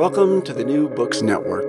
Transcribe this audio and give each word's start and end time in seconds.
Welcome 0.00 0.40
to 0.44 0.54
the 0.54 0.64
New 0.64 0.88
Books 0.88 1.20
Network. 1.20 1.66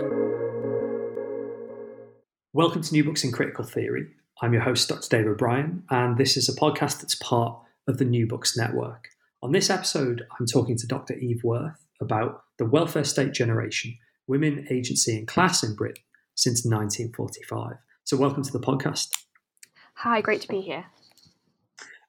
Welcome 2.53 2.81
to 2.81 2.93
New 2.93 3.03
Books 3.03 3.25
in 3.25 3.31
Critical 3.33 3.65
Theory. 3.65 4.07
I'm 4.41 4.53
your 4.53 4.61
host, 4.61 4.87
Dr. 4.87 5.09
David 5.09 5.27
O'Brien, 5.27 5.83
and 5.89 6.17
this 6.17 6.37
is 6.37 6.47
a 6.47 6.55
podcast 6.55 7.01
that's 7.01 7.15
part 7.15 7.59
of 7.89 7.97
the 7.97 8.05
New 8.05 8.25
Books 8.25 8.55
Network. 8.55 9.09
On 9.43 9.51
this 9.51 9.69
episode, 9.69 10.23
I'm 10.39 10.45
talking 10.45 10.77
to 10.77 10.87
Dr. 10.87 11.13
Eve 11.15 11.43
Worth 11.43 11.85
about 11.99 12.43
the 12.57 12.63
welfare 12.63 13.03
state 13.03 13.33
generation, 13.33 13.97
women, 14.27 14.65
agency, 14.71 15.17
and 15.17 15.27
class 15.27 15.61
in 15.61 15.75
Britain 15.75 16.05
since 16.33 16.63
1945. 16.63 17.79
So, 18.05 18.15
welcome 18.15 18.43
to 18.43 18.51
the 18.53 18.61
podcast. 18.61 19.09
Hi, 19.95 20.21
great 20.21 20.39
to 20.39 20.47
be 20.47 20.61
here. 20.61 20.85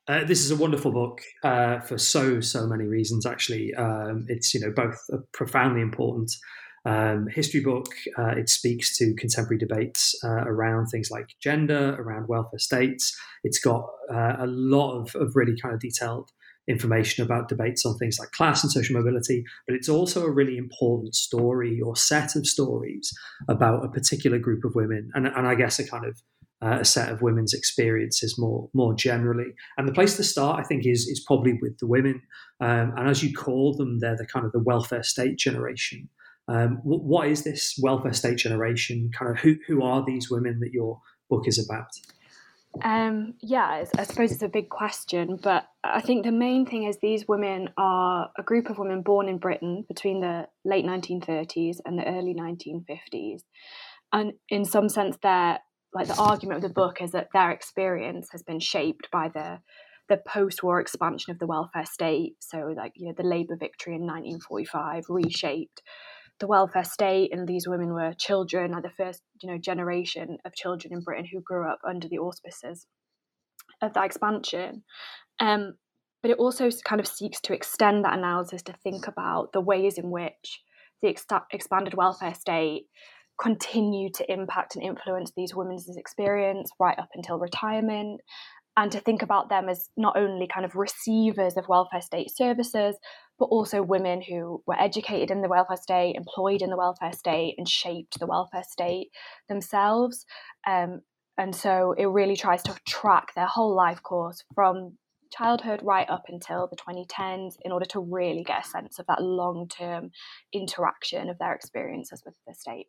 Uh, 0.08 0.24
this 0.24 0.44
is 0.44 0.50
a 0.50 0.56
wonderful 0.56 0.90
book 0.90 1.20
uh, 1.44 1.78
for 1.80 1.96
so 1.96 2.40
so 2.40 2.66
many 2.66 2.84
reasons. 2.84 3.24
Actually, 3.24 3.72
um, 3.74 4.24
it's 4.28 4.52
you 4.52 4.60
know 4.60 4.72
both 4.74 4.98
a 5.12 5.18
profoundly 5.32 5.80
important 5.80 6.32
um, 6.84 7.28
history 7.28 7.60
book. 7.60 7.86
Uh, 8.18 8.34
it 8.36 8.48
speaks 8.48 8.96
to 8.98 9.14
contemporary 9.14 9.58
debates 9.58 10.14
uh, 10.24 10.44
around 10.44 10.86
things 10.86 11.10
like 11.10 11.26
gender, 11.40 11.94
around 12.00 12.26
welfare 12.28 12.58
states. 12.58 13.16
It's 13.44 13.60
got 13.60 13.88
uh, 14.12 14.36
a 14.40 14.46
lot 14.46 15.00
of, 15.00 15.14
of 15.14 15.36
really 15.36 15.54
kind 15.60 15.74
of 15.74 15.80
detailed 15.80 16.30
information 16.68 17.24
about 17.24 17.48
debates 17.48 17.84
on 17.84 17.96
things 17.98 18.18
like 18.18 18.30
class 18.30 18.62
and 18.62 18.72
social 18.72 18.96
mobility, 18.96 19.44
but 19.66 19.74
it's 19.74 19.88
also 19.88 20.24
a 20.24 20.30
really 20.30 20.56
important 20.56 21.14
story 21.14 21.80
or 21.80 21.96
set 21.96 22.36
of 22.36 22.46
stories 22.46 23.12
about 23.48 23.84
a 23.84 23.88
particular 23.88 24.38
group 24.38 24.64
of 24.64 24.74
women, 24.74 25.10
and, 25.14 25.26
and 25.26 25.46
I 25.46 25.54
guess 25.56 25.78
a 25.78 25.88
kind 25.88 26.04
of 26.04 26.20
uh, 26.62 26.78
a 26.80 26.84
set 26.84 27.10
of 27.10 27.22
women's 27.22 27.54
experiences 27.54 28.38
more 28.38 28.68
more 28.72 28.94
generally. 28.94 29.52
And 29.76 29.88
the 29.88 29.92
place 29.92 30.16
to 30.16 30.24
start, 30.24 30.60
I 30.60 30.62
think, 30.62 30.86
is 30.86 31.06
is 31.06 31.24
probably 31.26 31.58
with 31.60 31.78
the 31.78 31.86
women. 31.86 32.22
Um, 32.60 32.94
and 32.96 33.08
as 33.08 33.22
you 33.22 33.34
call 33.34 33.74
them, 33.74 33.98
they're 33.98 34.16
the 34.16 34.26
kind 34.26 34.46
of 34.46 34.52
the 34.52 34.60
welfare 34.60 35.02
state 35.02 35.38
generation. 35.38 36.08
Um, 36.48 36.80
what, 36.82 37.02
what 37.02 37.28
is 37.28 37.44
this 37.44 37.78
welfare 37.82 38.12
state 38.12 38.38
generation? 38.38 39.10
Kind 39.16 39.32
of 39.32 39.38
who 39.38 39.56
who 39.66 39.82
are 39.82 40.04
these 40.04 40.30
women 40.30 40.60
that 40.60 40.72
your 40.72 41.00
book 41.28 41.48
is 41.48 41.58
about? 41.58 41.88
Um, 42.82 43.34
yeah, 43.40 43.84
I 43.98 44.04
suppose 44.04 44.32
it's 44.32 44.42
a 44.42 44.48
big 44.48 44.70
question, 44.70 45.38
but 45.42 45.66
I 45.84 46.00
think 46.00 46.24
the 46.24 46.32
main 46.32 46.64
thing 46.64 46.84
is 46.84 46.96
these 46.98 47.28
women 47.28 47.68
are 47.76 48.30
a 48.38 48.42
group 48.42 48.70
of 48.70 48.78
women 48.78 49.02
born 49.02 49.28
in 49.28 49.36
Britain 49.36 49.84
between 49.88 50.20
the 50.20 50.48
late 50.64 50.86
1930s 50.86 51.78
and 51.84 51.98
the 51.98 52.06
early 52.06 52.34
1950s. 52.34 53.42
And 54.14 54.32
in 54.48 54.64
some 54.64 54.88
sense, 54.88 55.18
they're 55.22 55.58
like 55.94 56.08
the 56.08 56.16
argument 56.16 56.56
of 56.56 56.62
the 56.62 56.74
book 56.74 57.00
is 57.00 57.12
that 57.12 57.28
their 57.32 57.50
experience 57.50 58.28
has 58.32 58.42
been 58.42 58.60
shaped 58.60 59.10
by 59.10 59.28
the 59.28 59.60
the 60.08 60.16
post-war 60.26 60.80
expansion 60.80 61.30
of 61.30 61.38
the 61.38 61.46
welfare 61.46 61.86
state. 61.86 62.34
So, 62.40 62.74
like 62.76 62.92
you 62.96 63.06
know, 63.06 63.14
the 63.16 63.22
Labour 63.22 63.56
victory 63.58 63.94
in 63.94 64.02
1945 64.02 65.04
reshaped 65.08 65.82
the 66.40 66.46
welfare 66.46 66.84
state, 66.84 67.32
and 67.32 67.46
these 67.46 67.68
women 67.68 67.92
were 67.92 68.14
children, 68.18 68.72
like 68.72 68.82
the 68.82 68.90
first 68.90 69.22
you 69.42 69.50
know 69.50 69.58
generation 69.58 70.38
of 70.44 70.54
children 70.54 70.92
in 70.92 71.02
Britain 71.02 71.28
who 71.30 71.40
grew 71.40 71.70
up 71.70 71.78
under 71.86 72.08
the 72.08 72.18
auspices 72.18 72.86
of 73.80 73.92
that 73.94 74.04
expansion. 74.04 74.84
Um, 75.40 75.74
but 76.22 76.30
it 76.30 76.38
also 76.38 76.70
kind 76.84 77.00
of 77.00 77.06
seeks 77.06 77.40
to 77.42 77.52
extend 77.52 78.04
that 78.04 78.16
analysis 78.16 78.62
to 78.62 78.74
think 78.84 79.08
about 79.08 79.52
the 79.52 79.60
ways 79.60 79.98
in 79.98 80.10
which 80.10 80.62
the 81.02 81.08
ex- 81.08 81.26
expanded 81.52 81.94
welfare 81.94 82.34
state 82.34 82.84
continue 83.42 84.08
to 84.10 84.32
impact 84.32 84.76
and 84.76 84.84
influence 84.84 85.32
these 85.36 85.54
women's 85.54 85.88
experience 85.96 86.70
right 86.78 86.98
up 86.98 87.08
until 87.14 87.38
retirement. 87.38 88.20
And 88.76 88.90
to 88.92 89.00
think 89.00 89.20
about 89.20 89.50
them 89.50 89.68
as 89.68 89.90
not 89.98 90.16
only 90.16 90.46
kind 90.46 90.64
of 90.64 90.76
receivers 90.76 91.56
of 91.58 91.68
welfare 91.68 92.00
state 92.00 92.30
services 92.34 92.96
but 93.38 93.46
also 93.46 93.82
women 93.82 94.22
who 94.22 94.62
were 94.66 94.80
educated 94.80 95.30
in 95.30 95.42
the 95.42 95.48
welfare 95.48 95.76
state 95.76 96.14
employed 96.14 96.62
in 96.62 96.70
the 96.70 96.76
welfare 96.76 97.12
state 97.12 97.56
and 97.58 97.68
shaped 97.68 98.20
the 98.20 98.26
welfare 98.26 98.62
state 98.68 99.08
themselves. 99.48 100.24
Um, 100.64 101.00
and 101.36 101.54
so 101.54 101.92
it 101.98 102.06
really 102.06 102.36
tries 102.36 102.62
to 102.64 102.76
track 102.86 103.34
their 103.34 103.46
whole 103.46 103.74
life 103.74 104.00
course 104.02 104.44
from 104.54 104.96
childhood 105.32 105.80
right 105.82 106.08
up 106.08 106.24
until 106.28 106.68
the 106.68 106.76
2010s 106.76 107.54
in 107.62 107.72
order 107.72 107.86
to 107.86 108.00
really 108.00 108.44
get 108.44 108.64
a 108.64 108.68
sense 108.68 109.00
of 109.00 109.06
that 109.06 109.20
long 109.20 109.66
term 109.66 110.10
interaction 110.52 111.28
of 111.28 111.38
their 111.38 111.54
experiences 111.54 112.22
with 112.24 112.36
the 112.46 112.54
state 112.54 112.86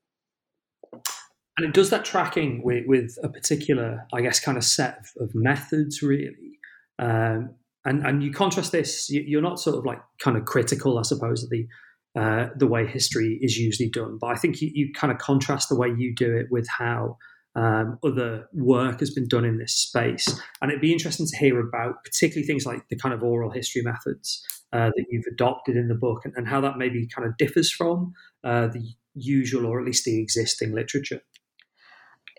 and 1.58 1.68
it 1.68 1.74
does 1.74 1.90
that 1.92 2.06
tracking 2.06 2.64
with, 2.64 2.86
with 2.88 3.16
a 3.24 3.30
particular, 3.30 4.08
I 4.14 4.22
guess, 4.22 4.40
kind 4.40 4.58
of 4.58 4.64
set 4.64 5.00
of, 5.00 5.30
of 5.30 5.36
methods, 5.36 6.02
really. 6.02 6.60
Um, 7.00 7.56
and 7.86 8.06
and 8.06 8.24
you 8.24 8.32
contrast 8.32 8.72
this, 8.72 9.10
you, 9.10 9.38
are 9.38 9.42
not 9.42 9.60
sort 9.60 9.78
of 9.78 9.86
like 9.86 10.00
kind 10.20 10.38
of 10.38 10.46
critical, 10.46 10.98
I 10.98 11.02
suppose, 11.02 11.44
of 11.44 11.50
the 11.50 11.68
uh, 12.16 12.50
the 12.56 12.68
way 12.68 12.88
history 12.88 13.40
is 13.42 13.58
usually 13.58 13.90
done. 13.90 14.18
But 14.20 14.28
I 14.28 14.36
think 14.36 14.62
you, 14.62 14.72
you 14.74 14.94
kind 14.94 15.12
of 15.12 15.18
contrast 15.18 15.70
the 15.70 15.76
way 15.76 15.90
you 15.96 16.14
do 16.16 16.36
it 16.36 16.48
with 16.50 16.68
how 16.70 17.18
um, 17.56 18.00
other 18.04 18.48
work 18.54 19.00
has 19.00 19.12
been 19.12 19.28
done 19.28 19.46
in 19.46 19.58
this 19.58 19.76
space. 19.76 20.28
And 20.62 20.72
it'd 20.72 20.82
be 20.82 20.94
interesting 20.94 21.28
to 21.28 21.38
hear 21.38 21.60
about 21.60 22.04
particularly 22.04 22.48
things 22.48 22.66
like 22.66 22.88
the 22.90 22.98
kind 22.98 23.14
of 23.14 23.24
oral 23.24 23.52
history 23.52 23.82
methods 23.82 24.44
uh, 24.72 24.92
that 24.96 25.06
you've 25.10 25.26
adopted 25.32 25.76
in 25.76 25.88
the 25.88 25.96
book 25.96 26.22
and, 26.24 26.34
and, 26.36 26.48
how 26.48 26.62
that 26.62 26.78
maybe 26.78 27.08
kind 27.08 27.28
of 27.28 27.38
differs 27.38 27.72
from 27.72 28.14
uh, 28.44 28.68
the 28.68 28.94
usual 29.14 29.68
or 29.68 29.80
at 29.80 29.86
least 29.86 30.06
the 30.06 30.20
existing 30.20 30.74
literature 30.74 31.22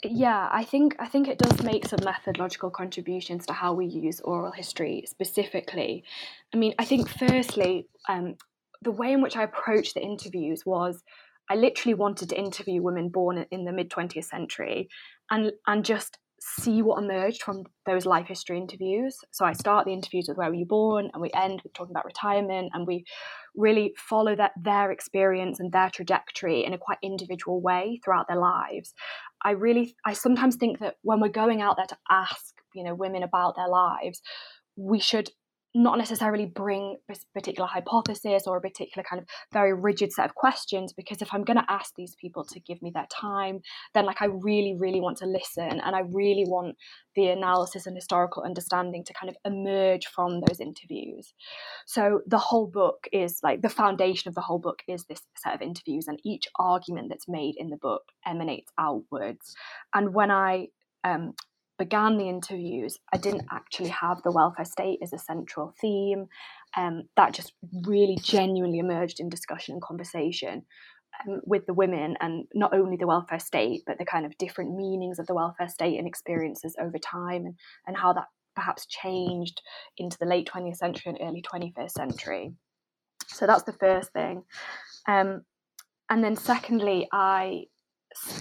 yeah 0.04 0.48
i 0.52 0.64
think 0.64 0.94
i 0.98 1.06
think 1.06 1.28
it 1.28 1.38
does 1.38 1.62
make 1.62 1.86
some 1.86 2.00
methodological 2.04 2.70
contributions 2.70 3.46
to 3.46 3.52
how 3.52 3.72
we 3.72 3.86
use 3.86 4.20
oral 4.20 4.52
history 4.52 5.04
specifically 5.06 6.04
i 6.52 6.56
mean 6.56 6.74
i 6.78 6.84
think 6.84 7.08
firstly 7.08 7.86
um, 8.08 8.34
the 8.82 8.90
way 8.90 9.12
in 9.12 9.22
which 9.22 9.36
i 9.36 9.42
approached 9.42 9.94
the 9.94 10.02
interviews 10.02 10.64
was 10.66 11.02
i 11.50 11.54
literally 11.54 11.94
wanted 11.94 12.28
to 12.28 12.38
interview 12.38 12.82
women 12.82 13.08
born 13.08 13.46
in 13.50 13.64
the 13.64 13.72
mid 13.72 13.90
20th 13.90 14.24
century 14.24 14.88
and 15.30 15.52
and 15.66 15.84
just 15.84 16.18
see 16.44 16.82
what 16.82 17.02
emerged 17.02 17.42
from 17.42 17.64
those 17.86 18.04
life 18.04 18.26
history 18.26 18.58
interviews. 18.58 19.16
So 19.30 19.44
I 19.46 19.54
start 19.54 19.86
the 19.86 19.92
interviews 19.92 20.26
with 20.28 20.36
where 20.36 20.48
were 20.48 20.54
you 20.54 20.66
born, 20.66 21.10
and 21.12 21.22
we 21.22 21.30
end 21.34 21.62
with 21.62 21.72
talking 21.72 21.92
about 21.92 22.04
retirement, 22.04 22.70
and 22.74 22.86
we 22.86 23.04
really 23.56 23.94
follow 23.96 24.36
that 24.36 24.52
their 24.60 24.90
experience 24.90 25.58
and 25.58 25.72
their 25.72 25.90
trajectory 25.90 26.64
in 26.64 26.74
a 26.74 26.78
quite 26.78 26.98
individual 27.02 27.60
way 27.60 28.00
throughout 28.04 28.28
their 28.28 28.38
lives. 28.38 28.92
I 29.44 29.52
really, 29.52 29.94
I 30.04 30.14
sometimes 30.14 30.56
think 30.56 30.78
that 30.80 30.96
when 31.02 31.20
we're 31.20 31.28
going 31.28 31.60
out 31.60 31.76
there 31.76 31.86
to 31.86 31.98
ask, 32.10 32.54
you 32.74 32.82
know, 32.82 32.94
women 32.94 33.22
about 33.22 33.56
their 33.56 33.68
lives, 33.68 34.22
we 34.76 34.98
should 34.98 35.30
not 35.74 35.98
necessarily 35.98 36.46
bring 36.46 36.96
a 37.10 37.14
particular 37.34 37.66
hypothesis 37.66 38.44
or 38.46 38.56
a 38.56 38.60
particular 38.60 39.04
kind 39.08 39.20
of 39.20 39.28
very 39.52 39.72
rigid 39.72 40.12
set 40.12 40.24
of 40.24 40.34
questions 40.34 40.92
because 40.92 41.20
if 41.20 41.32
i'm 41.32 41.44
going 41.44 41.56
to 41.56 41.70
ask 41.70 41.92
these 41.96 42.14
people 42.20 42.44
to 42.44 42.60
give 42.60 42.80
me 42.82 42.90
their 42.94 43.06
time 43.10 43.60
then 43.94 44.04
like 44.04 44.22
i 44.22 44.26
really 44.26 44.74
really 44.78 45.00
want 45.00 45.16
to 45.18 45.26
listen 45.26 45.80
and 45.80 45.96
i 45.96 46.00
really 46.12 46.44
want 46.46 46.76
the 47.16 47.28
analysis 47.28 47.86
and 47.86 47.96
historical 47.96 48.42
understanding 48.42 49.04
to 49.04 49.14
kind 49.14 49.30
of 49.30 49.36
emerge 49.44 50.06
from 50.06 50.40
those 50.40 50.60
interviews. 50.60 51.32
So 51.86 52.20
the 52.26 52.38
whole 52.38 52.66
book 52.66 53.06
is 53.12 53.40
like 53.42 53.62
the 53.62 53.68
foundation 53.68 54.28
of 54.28 54.34
the 54.34 54.40
whole 54.40 54.58
book 54.58 54.82
is 54.88 55.04
this 55.04 55.20
set 55.36 55.54
of 55.54 55.62
interviews 55.62 56.08
and 56.08 56.18
each 56.24 56.48
argument 56.58 57.08
that's 57.08 57.28
made 57.28 57.54
in 57.56 57.70
the 57.70 57.76
book 57.76 58.02
emanates 58.26 58.70
outwards. 58.78 59.54
And 59.94 60.14
when 60.14 60.30
i 60.30 60.68
um, 61.04 61.34
began 61.78 62.16
the 62.16 62.28
interviews, 62.28 62.98
I 63.12 63.16
didn't 63.16 63.46
actually 63.50 63.90
have 63.90 64.22
the 64.22 64.32
welfare 64.32 64.64
state 64.64 65.00
as 65.02 65.12
a 65.12 65.18
central 65.18 65.74
theme. 65.80 66.26
Um, 66.76 67.04
that 67.16 67.32
just 67.32 67.52
really 67.86 68.18
genuinely 68.20 68.78
emerged 68.78 69.20
in 69.20 69.28
discussion 69.28 69.74
and 69.74 69.82
conversation 69.82 70.64
um, 71.26 71.40
with 71.44 71.66
the 71.66 71.74
women, 71.74 72.16
and 72.20 72.46
not 72.54 72.74
only 72.74 72.96
the 72.96 73.06
welfare 73.06 73.38
state, 73.38 73.82
but 73.86 73.98
the 73.98 74.04
kind 74.04 74.26
of 74.26 74.36
different 74.38 74.76
meanings 74.76 75.18
of 75.18 75.26
the 75.26 75.34
welfare 75.34 75.68
state 75.68 75.98
and 75.98 76.08
experiences 76.08 76.76
over 76.80 76.98
time, 76.98 77.46
and, 77.46 77.54
and 77.86 77.96
how 77.96 78.12
that 78.12 78.26
perhaps 78.54 78.86
changed 78.86 79.60
into 79.98 80.16
the 80.18 80.26
late 80.26 80.48
20th 80.52 80.76
century 80.76 81.12
and 81.12 81.18
early 81.20 81.42
21st 81.42 81.90
century. 81.90 82.52
So 83.26 83.46
that's 83.46 83.64
the 83.64 83.72
first 83.72 84.12
thing. 84.12 84.44
Um, 85.08 85.42
and 86.10 86.22
then, 86.22 86.36
secondly, 86.36 87.08
I 87.12 87.64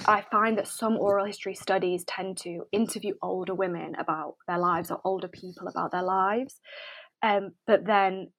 I 0.06 0.24
find 0.31 0.58
that 0.58 0.68
some 0.68 0.98
oral 0.98 1.25
history 1.25 1.56
studies 1.56 2.04
tend 2.06 2.38
to 2.40 2.64
interview 2.72 3.14
older 3.22 3.54
women 3.56 3.96
about 3.98 4.36
their 4.48 4.60
lives 4.60 4.92
or 4.92 5.02
older 5.04 5.28
people 5.28 5.68
about 5.68 5.92
their 5.92 6.04
lives, 6.04 6.60
um, 7.22 7.52
but 7.66 7.86
then 7.86 8.30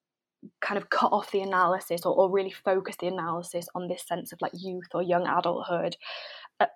kind 0.61 0.77
of 0.77 0.89
cut 0.89 1.11
off 1.11 1.31
the 1.31 1.41
analysis 1.41 2.05
or, 2.05 2.15
or, 2.15 2.31
really 2.31 2.51
focus 2.51 2.95
the 2.99 3.07
analysis 3.07 3.67
on 3.73 3.87
this 3.87 4.05
sense 4.05 4.31
of 4.31 4.39
like 4.41 4.51
youth 4.53 4.87
or 4.93 5.01
young 5.01 5.25
adulthood. 5.25 5.95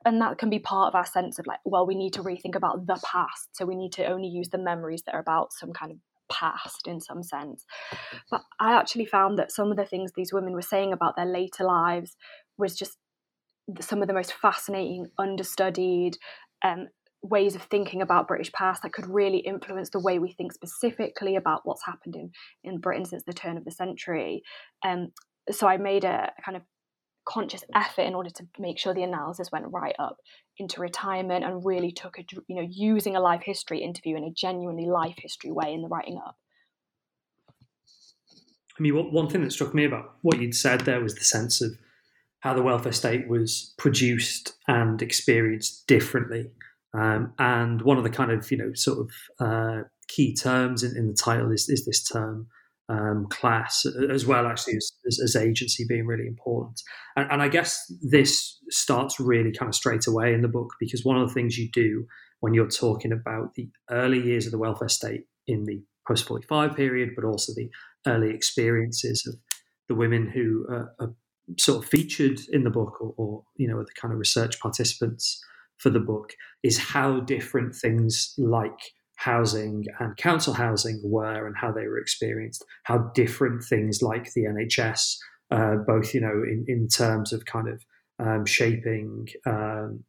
And 0.05 0.19
that 0.21 0.37
can 0.37 0.49
be 0.49 0.59
part 0.59 0.87
of 0.87 0.95
our 0.95 1.05
sense 1.05 1.39
of 1.39 1.47
like, 1.47 1.59
well, 1.63 1.85
we 1.85 1.95
need 1.95 2.13
to 2.13 2.23
rethink 2.23 2.55
about 2.55 2.87
the 2.87 2.99
past. 3.05 3.49
So 3.53 3.65
we 3.65 3.75
need 3.75 3.93
to 3.93 4.05
only 4.05 4.27
use 4.27 4.49
the 4.49 4.57
memories 4.57 5.03
that 5.05 5.13
are 5.13 5.21
about 5.21 5.53
some 5.53 5.71
kind 5.71 5.91
of 5.91 5.97
past 6.29 6.87
in 6.87 6.99
some 6.99 7.23
sense. 7.23 7.65
But 8.29 8.41
I 8.59 8.73
actually 8.73 9.05
found 9.05 9.37
that 9.37 9.51
some 9.51 9.71
of 9.71 9.77
the 9.77 9.85
things 9.85 10.11
these 10.15 10.33
women 10.33 10.53
were 10.53 10.61
saying 10.61 10.93
about 10.93 11.15
their 11.15 11.25
later 11.25 11.63
lives 11.63 12.17
was 12.57 12.75
just 12.75 12.97
some 13.81 14.01
of 14.01 14.07
the 14.07 14.13
most 14.13 14.33
fascinating, 14.33 15.07
understudied 15.17 16.17
um, 16.63 16.87
ways 17.21 17.55
of 17.55 17.63
thinking 17.63 18.01
about 18.01 18.27
British 18.27 18.51
past 18.51 18.81
that 18.83 18.93
could 18.93 19.07
really 19.07 19.39
influence 19.39 19.89
the 19.89 19.99
way 19.99 20.19
we 20.19 20.31
think 20.31 20.53
specifically 20.53 21.35
about 21.35 21.61
what's 21.63 21.85
happened 21.85 22.15
in, 22.15 22.31
in 22.63 22.79
Britain 22.79 23.05
since 23.05 23.23
the 23.25 23.33
turn 23.33 23.57
of 23.57 23.65
the 23.65 23.71
century. 23.71 24.41
Um, 24.85 25.09
so 25.51 25.67
I 25.67 25.77
made 25.77 26.03
a 26.03 26.31
kind 26.43 26.55
of 26.55 26.63
conscious 27.27 27.63
effort 27.75 28.03
in 28.03 28.15
order 28.15 28.29
to 28.29 28.47
make 28.57 28.79
sure 28.79 28.93
the 28.93 29.03
analysis 29.03 29.51
went 29.51 29.65
right 29.69 29.95
up 29.99 30.17
into 30.57 30.81
retirement 30.81 31.45
and 31.45 31.63
really 31.63 31.91
took 31.91 32.17
a 32.17 32.23
you 32.47 32.55
know 32.55 32.67
using 32.67 33.15
a 33.15 33.19
life 33.19 33.41
history 33.43 33.79
interview 33.83 34.17
in 34.17 34.23
a 34.23 34.31
genuinely 34.31 34.85
life 34.85 35.15
history 35.17 35.51
way 35.51 35.73
in 35.73 35.81
the 35.81 35.87
writing 35.87 36.19
up. 36.25 36.35
I 38.77 38.81
mean, 38.81 38.95
one 38.95 39.27
thing 39.27 39.43
that 39.43 39.51
struck 39.51 39.73
me 39.73 39.83
about 39.83 40.15
what 40.21 40.39
you'd 40.39 40.55
said 40.55 40.81
there 40.81 41.01
was 41.01 41.15
the 41.15 41.23
sense 41.23 41.61
of 41.61 41.71
how 42.41 42.53
the 42.53 42.63
welfare 42.63 42.91
state 42.91 43.27
was 43.27 43.73
produced 43.77 44.53
and 44.67 45.01
experienced 45.01 45.87
differently. 45.87 46.49
Um, 46.93 47.33
and 47.37 47.81
one 47.81 47.97
of 47.97 48.03
the 48.03 48.09
kind 48.09 48.31
of 48.31 48.49
you 48.49 48.57
know 48.57 48.73
sort 48.73 48.99
of 48.99 49.11
uh, 49.45 49.83
key 50.07 50.33
terms 50.35 50.83
in, 50.83 50.97
in, 50.97 51.07
the 51.07 51.13
title 51.13 51.51
is, 51.51 51.69
is 51.69 51.85
this 51.85 52.03
term 52.03 52.47
um, 52.87 53.27
class, 53.29 53.85
as 54.09 54.25
well 54.25 54.47
actually 54.47 54.77
as, 54.77 54.91
as, 55.05 55.19
as, 55.23 55.35
agency 55.35 55.85
being 55.87 56.07
really 56.07 56.25
important. 56.25 56.81
And, 57.15 57.31
and 57.31 57.41
I 57.43 57.47
guess 57.47 57.85
this 58.01 58.57
starts 58.69 59.19
really 59.19 59.51
kind 59.51 59.69
of 59.69 59.75
straight 59.75 60.07
away 60.07 60.33
in 60.33 60.41
the 60.41 60.47
book 60.47 60.73
because 60.79 61.05
one 61.05 61.21
of 61.21 61.27
the 61.27 61.33
things 61.33 61.59
you 61.59 61.69
do 61.71 62.05
when 62.39 62.55
you're 62.55 62.67
talking 62.67 63.11
about 63.11 63.53
the 63.53 63.69
early 63.91 64.19
years 64.19 64.47
of 64.47 64.51
the 64.51 64.57
welfare 64.57 64.89
state 64.89 65.25
in 65.45 65.65
the 65.65 65.83
post 66.07 66.25
45 66.25 66.75
period, 66.75 67.09
but 67.15 67.25
also 67.25 67.53
the 67.55 67.69
early 68.07 68.33
experiences 68.33 69.23
of 69.27 69.35
the 69.87 69.93
women 69.93 70.27
who 70.27 70.65
are 70.69 71.13
sort 71.57 71.83
of 71.83 71.89
featured 71.89 72.39
in 72.51 72.63
the 72.63 72.69
book 72.69 73.01
or, 73.01 73.13
or 73.17 73.43
you 73.55 73.67
know 73.67 73.79
the 73.79 73.93
kind 73.99 74.13
of 74.13 74.19
research 74.19 74.59
participants 74.59 75.43
for 75.77 75.89
the 75.89 75.99
book 75.99 76.33
is 76.63 76.77
how 76.77 77.19
different 77.21 77.75
things 77.75 78.33
like 78.37 78.79
housing 79.15 79.85
and 79.99 80.15
council 80.17 80.53
housing 80.53 81.01
were 81.03 81.45
and 81.45 81.55
how 81.57 81.71
they 81.71 81.87
were 81.87 81.97
experienced 81.97 82.63
how 82.83 82.97
different 83.13 83.63
things 83.63 84.01
like 84.01 84.31
the 84.33 84.43
nhs 84.43 85.17
uh, 85.51 85.75
both 85.87 86.13
you 86.13 86.21
know 86.21 86.43
in, 86.43 86.65
in 86.67 86.87
terms 86.87 87.33
of 87.33 87.45
kind 87.45 87.67
of 87.67 87.83
um, 88.19 88.45
shaping 88.45 89.27
um, 89.45 90.03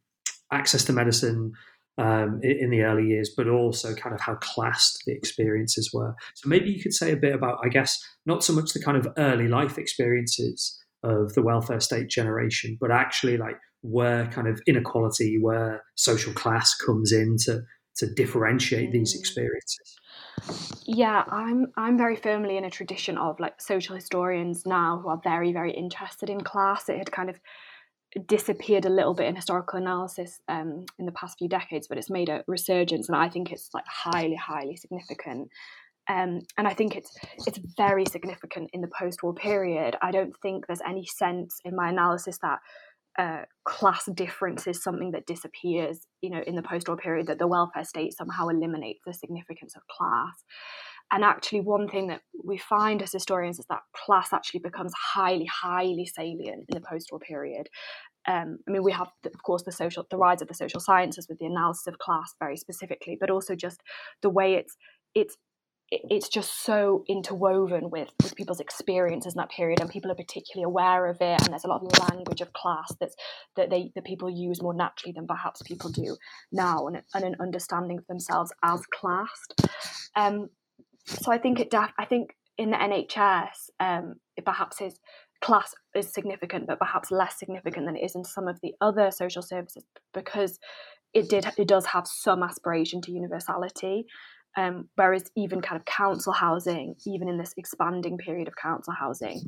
access 0.51 0.83
to 0.83 0.93
medicine 0.93 1.53
um, 1.97 2.39
in, 2.43 2.57
in, 2.57 2.69
the 2.69 2.81
early 2.81 3.07
years, 3.07 3.29
but 3.35 3.47
also 3.47 3.93
kind 3.93 4.15
of 4.15 4.21
how 4.21 4.35
classed 4.35 5.03
the 5.05 5.13
experiences 5.13 5.91
were. 5.93 6.15
So 6.35 6.49
maybe 6.49 6.71
you 6.71 6.81
could 6.81 6.93
say 6.93 7.11
a 7.11 7.17
bit 7.17 7.35
about, 7.35 7.59
I 7.63 7.69
guess, 7.69 8.01
not 8.25 8.43
so 8.43 8.53
much 8.53 8.73
the 8.73 8.81
kind 8.81 8.97
of 8.97 9.07
early 9.17 9.47
life 9.47 9.77
experiences, 9.77 10.80
of 11.03 11.33
the 11.33 11.41
welfare 11.41 11.79
state 11.79 12.09
generation, 12.09 12.77
but 12.79 12.91
actually 12.91 13.37
like 13.37 13.57
where 13.81 14.27
kind 14.27 14.47
of 14.47 14.61
inequality, 14.67 15.39
where 15.39 15.83
social 15.95 16.33
class 16.33 16.75
comes 16.75 17.11
in 17.11 17.37
to 17.45 17.61
to 17.97 18.13
differentiate 18.13 18.91
these 18.91 19.15
mm. 19.15 19.19
experiences. 19.19 19.99
Yeah, 20.85 21.23
I'm 21.29 21.67
I'm 21.77 21.97
very 21.97 22.15
firmly 22.15 22.57
in 22.57 22.65
a 22.65 22.69
tradition 22.69 23.17
of 23.17 23.39
like 23.39 23.61
social 23.61 23.95
historians 23.95 24.65
now 24.65 24.99
who 25.01 25.09
are 25.09 25.21
very 25.23 25.53
very 25.53 25.71
interested 25.71 26.29
in 26.29 26.41
class. 26.41 26.89
It 26.89 26.97
had 26.97 27.11
kind 27.11 27.29
of 27.29 27.39
disappeared 28.27 28.85
a 28.85 28.89
little 28.89 29.13
bit 29.13 29.27
in 29.27 29.35
historical 29.35 29.79
analysis 29.79 30.41
um, 30.49 30.85
in 30.99 31.05
the 31.05 31.11
past 31.13 31.37
few 31.37 31.47
decades, 31.47 31.87
but 31.87 31.97
it's 31.97 32.09
made 32.09 32.29
a 32.29 32.43
resurgence, 32.47 33.07
and 33.07 33.15
I 33.15 33.29
think 33.29 33.51
it's 33.51 33.69
like 33.73 33.85
highly 33.87 34.35
highly 34.35 34.75
significant. 34.75 35.49
Um, 36.09 36.41
and 36.57 36.67
I 36.67 36.73
think 36.73 36.95
it's 36.95 37.15
it's 37.47 37.59
very 37.77 38.05
significant 38.05 38.69
in 38.73 38.81
the 38.81 38.89
post-war 38.99 39.33
period. 39.33 39.95
I 40.01 40.11
don't 40.11 40.33
think 40.41 40.65
there's 40.67 40.81
any 40.87 41.05
sense 41.05 41.59
in 41.63 41.75
my 41.75 41.89
analysis 41.89 42.37
that 42.41 42.59
uh, 43.19 43.43
class 43.65 44.05
difference 44.13 44.67
is 44.67 44.81
something 44.81 45.11
that 45.11 45.25
disappears, 45.25 45.99
you 46.21 46.29
know, 46.29 46.41
in 46.45 46.55
the 46.55 46.63
post-war 46.63 46.97
period. 46.97 47.27
That 47.27 47.39
the 47.39 47.47
welfare 47.47 47.83
state 47.83 48.13
somehow 48.17 48.47
eliminates 48.47 49.01
the 49.05 49.13
significance 49.13 49.75
of 49.75 49.83
class. 49.87 50.43
And 51.13 51.25
actually, 51.25 51.61
one 51.61 51.89
thing 51.89 52.07
that 52.07 52.21
we 52.43 52.57
find 52.57 53.01
as 53.01 53.11
historians 53.11 53.59
is 53.59 53.65
that 53.69 53.81
class 53.93 54.31
actually 54.31 54.61
becomes 54.61 54.93
highly, 55.13 55.45
highly 55.45 56.05
salient 56.05 56.65
in 56.69 56.73
the 56.73 56.87
post-war 56.89 57.19
period. 57.19 57.67
Um, 58.27 58.59
I 58.67 58.71
mean, 58.71 58.83
we 58.83 58.93
have, 58.93 59.09
of 59.25 59.43
course, 59.43 59.63
the 59.63 59.71
social, 59.73 60.05
the 60.09 60.17
rise 60.17 60.41
of 60.41 60.47
the 60.47 60.53
social 60.53 60.79
sciences 60.79 61.27
with 61.27 61.39
the 61.39 61.47
analysis 61.47 61.87
of 61.87 61.99
class 61.99 62.33
very 62.39 62.55
specifically, 62.55 63.17
but 63.19 63.29
also 63.29 63.55
just 63.55 63.81
the 64.21 64.29
way 64.29 64.53
it's 64.53 64.77
it's 65.13 65.35
it's 65.91 66.29
just 66.29 66.63
so 66.63 67.03
interwoven 67.09 67.89
with, 67.89 68.09
with 68.23 68.35
people's 68.35 68.61
experiences 68.61 69.33
in 69.33 69.37
that 69.37 69.49
period 69.49 69.81
and 69.81 69.89
people 69.89 70.09
are 70.09 70.15
particularly 70.15 70.63
aware 70.63 71.07
of 71.07 71.17
it 71.19 71.41
and 71.41 71.49
there's 71.49 71.65
a 71.65 71.67
lot 71.67 71.81
of 71.83 72.09
language 72.09 72.39
of 72.39 72.53
class 72.53 72.93
that's 72.99 73.15
that 73.57 73.69
they 73.69 73.91
that 73.95 74.05
people 74.05 74.29
use 74.29 74.61
more 74.61 74.73
naturally 74.73 75.11
than 75.11 75.27
perhaps 75.27 75.61
people 75.63 75.89
do 75.89 76.15
now 76.51 76.87
and, 76.87 77.01
and 77.13 77.23
an 77.25 77.35
understanding 77.41 77.97
of 77.97 78.07
themselves 78.07 78.53
as 78.63 78.81
classed. 78.93 79.67
Um, 80.15 80.49
so 81.05 81.31
i 81.31 81.37
think 81.37 81.59
it 81.59 81.69
def- 81.69 81.93
i 81.97 82.05
think 82.05 82.35
in 82.57 82.71
the 82.71 82.77
nhs 82.77 83.69
um, 83.79 84.15
it 84.37 84.45
perhaps 84.45 84.81
is 84.81 84.99
class 85.41 85.73
is 85.95 86.13
significant 86.13 86.67
but 86.67 86.79
perhaps 86.79 87.11
less 87.11 87.37
significant 87.39 87.85
than 87.85 87.95
it 87.95 88.03
is 88.03 88.15
in 88.15 88.23
some 88.23 88.47
of 88.47 88.59
the 88.61 88.73
other 88.79 89.09
social 89.11 89.41
services 89.41 89.83
because 90.13 90.59
it 91.13 91.29
did 91.29 91.45
it 91.57 91.67
does 91.67 91.87
have 91.87 92.05
some 92.07 92.43
aspiration 92.43 93.01
to 93.01 93.11
universality 93.11 94.05
um, 94.57 94.89
whereas 94.95 95.23
even 95.35 95.61
kind 95.61 95.79
of 95.79 95.85
council 95.85 96.33
housing, 96.33 96.95
even 97.05 97.29
in 97.29 97.37
this 97.37 97.53
expanding 97.57 98.17
period 98.17 98.47
of 98.47 98.55
council 98.55 98.93
housing, 98.93 99.41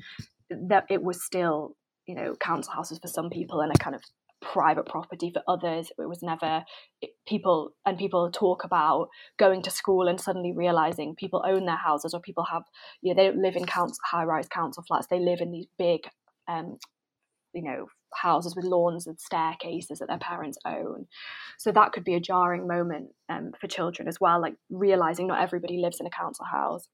that 0.49 0.85
it 0.89 1.03
was 1.03 1.23
still, 1.23 1.75
you 2.07 2.15
know, 2.15 2.35
council 2.39 2.73
houses 2.73 2.99
for 2.99 3.07
some 3.07 3.29
people 3.29 3.61
and 3.61 3.71
a 3.73 3.77
kind 3.77 3.95
of 3.95 4.01
private 4.41 4.85
property 4.85 5.31
for 5.33 5.41
others. 5.47 5.91
It 5.97 6.07
was 6.07 6.21
never 6.21 6.63
it, 7.01 7.11
people, 7.27 7.71
and 7.85 7.97
people 7.97 8.29
talk 8.31 8.63
about 8.63 9.07
going 9.37 9.61
to 9.63 9.71
school 9.71 10.07
and 10.07 10.19
suddenly 10.19 10.53
realizing 10.55 11.15
people 11.15 11.43
own 11.45 11.65
their 11.65 11.77
houses 11.77 12.13
or 12.13 12.19
people 12.19 12.45
have, 12.51 12.63
you 13.01 13.13
know, 13.13 13.21
they 13.21 13.29
don't 13.29 13.41
live 13.41 13.55
in 13.55 13.65
council, 13.65 13.97
high 14.05 14.23
rise 14.23 14.47
council 14.47 14.83
flats. 14.87 15.07
They 15.09 15.19
live 15.19 15.39
in 15.41 15.51
these 15.51 15.67
big, 15.77 16.01
um, 16.47 16.77
you 17.53 17.63
know, 17.63 17.87
houses 18.15 18.55
with 18.55 18.65
lawns 18.65 19.07
and 19.07 19.19
staircases 19.19 19.99
that 19.99 20.07
their 20.07 20.17
parents 20.17 20.57
own. 20.65 21.07
So 21.57 21.71
that 21.71 21.91
could 21.91 22.03
be 22.03 22.15
a 22.15 22.19
jarring 22.19 22.67
moment 22.67 23.09
um, 23.29 23.51
for 23.59 23.67
children 23.67 24.07
as 24.07 24.19
well, 24.19 24.41
like 24.41 24.55
realizing 24.69 25.27
not 25.27 25.41
everybody 25.41 25.77
lives 25.77 25.99
in 25.99 26.05
a 26.05 26.11
council 26.11 26.45
house. 26.45 26.87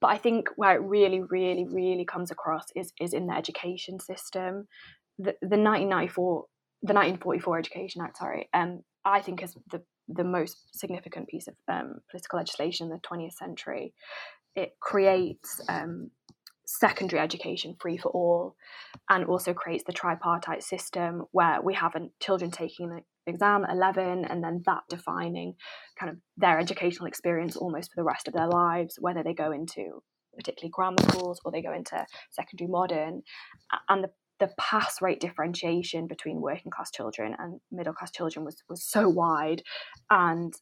But 0.00 0.08
I 0.08 0.18
think 0.18 0.48
where 0.56 0.76
it 0.76 0.82
really, 0.82 1.20
really, 1.20 1.66
really 1.66 2.04
comes 2.04 2.30
across 2.30 2.64
is 2.74 2.92
is 3.00 3.12
in 3.12 3.26
the 3.26 3.36
education 3.36 4.00
system. 4.00 4.66
The, 5.18 5.34
the 5.42 5.58
1994, 5.58 6.44
the 6.82 6.94
1944 6.94 7.58
Education 7.58 8.02
Act, 8.02 8.16
sorry, 8.16 8.48
um, 8.54 8.82
I 9.04 9.20
think 9.20 9.42
is 9.42 9.54
the 9.70 9.82
the 10.08 10.24
most 10.24 10.76
significant 10.76 11.28
piece 11.28 11.46
of 11.46 11.54
um, 11.68 12.00
political 12.10 12.38
legislation 12.38 12.86
in 12.86 12.92
the 12.92 12.98
20th 12.98 13.34
century. 13.34 13.92
It 14.56 14.72
creates 14.80 15.60
um, 15.68 16.10
secondary 16.78 17.20
education 17.20 17.74
free 17.80 17.96
for 17.96 18.10
all 18.10 18.54
and 19.08 19.24
also 19.24 19.52
creates 19.52 19.84
the 19.84 19.92
tripartite 19.92 20.62
system 20.62 21.24
where 21.32 21.60
we 21.62 21.74
have 21.74 21.94
children 22.20 22.50
taking 22.50 22.90
the 22.90 23.00
exam 23.26 23.64
at 23.64 23.74
11 23.74 24.24
and 24.24 24.42
then 24.42 24.62
that 24.66 24.82
defining 24.88 25.54
kind 25.98 26.10
of 26.10 26.16
their 26.36 26.58
educational 26.58 27.06
experience 27.06 27.56
almost 27.56 27.90
for 27.90 28.00
the 28.00 28.04
rest 28.04 28.28
of 28.28 28.34
their 28.34 28.48
lives 28.48 28.96
whether 29.00 29.22
they 29.22 29.34
go 29.34 29.52
into 29.52 30.02
particularly 30.36 30.70
grammar 30.70 30.96
schools 31.02 31.40
or 31.44 31.52
they 31.52 31.62
go 31.62 31.72
into 31.72 32.04
secondary 32.30 32.68
modern. 32.68 33.22
And 33.88 34.04
the 34.04 34.10
the 34.38 34.48
pass 34.58 35.02
rate 35.02 35.20
differentiation 35.20 36.06
between 36.06 36.40
working 36.40 36.72
class 36.72 36.90
children 36.90 37.36
and 37.38 37.60
middle 37.70 37.92
class 37.92 38.10
children 38.10 38.42
was 38.42 38.56
was 38.70 38.82
so 38.82 39.06
wide 39.06 39.62
and 40.08 40.54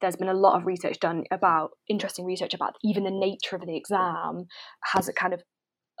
there's 0.00 0.16
been 0.16 0.28
a 0.28 0.34
lot 0.34 0.56
of 0.56 0.66
research 0.66 0.98
done 1.00 1.24
about 1.30 1.70
interesting 1.88 2.24
research 2.24 2.54
about 2.54 2.74
even 2.82 3.04
the 3.04 3.10
nature 3.10 3.56
of 3.56 3.66
the 3.66 3.76
exam 3.76 4.46
has 4.92 5.08
a 5.08 5.12
kind 5.12 5.32
of 5.32 5.42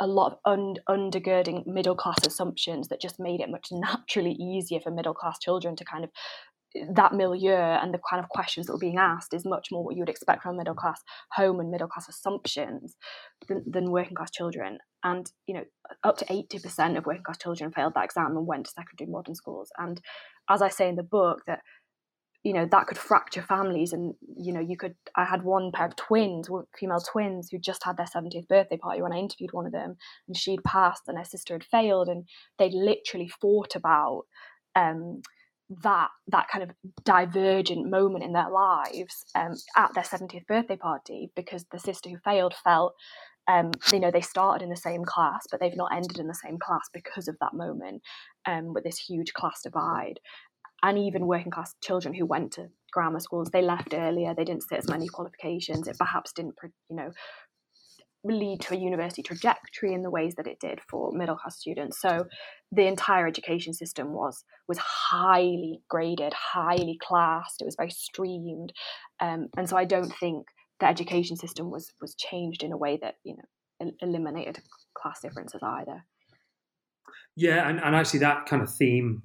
a 0.00 0.06
lot 0.06 0.32
of 0.32 0.38
un- 0.44 0.76
undergirding 0.88 1.66
middle 1.66 1.94
class 1.94 2.26
assumptions 2.26 2.88
that 2.88 3.00
just 3.00 3.20
made 3.20 3.40
it 3.40 3.50
much 3.50 3.68
naturally 3.72 4.32
easier 4.32 4.80
for 4.80 4.90
middle 4.90 5.14
class 5.14 5.38
children 5.38 5.76
to 5.76 5.84
kind 5.84 6.04
of 6.04 6.10
that 6.94 7.12
milieu 7.12 7.52
and 7.52 7.94
the 7.94 8.00
kind 8.10 8.22
of 8.22 8.28
questions 8.28 8.66
that 8.66 8.72
were 8.72 8.78
being 8.78 8.98
asked 8.98 9.32
is 9.32 9.44
much 9.44 9.68
more 9.70 9.84
what 9.84 9.94
you 9.94 10.00
would 10.00 10.08
expect 10.08 10.42
from 10.42 10.56
middle 10.56 10.74
class 10.74 11.00
home 11.32 11.60
and 11.60 11.70
middle 11.70 11.86
class 11.86 12.08
assumptions 12.08 12.96
than, 13.46 13.62
than 13.66 13.92
working 13.92 14.16
class 14.16 14.30
children. 14.30 14.78
And 15.04 15.30
you 15.46 15.54
know, 15.54 15.64
up 16.02 16.16
to 16.18 16.32
eighty 16.32 16.58
percent 16.58 16.96
of 16.96 17.06
working 17.06 17.22
class 17.22 17.38
children 17.38 17.70
failed 17.70 17.92
that 17.94 18.04
exam 18.04 18.36
and 18.36 18.46
went 18.46 18.66
to 18.66 18.72
secondary 18.72 19.08
modern 19.08 19.36
schools. 19.36 19.70
And 19.78 20.00
as 20.50 20.62
I 20.62 20.68
say 20.68 20.88
in 20.88 20.96
the 20.96 21.04
book, 21.04 21.42
that 21.46 21.60
you 22.44 22.52
know 22.52 22.66
that 22.70 22.86
could 22.86 22.98
fracture 22.98 23.42
families 23.42 23.92
and 23.92 24.14
you 24.36 24.52
know 24.52 24.60
you 24.60 24.76
could 24.76 24.94
i 25.16 25.24
had 25.24 25.42
one 25.42 25.72
pair 25.72 25.86
of 25.86 25.96
twins 25.96 26.48
female 26.78 27.00
twins 27.00 27.48
who 27.50 27.58
just 27.58 27.82
had 27.84 27.96
their 27.96 28.06
70th 28.06 28.46
birthday 28.46 28.76
party 28.76 29.02
when 29.02 29.12
i 29.12 29.16
interviewed 29.16 29.52
one 29.52 29.66
of 29.66 29.72
them 29.72 29.96
and 30.28 30.36
she'd 30.36 30.62
passed 30.62 31.08
and 31.08 31.18
her 31.18 31.24
sister 31.24 31.54
had 31.54 31.64
failed 31.64 32.08
and 32.08 32.28
they 32.58 32.70
literally 32.70 33.28
fought 33.28 33.74
about 33.74 34.24
um, 34.76 35.22
that 35.82 36.08
that 36.28 36.48
kind 36.48 36.62
of 36.62 36.70
divergent 37.04 37.88
moment 37.88 38.24
in 38.24 38.32
their 38.32 38.50
lives 38.50 39.24
um, 39.34 39.54
at 39.76 39.92
their 39.94 40.04
70th 40.04 40.46
birthday 40.46 40.76
party 40.76 41.30
because 41.34 41.64
the 41.72 41.78
sister 41.78 42.10
who 42.10 42.18
failed 42.18 42.54
felt 42.62 42.94
um, 43.48 43.70
you 43.92 44.00
know 44.00 44.10
they 44.10 44.20
started 44.20 44.62
in 44.62 44.70
the 44.70 44.76
same 44.76 45.04
class 45.04 45.46
but 45.50 45.60
they've 45.60 45.76
not 45.76 45.94
ended 45.94 46.18
in 46.18 46.26
the 46.26 46.34
same 46.34 46.58
class 46.58 46.88
because 46.92 47.28
of 47.28 47.36
that 47.40 47.54
moment 47.54 48.02
um, 48.46 48.74
with 48.74 48.84
this 48.84 48.98
huge 48.98 49.32
class 49.32 49.62
divide 49.62 50.20
and 50.84 50.98
even 50.98 51.26
working 51.26 51.50
class 51.50 51.74
children 51.82 52.14
who 52.14 52.24
went 52.24 52.52
to 52.52 52.68
grammar 52.92 53.18
schools 53.18 53.50
they 53.50 53.62
left 53.62 53.92
earlier 53.92 54.34
they 54.34 54.44
didn't 54.44 54.62
sit 54.62 54.78
as 54.78 54.88
many 54.88 55.08
qualifications 55.08 55.88
it 55.88 55.98
perhaps 55.98 56.32
didn't 56.32 56.54
you 56.62 56.96
know 56.96 57.10
lead 58.24 58.60
to 58.60 58.74
a 58.74 58.78
university 58.78 59.22
trajectory 59.22 59.92
in 59.92 60.02
the 60.02 60.10
ways 60.10 60.34
that 60.36 60.46
it 60.46 60.58
did 60.58 60.80
for 60.88 61.12
middle 61.12 61.36
class 61.36 61.58
students. 61.58 62.00
So 62.00 62.26
the 62.72 62.86
entire 62.86 63.26
education 63.26 63.74
system 63.74 64.12
was 64.12 64.44
was 64.66 64.78
highly 64.78 65.80
graded 65.88 66.32
highly 66.32 66.98
classed 67.00 67.60
it 67.60 67.66
was 67.66 67.76
very 67.76 67.90
streamed 67.90 68.72
um, 69.20 69.48
and 69.56 69.68
so 69.68 69.76
i 69.76 69.84
don't 69.84 70.12
think 70.18 70.46
the 70.80 70.88
education 70.88 71.36
system 71.36 71.70
was 71.70 71.92
was 72.00 72.16
changed 72.16 72.64
in 72.64 72.72
a 72.72 72.76
way 72.76 72.98
that 73.00 73.16
you 73.22 73.36
know 73.36 73.92
eliminated 74.00 74.58
class 74.94 75.20
differences 75.20 75.60
either. 75.62 76.04
Yeah 77.36 77.68
and, 77.68 77.78
and 77.80 77.94
actually 77.94 78.20
that 78.20 78.46
kind 78.46 78.62
of 78.62 78.74
theme 78.74 79.22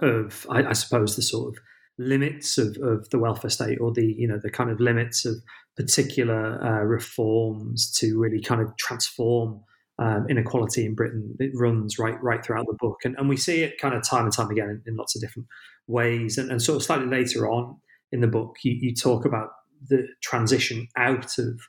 of, 0.00 0.46
I, 0.50 0.64
I 0.64 0.72
suppose, 0.72 1.16
the 1.16 1.22
sort 1.22 1.54
of 1.54 1.62
limits 1.98 2.58
of, 2.58 2.76
of 2.82 3.10
the 3.10 3.18
welfare 3.18 3.50
state 3.50 3.78
or 3.80 3.92
the 3.92 4.14
you 4.16 4.28
know 4.28 4.38
the 4.40 4.50
kind 4.50 4.70
of 4.70 4.78
limits 4.78 5.24
of 5.24 5.34
particular 5.76 6.62
uh, 6.64 6.84
reforms 6.84 7.90
to 7.98 8.18
really 8.18 8.40
kind 8.40 8.60
of 8.60 8.76
transform 8.76 9.60
um, 9.98 10.26
inequality 10.28 10.86
in 10.86 10.94
Britain. 10.94 11.34
It 11.40 11.50
runs 11.54 11.98
right 11.98 12.20
right 12.22 12.44
throughout 12.44 12.66
the 12.66 12.76
book, 12.78 12.98
and, 13.04 13.16
and 13.18 13.28
we 13.28 13.36
see 13.36 13.62
it 13.62 13.80
kind 13.80 13.94
of 13.94 14.02
time 14.08 14.24
and 14.24 14.32
time 14.32 14.50
again 14.50 14.68
in, 14.68 14.82
in 14.86 14.96
lots 14.96 15.16
of 15.16 15.22
different 15.22 15.48
ways. 15.86 16.38
And, 16.38 16.50
and, 16.50 16.62
sort 16.62 16.76
of 16.76 16.82
slightly 16.82 17.06
later 17.06 17.50
on 17.50 17.76
in 18.12 18.20
the 18.20 18.26
book, 18.26 18.56
you, 18.62 18.76
you 18.80 18.94
talk 18.94 19.24
about 19.24 19.48
the 19.88 20.06
transition 20.22 20.86
out 20.96 21.38
of 21.38 21.60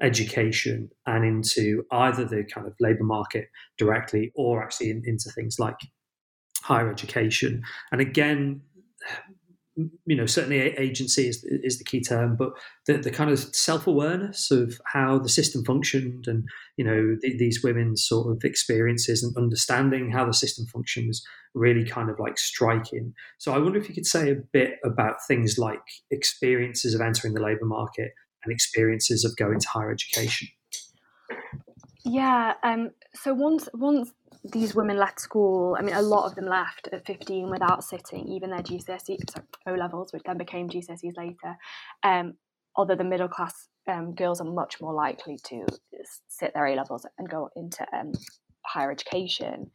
education 0.00 0.90
and 1.06 1.24
into 1.24 1.84
either 1.90 2.24
the 2.24 2.44
kind 2.44 2.66
of 2.66 2.74
labour 2.80 3.04
market 3.04 3.48
directly 3.78 4.32
or 4.34 4.62
actually 4.62 4.90
in, 4.90 5.02
into 5.04 5.30
things 5.30 5.58
like 5.58 5.76
higher 6.68 6.90
education. 6.90 7.62
And 7.90 8.00
again, 8.00 8.60
you 10.06 10.16
know, 10.16 10.26
certainly 10.26 10.58
agency 10.58 11.28
is, 11.28 11.44
is 11.44 11.78
the 11.78 11.84
key 11.84 12.00
term, 12.00 12.36
but 12.36 12.50
the, 12.86 12.98
the 12.98 13.10
kind 13.10 13.30
of 13.30 13.38
self 13.38 13.86
awareness 13.86 14.50
of 14.50 14.80
how 14.92 15.18
the 15.18 15.28
system 15.28 15.64
functioned 15.64 16.26
and, 16.26 16.44
you 16.76 16.84
know, 16.84 17.16
the, 17.20 17.36
these 17.38 17.62
women's 17.62 18.04
sort 18.04 18.30
of 18.30 18.44
experiences 18.44 19.22
and 19.22 19.36
understanding 19.36 20.10
how 20.10 20.26
the 20.26 20.34
system 20.34 20.66
functioned 20.66 21.06
was 21.08 21.24
really 21.54 21.84
kind 21.84 22.10
of 22.10 22.18
like 22.18 22.38
striking. 22.38 23.14
So 23.38 23.52
I 23.52 23.58
wonder 23.58 23.78
if 23.78 23.88
you 23.88 23.94
could 23.94 24.06
say 24.06 24.30
a 24.30 24.42
bit 24.52 24.72
about 24.84 25.16
things 25.26 25.58
like 25.58 25.80
experiences 26.10 26.94
of 26.94 27.00
entering 27.00 27.34
the 27.34 27.42
labour 27.42 27.66
market 27.66 28.12
and 28.44 28.52
experiences 28.52 29.24
of 29.24 29.36
going 29.36 29.60
to 29.60 29.68
higher 29.68 29.92
education. 29.92 30.48
Yeah. 32.04 32.54
Um, 32.62 32.90
so 33.14 33.34
once 33.34 33.68
once 33.74 34.12
these 34.44 34.74
women 34.74 34.96
left 34.96 35.20
school. 35.20 35.76
I 35.78 35.82
mean, 35.82 35.94
a 35.94 36.02
lot 36.02 36.26
of 36.26 36.34
them 36.34 36.46
left 36.46 36.88
at 36.92 37.06
15 37.06 37.50
without 37.50 37.84
sitting 37.84 38.28
even 38.28 38.50
their 38.50 38.60
GCSE, 38.60 39.18
O 39.66 39.72
levels, 39.72 40.12
which 40.12 40.22
then 40.24 40.38
became 40.38 40.68
GCSEs 40.68 41.16
later. 41.16 41.56
Um, 42.02 42.34
although 42.76 42.96
the 42.96 43.04
middle 43.04 43.28
class 43.28 43.68
um, 43.88 44.14
girls 44.14 44.40
are 44.40 44.50
much 44.50 44.80
more 44.80 44.94
likely 44.94 45.38
to 45.44 45.66
sit 46.28 46.52
their 46.54 46.66
A 46.66 46.74
levels 46.74 47.06
and 47.18 47.28
go 47.28 47.48
into 47.56 47.84
um, 47.92 48.12
higher 48.64 48.90
education. 48.90 49.70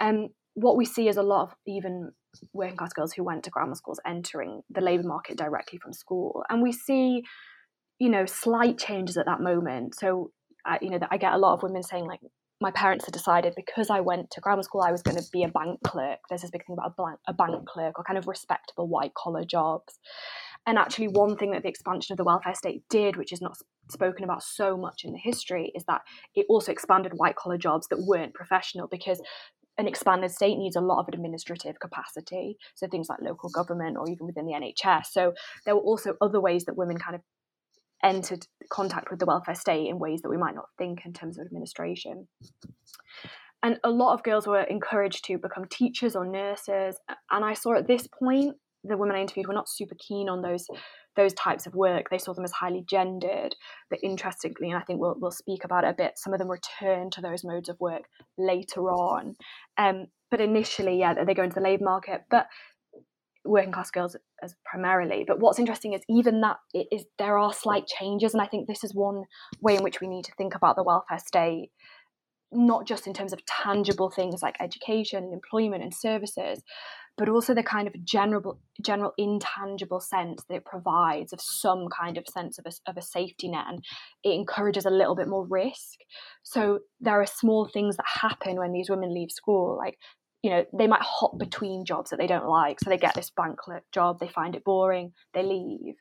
Um, 0.00 0.28
what 0.54 0.76
we 0.76 0.84
see 0.84 1.08
is 1.08 1.16
a 1.16 1.22
lot 1.22 1.42
of 1.42 1.54
even 1.66 2.12
working 2.52 2.76
class 2.76 2.92
girls 2.92 3.12
who 3.12 3.24
went 3.24 3.44
to 3.44 3.50
grammar 3.50 3.74
schools 3.74 4.00
entering 4.06 4.62
the 4.70 4.80
labour 4.80 5.06
market 5.06 5.36
directly 5.36 5.78
from 5.78 5.92
school, 5.92 6.44
and 6.48 6.62
we 6.62 6.72
see, 6.72 7.22
you 7.98 8.08
know, 8.08 8.26
slight 8.26 8.78
changes 8.78 9.16
at 9.16 9.26
that 9.26 9.40
moment. 9.40 9.94
So, 9.98 10.30
uh, 10.64 10.78
you 10.80 10.90
know, 10.90 10.98
I 11.10 11.18
get 11.18 11.32
a 11.32 11.38
lot 11.38 11.54
of 11.54 11.62
women 11.62 11.82
saying 11.82 12.06
like, 12.06 12.20
my 12.60 12.70
parents 12.70 13.04
had 13.04 13.12
decided 13.12 13.52
because 13.54 13.90
I 13.90 14.00
went 14.00 14.30
to 14.30 14.40
grammar 14.40 14.62
school, 14.62 14.80
I 14.80 14.92
was 14.92 15.02
going 15.02 15.16
to 15.16 15.30
be 15.30 15.42
a 15.42 15.48
bank 15.48 15.80
clerk. 15.84 16.20
There's 16.28 16.40
this 16.40 16.50
big 16.50 16.64
thing 16.64 16.74
about 16.74 16.92
a, 16.92 16.94
blank, 16.96 17.18
a 17.28 17.34
bank 17.34 17.66
clerk 17.68 17.98
or 17.98 18.04
kind 18.04 18.18
of 18.18 18.26
respectable 18.26 18.88
white 18.88 19.12
collar 19.14 19.44
jobs. 19.44 19.98
And 20.66 20.78
actually, 20.78 21.08
one 21.08 21.36
thing 21.36 21.52
that 21.52 21.62
the 21.62 21.68
expansion 21.68 22.12
of 22.14 22.16
the 22.16 22.24
welfare 22.24 22.54
state 22.54 22.82
did, 22.88 23.16
which 23.16 23.32
is 23.32 23.40
not 23.40 23.56
spoken 23.90 24.24
about 24.24 24.42
so 24.42 24.76
much 24.76 25.04
in 25.04 25.12
the 25.12 25.18
history, 25.18 25.70
is 25.74 25.84
that 25.86 26.00
it 26.34 26.46
also 26.48 26.72
expanded 26.72 27.12
white 27.14 27.36
collar 27.36 27.58
jobs 27.58 27.86
that 27.88 28.02
weren't 28.02 28.34
professional 28.34 28.88
because 28.88 29.20
an 29.78 29.86
expanded 29.86 30.30
state 30.30 30.56
needs 30.56 30.76
a 30.76 30.80
lot 30.80 30.98
of 30.98 31.08
administrative 31.12 31.78
capacity. 31.78 32.56
So 32.74 32.88
things 32.88 33.08
like 33.08 33.20
local 33.20 33.50
government 33.50 33.96
or 33.98 34.08
even 34.08 34.26
within 34.26 34.46
the 34.46 34.54
NHS. 34.54 35.06
So 35.12 35.34
there 35.64 35.76
were 35.76 35.82
also 35.82 36.14
other 36.20 36.40
ways 36.40 36.64
that 36.64 36.76
women 36.76 36.96
kind 36.96 37.14
of 37.14 37.20
entered 38.04 38.46
contact 38.70 39.10
with 39.10 39.20
the 39.20 39.26
welfare 39.26 39.54
state 39.54 39.88
in 39.88 39.98
ways 39.98 40.22
that 40.22 40.30
we 40.30 40.36
might 40.36 40.54
not 40.54 40.66
think 40.78 41.04
in 41.04 41.12
terms 41.12 41.38
of 41.38 41.46
administration. 41.46 42.28
And 43.62 43.78
a 43.82 43.90
lot 43.90 44.14
of 44.14 44.22
girls 44.22 44.46
were 44.46 44.62
encouraged 44.62 45.24
to 45.26 45.38
become 45.38 45.64
teachers 45.70 46.14
or 46.14 46.26
nurses. 46.26 46.98
And 47.30 47.44
I 47.44 47.54
saw 47.54 47.74
at 47.74 47.88
this 47.88 48.06
point, 48.06 48.56
the 48.84 48.96
women 48.96 49.16
I 49.16 49.20
interviewed 49.20 49.48
were 49.48 49.54
not 49.54 49.68
super 49.68 49.96
keen 49.98 50.28
on 50.28 50.42
those 50.42 50.66
those 51.16 51.32
types 51.32 51.66
of 51.66 51.74
work. 51.74 52.10
They 52.10 52.18
saw 52.18 52.34
them 52.34 52.44
as 52.44 52.52
highly 52.52 52.84
gendered. 52.88 53.56
But 53.90 54.00
interestingly, 54.02 54.70
and 54.70 54.78
I 54.78 54.82
think 54.82 55.00
we'll, 55.00 55.16
we'll 55.18 55.30
speak 55.30 55.64
about 55.64 55.84
it 55.84 55.88
a 55.90 55.94
bit, 55.94 56.12
some 56.16 56.34
of 56.34 56.38
them 56.38 56.50
return 56.50 57.10
to 57.12 57.22
those 57.22 57.42
modes 57.42 57.70
of 57.70 57.80
work 57.80 58.02
later 58.36 58.82
on. 58.82 59.34
Um, 59.78 60.08
but 60.30 60.42
initially, 60.42 60.98
yeah, 60.98 61.14
they 61.24 61.34
go 61.34 61.42
into 61.42 61.54
the 61.54 61.62
labour 61.62 61.84
market. 61.84 62.24
But 62.30 62.46
working 63.48 63.72
class 63.72 63.90
girls 63.90 64.16
as 64.42 64.54
primarily. 64.64 65.24
But 65.26 65.40
what's 65.40 65.58
interesting 65.58 65.92
is 65.92 66.02
even 66.08 66.40
that 66.42 66.56
is 66.74 67.04
there 67.18 67.38
are 67.38 67.52
slight 67.52 67.86
changes, 67.86 68.34
and 68.34 68.42
I 68.42 68.46
think 68.46 68.66
this 68.66 68.84
is 68.84 68.94
one 68.94 69.24
way 69.60 69.76
in 69.76 69.82
which 69.82 70.00
we 70.00 70.08
need 70.08 70.24
to 70.26 70.32
think 70.36 70.54
about 70.54 70.76
the 70.76 70.82
welfare 70.82 71.18
state, 71.18 71.70
not 72.52 72.86
just 72.86 73.06
in 73.06 73.14
terms 73.14 73.32
of 73.32 73.44
tangible 73.46 74.10
things 74.10 74.42
like 74.42 74.56
education 74.60 75.24
and 75.24 75.32
employment 75.32 75.82
and 75.82 75.94
services, 75.94 76.62
but 77.16 77.28
also 77.28 77.54
the 77.54 77.62
kind 77.62 77.88
of 77.88 78.04
general 78.04 78.60
general 78.84 79.12
intangible 79.16 80.00
sense 80.00 80.42
that 80.48 80.56
it 80.56 80.64
provides 80.64 81.32
of 81.32 81.40
some 81.40 81.88
kind 81.88 82.18
of 82.18 82.26
sense 82.28 82.58
of 82.58 82.66
a, 82.66 82.90
of 82.90 82.96
a 82.96 83.02
safety 83.02 83.48
net 83.48 83.64
and 83.68 83.82
it 84.22 84.34
encourages 84.34 84.84
a 84.84 84.90
little 84.90 85.16
bit 85.16 85.28
more 85.28 85.46
risk 85.46 86.00
so 86.42 86.80
there 87.00 87.20
are 87.20 87.26
small 87.26 87.68
things 87.72 87.96
that 87.96 88.06
happen 88.06 88.56
when 88.56 88.72
these 88.72 88.90
women 88.90 89.14
leave 89.14 89.30
school 89.30 89.76
like 89.76 89.96
you 90.46 90.52
know 90.52 90.64
they 90.72 90.86
might 90.86 91.02
hop 91.02 91.34
mm. 91.34 91.40
between 91.40 91.84
jobs 91.84 92.10
that 92.10 92.20
they 92.20 92.28
don't 92.28 92.46
like. 92.46 92.78
So 92.78 92.88
they 92.88 92.98
get 92.98 93.16
this 93.16 93.30
bank 93.36 93.58
clerk 93.58 93.82
job 93.92 94.20
they 94.20 94.28
find 94.28 94.54
it 94.54 94.62
boring 94.62 95.12
they 95.34 95.42
leave. 95.42 95.96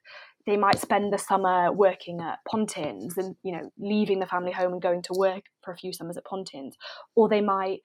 They 0.45 0.55
might 0.55 0.77
spend 0.77 1.11
the 1.11 1.17
summer 1.17 1.73
working 1.73 2.21
at 2.21 2.37
Pontins 2.47 3.17
and 3.17 3.35
you 3.41 3.53
know 3.53 3.71
leaving 3.79 4.19
the 4.19 4.27
family 4.27 4.51
home 4.51 4.73
and 4.73 4.81
going 4.83 5.01
to 5.01 5.13
work 5.17 5.45
for 5.63 5.73
a 5.73 5.77
few 5.77 5.93
summers 5.93 6.15
at 6.15 6.25
Pontins, 6.25 6.75
or 7.15 7.27
they 7.27 7.41
might 7.41 7.79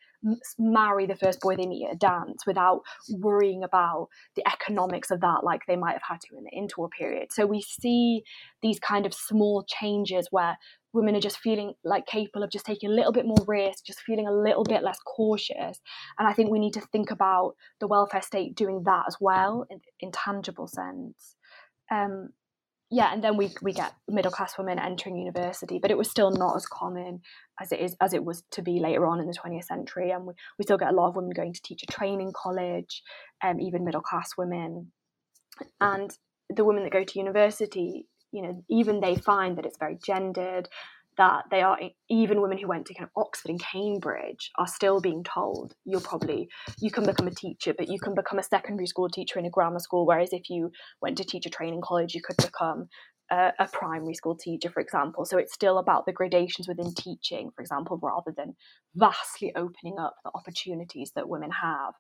marry 0.59 1.07
the 1.07 1.17
first 1.17 1.41
boy 1.41 1.57
they 1.57 1.67
meet 1.67 1.87
at 1.87 1.95
a 1.95 1.97
dance 1.97 2.45
without 2.47 2.83
worrying 3.09 3.65
about 3.65 4.09
the 4.37 4.47
economics 4.47 5.11
of 5.11 5.23
that, 5.23 5.43
like 5.43 5.63
they 5.67 5.77
might 5.77 5.93
have 5.93 6.03
had 6.07 6.21
to 6.21 6.37
in 6.37 6.45
the 6.45 6.51
interwar 6.51 6.91
period. 6.91 7.29
So 7.33 7.47
we 7.47 7.63
see 7.63 8.23
these 8.61 8.79
kind 8.79 9.07
of 9.07 9.15
small 9.15 9.65
changes 9.67 10.29
where 10.31 10.59
women 10.93 11.15
are 11.17 11.21
just 11.21 11.39
feeling 11.39 11.75
like 11.85 12.07
capable 12.07 12.43
of 12.43 12.51
just 12.51 12.67
taking 12.67 12.91
a 12.91 12.93
little 12.93 13.13
bit 13.13 13.27
more 13.27 13.45
risk, 13.47 13.85
just 13.85 14.01
feeling 14.01 14.27
a 14.27 14.33
little 14.33 14.65
bit 14.65 14.83
less 14.83 14.99
cautious. 15.07 15.81
And 16.19 16.27
I 16.27 16.33
think 16.33 16.51
we 16.51 16.59
need 16.59 16.75
to 16.75 16.81
think 16.81 17.11
about 17.11 17.55
the 17.81 17.87
welfare 17.87 18.23
state 18.23 18.57
doing 18.57 18.83
that 18.85 19.05
as 19.07 19.17
well 19.21 19.67
in, 19.71 19.81
in 20.01 20.11
tangible 20.13 20.67
sense. 20.67 21.37
Um, 21.91 22.31
yeah, 22.93 23.13
and 23.13 23.23
then 23.23 23.37
we 23.37 23.51
we 23.63 23.73
get 23.73 23.95
middle 24.09 24.33
class 24.33 24.59
women 24.59 24.81
entering 24.81 25.17
university, 25.17 25.79
but 25.81 25.93
it 25.93 25.97
was 25.97 26.11
still 26.11 26.33
not 26.33 26.57
as 26.57 26.67
common 26.67 27.21
as 27.61 27.71
it 27.71 27.79
is 27.79 27.97
as 28.01 28.13
it 28.13 28.25
was 28.25 28.43
to 28.51 28.63
be 28.63 28.81
later 28.81 29.07
on 29.07 29.21
in 29.21 29.27
the 29.29 29.33
20th 29.33 29.65
century. 29.65 30.11
And 30.11 30.27
we, 30.27 30.35
we 30.59 30.65
still 30.65 30.77
get 30.77 30.91
a 30.91 30.95
lot 30.95 31.09
of 31.09 31.15
women 31.15 31.31
going 31.31 31.53
to 31.53 31.63
teacher 31.63 31.87
training 31.89 32.33
college, 32.35 33.03
um, 33.45 33.61
even 33.61 33.85
middle 33.85 34.01
class 34.01 34.33
women. 34.37 34.91
And 35.81 36.11
the 36.49 36.65
women 36.65 36.83
that 36.83 36.93
go 36.93 37.05
to 37.05 37.19
university, 37.19 38.07
you 38.33 38.43
know, 38.43 38.65
even 38.69 39.01
they 39.01 39.17
find 39.17 39.59
that 39.59 39.67
it's 39.67 39.79
very 39.79 39.99
gendered, 40.05 40.69
that 41.17 41.45
they 41.51 41.61
are 41.61 41.79
even 42.09 42.41
women 42.41 42.59
who 42.59 42.69
went 42.69 42.87
to 42.87 42.95
kind 42.95 43.09
of 43.15 43.23
Oxford 43.23 43.51
and 43.51 43.61
Cambridge 43.63 44.51
are 44.57 44.67
still 44.67 45.01
being 45.01 45.23
told 45.23 45.75
you're 45.85 46.01
probably 46.01 46.49
you 46.79 46.91
can 46.91 47.05
become 47.05 47.27
a 47.27 47.35
teacher, 47.35 47.75
but 47.77 47.89
you 47.89 47.99
can 47.99 48.15
become 48.15 48.39
a 48.39 48.43
secondary 48.43 48.87
school 48.87 49.09
teacher 49.09 49.39
in 49.39 49.45
a 49.45 49.51
grammar 49.51 49.81
school. 49.81 50.07
Whereas 50.07 50.33
if 50.33 50.49
you 50.49 50.71
went 51.03 51.19
to 51.19 51.25
teacher 51.25 51.51
training 51.51 51.83
college, 51.83 52.15
you 52.15 52.23
could 52.23 52.37
become 52.37 52.89
a, 53.31 53.53
a 53.59 53.69
primary 53.69 54.15
school 54.15 54.37
teacher, 54.37 54.71
for 54.71 54.81
example. 54.81 55.25
So 55.25 55.37
it's 55.37 55.53
still 55.53 55.79
about 55.79 56.07
the 56.07 56.13
gradations 56.13 56.69
within 56.69 56.95
teaching, 56.95 57.51
for 57.55 57.61
example, 57.61 57.99
rather 58.03 58.33
than 58.37 58.55
vastly 58.95 59.53
opening 59.55 59.99
up 59.99 60.15
the 60.25 60.31
opportunities 60.35 61.13
that 61.17 61.29
women 61.29 61.51
have. 61.51 61.95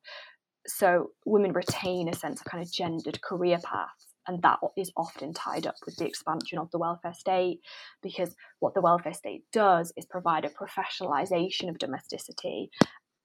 So 0.67 1.11
women 1.27 1.53
retain 1.53 2.09
a 2.09 2.15
sense 2.15 2.41
of 2.41 2.47
kind 2.47 2.63
of 2.63 2.73
gendered 2.73 3.21
career 3.23 3.59
paths 3.63 4.10
and 4.27 4.43
that 4.43 4.59
is 4.77 4.93
often 4.97 5.33
tied 5.33 5.67
up 5.67 5.77
with 5.87 5.97
the 5.97 6.07
expansion 6.07 6.59
of 6.59 6.71
the 6.71 6.79
welfare 6.79 7.15
state 7.15 7.61
because 8.03 8.35
what 8.61 8.75
the 8.75 8.81
welfare 8.81 9.15
state 9.15 9.45
does 9.53 9.93
is 9.97 10.07
provide 10.07 10.45
a 10.45 10.51
professionalization 10.51 11.69
of 11.69 11.79
domesticity 11.79 12.71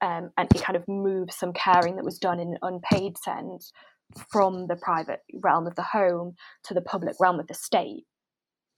um, 0.01 0.31
and 0.37 0.49
it 0.53 0.61
kind 0.61 0.75
of 0.75 0.87
moves 0.87 1.35
some 1.35 1.53
caring 1.53 1.95
that 1.95 2.05
was 2.05 2.19
done 2.19 2.39
in 2.39 2.49
an 2.49 2.57
unpaid 2.61 3.17
sense 3.17 3.71
from 4.29 4.67
the 4.67 4.75
private 4.75 5.21
realm 5.33 5.67
of 5.67 5.75
the 5.75 5.83
home 5.83 6.35
to 6.63 6.73
the 6.73 6.81
public 6.81 7.15
realm 7.19 7.39
of 7.39 7.47
the 7.47 7.53
state. 7.53 8.03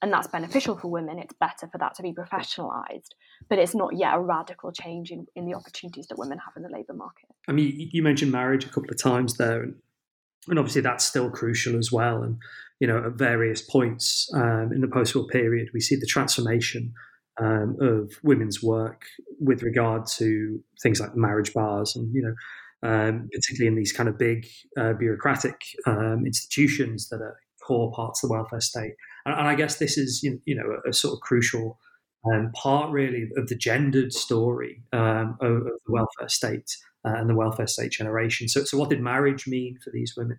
And 0.00 0.12
that's 0.12 0.28
beneficial 0.28 0.78
for 0.78 0.88
women 0.88 1.18
it's 1.18 1.34
better 1.40 1.68
for 1.72 1.76
that 1.78 1.94
to 1.96 2.04
be 2.04 2.12
professionalized 2.12 3.10
but 3.50 3.58
it's 3.58 3.74
not 3.74 3.96
yet 3.96 4.14
a 4.14 4.20
radical 4.20 4.70
change 4.70 5.10
in, 5.10 5.26
in 5.34 5.44
the 5.44 5.54
opportunities 5.54 6.06
that 6.06 6.18
women 6.18 6.38
have 6.38 6.56
in 6.56 6.62
the 6.62 6.68
labor 6.68 6.94
market. 6.94 7.28
I 7.48 7.52
mean 7.52 7.88
you 7.90 8.00
mentioned 8.04 8.30
marriage 8.30 8.64
a 8.64 8.68
couple 8.68 8.90
of 8.90 9.02
times 9.02 9.36
there 9.38 9.60
and 9.60 9.74
and 10.46 10.58
obviously 10.58 10.82
that's 10.82 11.04
still 11.04 11.30
crucial 11.30 11.76
as 11.76 11.90
well. 11.90 12.22
And 12.22 12.38
you 12.80 12.86
know, 12.86 13.04
at 13.06 13.12
various 13.14 13.60
points 13.60 14.30
um, 14.34 14.70
in 14.72 14.80
the 14.80 14.88
post-war 14.88 15.26
period, 15.26 15.68
we 15.74 15.80
see 15.80 15.96
the 15.96 16.06
transformation 16.06 16.92
um, 17.40 17.76
of 17.80 18.12
women's 18.22 18.62
work 18.62 19.04
with 19.40 19.62
regard 19.62 20.06
to 20.06 20.62
things 20.82 21.00
like 21.00 21.16
marriage 21.16 21.52
bars, 21.52 21.96
and 21.96 22.14
you 22.14 22.22
know, 22.22 22.88
um, 22.88 23.28
particularly 23.32 23.68
in 23.68 23.76
these 23.76 23.92
kind 23.92 24.08
of 24.08 24.18
big 24.18 24.46
uh, 24.76 24.92
bureaucratic 24.92 25.60
um, 25.86 26.24
institutions 26.24 27.08
that 27.08 27.20
are 27.20 27.36
core 27.62 27.92
parts 27.92 28.22
of 28.22 28.28
the 28.28 28.34
welfare 28.34 28.60
state. 28.60 28.94
And, 29.26 29.34
and 29.38 29.48
I 29.48 29.54
guess 29.54 29.78
this 29.78 29.98
is 29.98 30.22
you 30.22 30.40
know 30.46 30.78
a, 30.86 30.90
a 30.90 30.92
sort 30.92 31.14
of 31.14 31.20
crucial 31.20 31.78
um, 32.24 32.52
part 32.52 32.90
really 32.90 33.30
of 33.36 33.48
the 33.48 33.54
gendered 33.54 34.12
story 34.12 34.82
um, 34.92 35.36
of, 35.40 35.56
of, 35.56 35.72
the 35.86 35.92
welfare 35.92 36.28
state 36.28 36.76
uh, 37.04 37.14
and 37.14 37.30
the 37.30 37.34
welfare 37.34 37.66
state 37.66 37.92
generation. 37.92 38.48
So, 38.48 38.64
so 38.64 38.76
what 38.76 38.90
did 38.90 39.00
marriage 39.00 39.46
mean 39.46 39.78
for 39.82 39.90
these 39.90 40.14
women? 40.16 40.38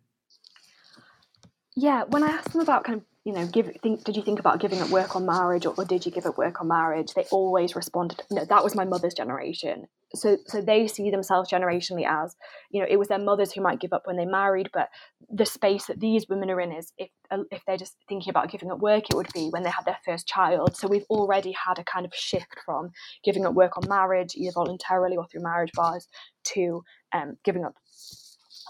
Yeah, 1.76 2.04
when 2.10 2.24
I 2.24 2.30
asked 2.30 2.52
them 2.52 2.62
about 2.62 2.84
kind 2.84 2.98
of 2.98 3.06
you 3.30 3.36
know, 3.36 3.46
give 3.46 3.70
think, 3.84 4.04
did 4.04 4.18
you 4.18 4.24
think 4.24 4.40
about 4.40 4.60
giving 4.60 4.82
up 4.82 4.90
work 4.90 5.16
on 5.16 5.24
marriage, 5.24 5.68
or, 5.68 5.76
or 5.78 5.86
did 5.86 6.04
you 6.04 6.12
give 6.12 6.26
up 6.26 6.40
work 6.40 6.60
on 6.62 6.68
marriage? 6.68 7.14
They 7.14 7.26
always 7.32 7.76
responded, 7.76 8.24
no, 8.32 8.44
that 8.44 8.64
was 8.64 8.74
my 8.74 8.86
mother's 8.86 9.14
generation. 9.14 9.86
So, 10.16 10.38
so 10.48 10.62
they 10.62 10.88
see 10.88 11.12
themselves 11.12 11.52
generationally 11.52 12.08
as, 12.10 12.36
you 12.72 12.82
know, 12.82 12.88
it 12.90 12.98
was 12.98 13.08
their 13.08 13.20
mothers 13.20 13.52
who 13.52 13.62
might 13.62 13.80
give 13.80 13.94
up 13.94 14.08
when 14.08 14.18
they 14.18 14.26
married, 14.26 14.72
but 14.74 14.90
the 15.30 15.46
space 15.46 15.86
that 15.86 16.00
these 16.00 16.26
women 16.28 16.50
are 16.50 16.60
in 16.60 16.72
is, 16.72 16.92
if 16.98 17.12
if 17.52 17.62
they're 17.68 17.78
just 17.78 17.98
thinking 18.08 18.32
about 18.32 18.50
giving 18.50 18.72
up 18.72 18.80
work, 18.80 19.04
it 19.08 19.16
would 19.16 19.32
be 19.32 19.50
when 19.50 19.62
they 19.62 19.70
had 19.70 19.86
their 19.86 20.00
first 20.04 20.28
child. 20.28 20.76
So 20.76 20.88
we've 20.88 21.06
already 21.12 21.52
had 21.52 21.78
a 21.78 21.84
kind 21.84 22.08
of 22.08 22.16
shift 22.16 22.56
from 22.66 22.90
giving 23.24 23.46
up 23.46 23.54
work 23.54 23.78
on 23.78 23.88
marriage, 23.88 24.34
either 24.34 24.54
voluntarily 24.56 25.18
or 25.18 25.28
through 25.28 25.44
marriage 25.44 25.74
bars, 25.76 26.08
to 26.46 26.82
um, 27.14 27.38
giving 27.46 27.64
up 27.64 27.76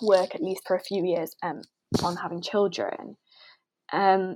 work 0.01 0.35
at 0.35 0.43
least 0.43 0.63
for 0.67 0.75
a 0.75 0.83
few 0.83 1.05
years 1.05 1.33
um, 1.43 1.61
on 2.03 2.17
having 2.17 2.41
children. 2.41 3.15
Um, 3.93 4.35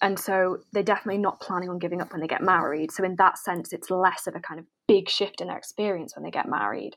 and 0.00 0.18
so 0.18 0.58
they're 0.72 0.82
definitely 0.82 1.20
not 1.20 1.40
planning 1.40 1.68
on 1.68 1.78
giving 1.78 2.00
up 2.00 2.12
when 2.12 2.20
they 2.20 2.26
get 2.26 2.42
married. 2.42 2.90
So 2.90 3.04
in 3.04 3.16
that 3.16 3.38
sense, 3.38 3.72
it's 3.72 3.90
less 3.90 4.26
of 4.26 4.34
a 4.34 4.40
kind 4.40 4.60
of 4.60 4.66
big 4.88 5.08
shift 5.08 5.40
in 5.40 5.48
their 5.48 5.58
experience 5.58 6.14
when 6.16 6.24
they 6.24 6.30
get 6.30 6.48
married. 6.48 6.92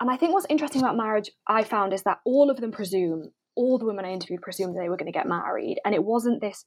And 0.00 0.10
I 0.10 0.16
think 0.16 0.32
what's 0.32 0.46
interesting 0.48 0.82
about 0.82 0.96
marriage, 0.96 1.30
I 1.46 1.62
found, 1.62 1.92
is 1.92 2.02
that 2.02 2.18
all 2.24 2.50
of 2.50 2.60
them 2.60 2.72
presume, 2.72 3.30
all 3.56 3.78
the 3.78 3.86
women 3.86 4.04
I 4.04 4.12
interviewed 4.12 4.42
presumed 4.42 4.76
they 4.76 4.88
were 4.88 4.96
going 4.96 5.12
to 5.12 5.16
get 5.16 5.28
married, 5.28 5.78
and 5.84 5.94
it 5.94 6.02
wasn't 6.02 6.40
this 6.40 6.64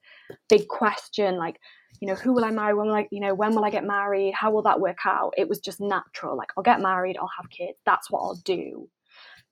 big 0.47 0.67
question 0.69 1.37
like, 1.37 1.57
you 1.99 2.07
know, 2.07 2.15
who 2.15 2.33
will 2.33 2.45
I 2.45 2.51
marry? 2.51 2.73
When 2.73 2.87
will 2.87 2.95
I, 2.95 3.07
you 3.11 3.19
know, 3.19 3.33
when 3.35 3.53
will 3.53 3.65
I 3.65 3.69
get 3.69 3.83
married? 3.83 4.33
How 4.33 4.51
will 4.51 4.61
that 4.63 4.79
work 4.79 4.99
out? 5.05 5.33
It 5.35 5.49
was 5.49 5.59
just 5.59 5.81
natural. 5.81 6.37
Like, 6.37 6.49
I'll 6.55 6.63
get 6.63 6.79
married, 6.79 7.17
I'll 7.17 7.29
have 7.39 7.49
kids. 7.49 7.77
That's 7.85 8.09
what 8.09 8.21
I'll 8.21 8.41
do. 8.45 8.87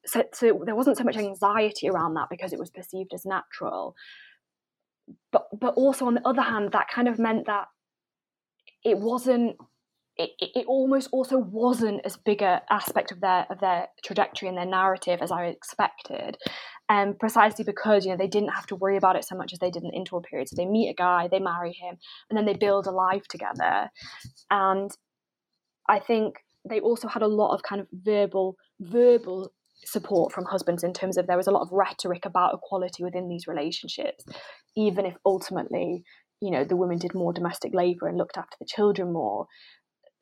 So, 0.05 0.23
so 0.33 0.61
there 0.65 0.75
wasn't 0.75 0.97
so 0.97 1.03
much 1.03 1.17
anxiety 1.17 1.89
around 1.89 2.13
that 2.13 2.27
because 2.29 2.53
it 2.53 2.59
was 2.59 2.69
perceived 2.69 3.13
as 3.13 3.25
natural 3.25 3.95
but 5.31 5.47
but 5.59 5.73
also 5.75 6.05
on 6.05 6.15
the 6.15 6.27
other 6.27 6.41
hand, 6.41 6.71
that 6.71 6.87
kind 6.89 7.07
of 7.07 7.19
meant 7.19 7.45
that 7.47 7.67
it 8.83 8.97
wasn't. 8.97 9.57
It, 10.17 10.29
it 10.39 10.65
almost 10.65 11.09
also 11.11 11.37
wasn't 11.37 11.99
as 12.05 12.15
big 12.15 12.41
a 12.41 12.61
aspect 12.69 13.11
of 13.11 13.19
their 13.19 13.45
of 13.49 13.59
their 13.59 13.89
trajectory 14.01 14.47
and 14.47 14.57
their 14.57 14.65
narrative 14.65 15.19
as 15.21 15.29
I 15.29 15.47
expected, 15.47 16.37
um, 16.87 17.15
precisely 17.19 17.65
because 17.65 18.05
you 18.05 18.11
know 18.11 18.17
they 18.17 18.27
didn't 18.27 18.53
have 18.53 18.65
to 18.67 18.77
worry 18.77 18.95
about 18.95 19.17
it 19.17 19.25
so 19.25 19.35
much 19.35 19.51
as 19.51 19.59
they 19.59 19.69
did 19.69 19.83
in 19.83 19.91
the 19.91 19.97
interwar 19.97 20.23
period. 20.23 20.47
So 20.47 20.55
they 20.55 20.65
meet 20.65 20.89
a 20.89 20.93
guy, 20.93 21.27
they 21.27 21.39
marry 21.39 21.73
him, 21.73 21.97
and 22.29 22.37
then 22.37 22.45
they 22.45 22.53
build 22.53 22.87
a 22.87 22.91
life 22.91 23.27
together. 23.27 23.89
And 24.49 24.89
I 25.89 25.99
think 25.99 26.35
they 26.67 26.79
also 26.79 27.09
had 27.09 27.21
a 27.21 27.27
lot 27.27 27.53
of 27.53 27.63
kind 27.63 27.81
of 27.81 27.87
verbal 27.91 28.55
verbal 28.79 29.51
support 29.83 30.31
from 30.31 30.45
husbands 30.45 30.83
in 30.83 30.93
terms 30.93 31.17
of 31.17 31.27
there 31.27 31.37
was 31.37 31.47
a 31.47 31.51
lot 31.51 31.61
of 31.61 31.71
rhetoric 31.71 32.25
about 32.25 32.53
equality 32.53 33.03
within 33.03 33.27
these 33.27 33.47
relationships, 33.47 34.23
even 34.75 35.05
if 35.05 35.15
ultimately, 35.25 36.03
you 36.41 36.51
know, 36.51 36.63
the 36.63 36.75
women 36.75 36.97
did 36.97 37.13
more 37.13 37.33
domestic 37.33 37.73
labour 37.73 38.07
and 38.07 38.17
looked 38.17 38.37
after 38.37 38.55
the 38.59 38.65
children 38.65 39.11
more. 39.11 39.47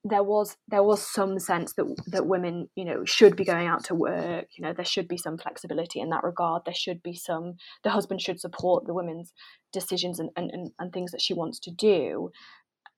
There 0.05 0.23
was 0.23 0.57
there 0.67 0.83
was 0.83 1.01
some 1.01 1.39
sense 1.39 1.73
that 1.75 1.85
that 2.07 2.27
women, 2.27 2.67
you 2.75 2.83
know, 2.83 3.05
should 3.05 3.37
be 3.37 3.45
going 3.45 3.67
out 3.67 3.85
to 3.85 3.95
work. 3.95 4.47
You 4.57 4.65
know, 4.65 4.73
there 4.73 4.83
should 4.83 5.07
be 5.07 5.17
some 5.17 5.37
flexibility 5.37 6.01
in 6.01 6.09
that 6.09 6.23
regard. 6.23 6.63
There 6.65 6.73
should 6.73 7.01
be 7.01 7.15
some. 7.15 7.53
The 7.85 7.91
husband 7.91 8.19
should 8.19 8.41
support 8.41 8.85
the 8.85 8.93
women's 8.93 9.31
decisions 9.71 10.19
and 10.19 10.29
and, 10.35 10.51
and, 10.51 10.71
and 10.77 10.91
things 10.91 11.11
that 11.11 11.21
she 11.21 11.33
wants 11.33 11.59
to 11.61 11.71
do. 11.71 12.31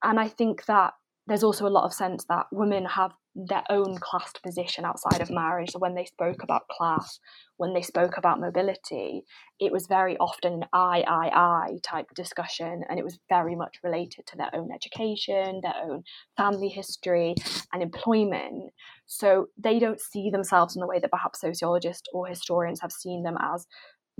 And 0.03 0.19
I 0.19 0.27
think 0.27 0.65
that 0.65 0.93
there's 1.27 1.43
also 1.43 1.67
a 1.67 1.69
lot 1.69 1.85
of 1.85 1.93
sense 1.93 2.25
that 2.29 2.47
women 2.51 2.85
have 2.85 3.11
their 3.35 3.63
own 3.69 3.97
classed 3.97 4.41
position 4.41 4.85
outside 4.85 5.21
of 5.21 5.29
marriage. 5.29 5.71
So 5.71 5.79
when 5.79 5.93
they 5.93 6.05
spoke 6.05 6.41
about 6.41 6.69
class, 6.69 7.19
when 7.57 7.73
they 7.73 7.81
spoke 7.81 8.17
about 8.17 8.39
mobility, 8.39 9.23
it 9.59 9.71
was 9.71 9.87
very 9.87 10.17
often 10.17 10.53
an 10.53 10.63
I, 10.71 11.03
I, 11.07 11.29
I 11.33 11.77
type 11.83 12.07
discussion, 12.15 12.83
and 12.89 12.97
it 12.97 13.03
was 13.03 13.19
very 13.27 13.55
much 13.55 13.79
related 13.83 14.25
to 14.27 14.37
their 14.37 14.49
own 14.53 14.69
education, 14.71 15.59
their 15.61 15.75
own 15.83 16.03
family 16.37 16.69
history, 16.69 17.35
and 17.73 17.83
employment. 17.83 18.71
So 19.05 19.47
they 19.57 19.79
don't 19.79 19.99
see 19.99 20.29
themselves 20.29 20.75
in 20.75 20.79
the 20.79 20.87
way 20.87 20.99
that 20.99 21.11
perhaps 21.11 21.41
sociologists 21.41 22.07
or 22.13 22.27
historians 22.27 22.79
have 22.81 22.91
seen 22.91 23.23
them 23.23 23.37
as 23.39 23.67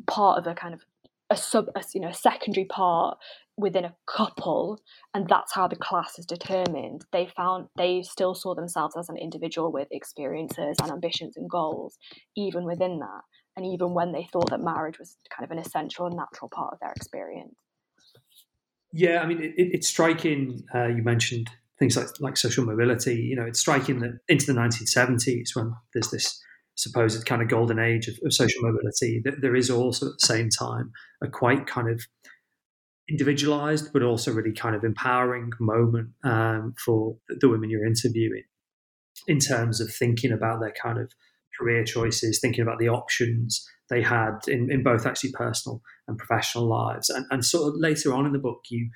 part 0.07 0.37
of 0.37 0.47
a 0.47 0.53
kind 0.53 0.73
of 0.73 0.81
a 1.29 1.37
sub, 1.37 1.67
a, 1.75 1.83
you 1.93 2.01
know, 2.01 2.09
a 2.09 2.13
secondary 2.13 2.65
part 2.65 3.17
within 3.57 3.85
a 3.85 3.95
couple 4.05 4.81
and 5.13 5.27
that's 5.29 5.53
how 5.53 5.67
the 5.67 5.75
class 5.75 6.19
is 6.19 6.25
determined. 6.25 7.05
They 7.11 7.27
found 7.35 7.67
they 7.77 8.01
still 8.03 8.35
saw 8.35 8.53
themselves 8.53 8.95
as 8.97 9.09
an 9.09 9.17
individual 9.17 9.71
with 9.71 9.87
experiences 9.91 10.77
and 10.81 10.91
ambitions 10.91 11.37
and 11.37 11.49
goals 11.49 11.97
even 12.35 12.65
within 12.65 12.99
that 12.99 13.21
and 13.55 13.65
even 13.65 13.93
when 13.93 14.11
they 14.11 14.27
thought 14.31 14.49
that 14.49 14.61
marriage 14.61 14.99
was 14.99 15.17
kind 15.35 15.49
of 15.49 15.51
an 15.51 15.63
essential 15.63 16.05
and 16.05 16.17
natural 16.17 16.49
part 16.53 16.73
of 16.73 16.79
their 16.79 16.91
experience. 16.91 17.55
Yeah 18.93 19.21
i 19.21 19.25
mean 19.25 19.41
it, 19.41 19.53
it's 19.55 19.87
striking 19.87 20.63
uh, 20.73 20.87
you 20.87 21.03
mentioned 21.03 21.49
things 21.79 21.97
like 21.97 22.07
like 22.19 22.37
social 22.37 22.65
mobility. 22.65 23.15
You 23.15 23.35
know 23.35 23.45
it's 23.45 23.59
striking 23.59 23.99
that 23.99 24.19
into 24.27 24.45
the 24.45 24.53
1970s 24.53 25.55
when 25.55 25.73
there's 25.93 26.11
this 26.11 26.41
supposed 26.75 27.25
kind 27.25 27.41
of 27.41 27.47
golden 27.47 27.79
age 27.79 28.07
of, 28.07 28.15
of 28.23 28.33
social 28.33 28.61
mobility 28.61 29.21
that 29.23 29.41
there 29.41 29.55
is 29.55 29.69
also 29.69 30.07
at 30.07 30.13
the 30.19 30.27
same 30.27 30.49
time 30.49 30.91
a 31.23 31.27
quite 31.27 31.65
kind 31.67 31.89
of 31.89 32.01
individualized, 33.09 33.93
but 33.93 34.03
also 34.03 34.31
really 34.31 34.53
kind 34.53 34.75
of 34.75 34.83
empowering 34.83 35.51
moment 35.59 36.09
um, 36.23 36.73
for 36.83 37.15
the 37.27 37.49
women 37.49 37.69
you're 37.69 37.85
interviewing 37.85 38.43
in 39.27 39.39
terms 39.39 39.79
of 39.79 39.93
thinking 39.93 40.31
about 40.31 40.59
their 40.59 40.73
kind 40.81 40.99
of 40.99 41.11
career 41.57 41.83
choices, 41.83 42.39
thinking 42.39 42.61
about 42.61 42.79
the 42.79 42.89
options 42.89 43.65
they 43.89 44.01
had 44.01 44.39
in, 44.47 44.71
in 44.71 44.83
both 44.83 45.05
actually 45.05 45.31
personal 45.31 45.81
and 46.07 46.17
professional 46.17 46.67
lives. 46.67 47.09
And, 47.09 47.25
and 47.29 47.45
sort 47.45 47.69
of 47.69 47.79
later 47.79 48.13
on 48.13 48.25
in 48.25 48.33
the 48.33 48.39
book, 48.39 48.61
you 48.69 48.89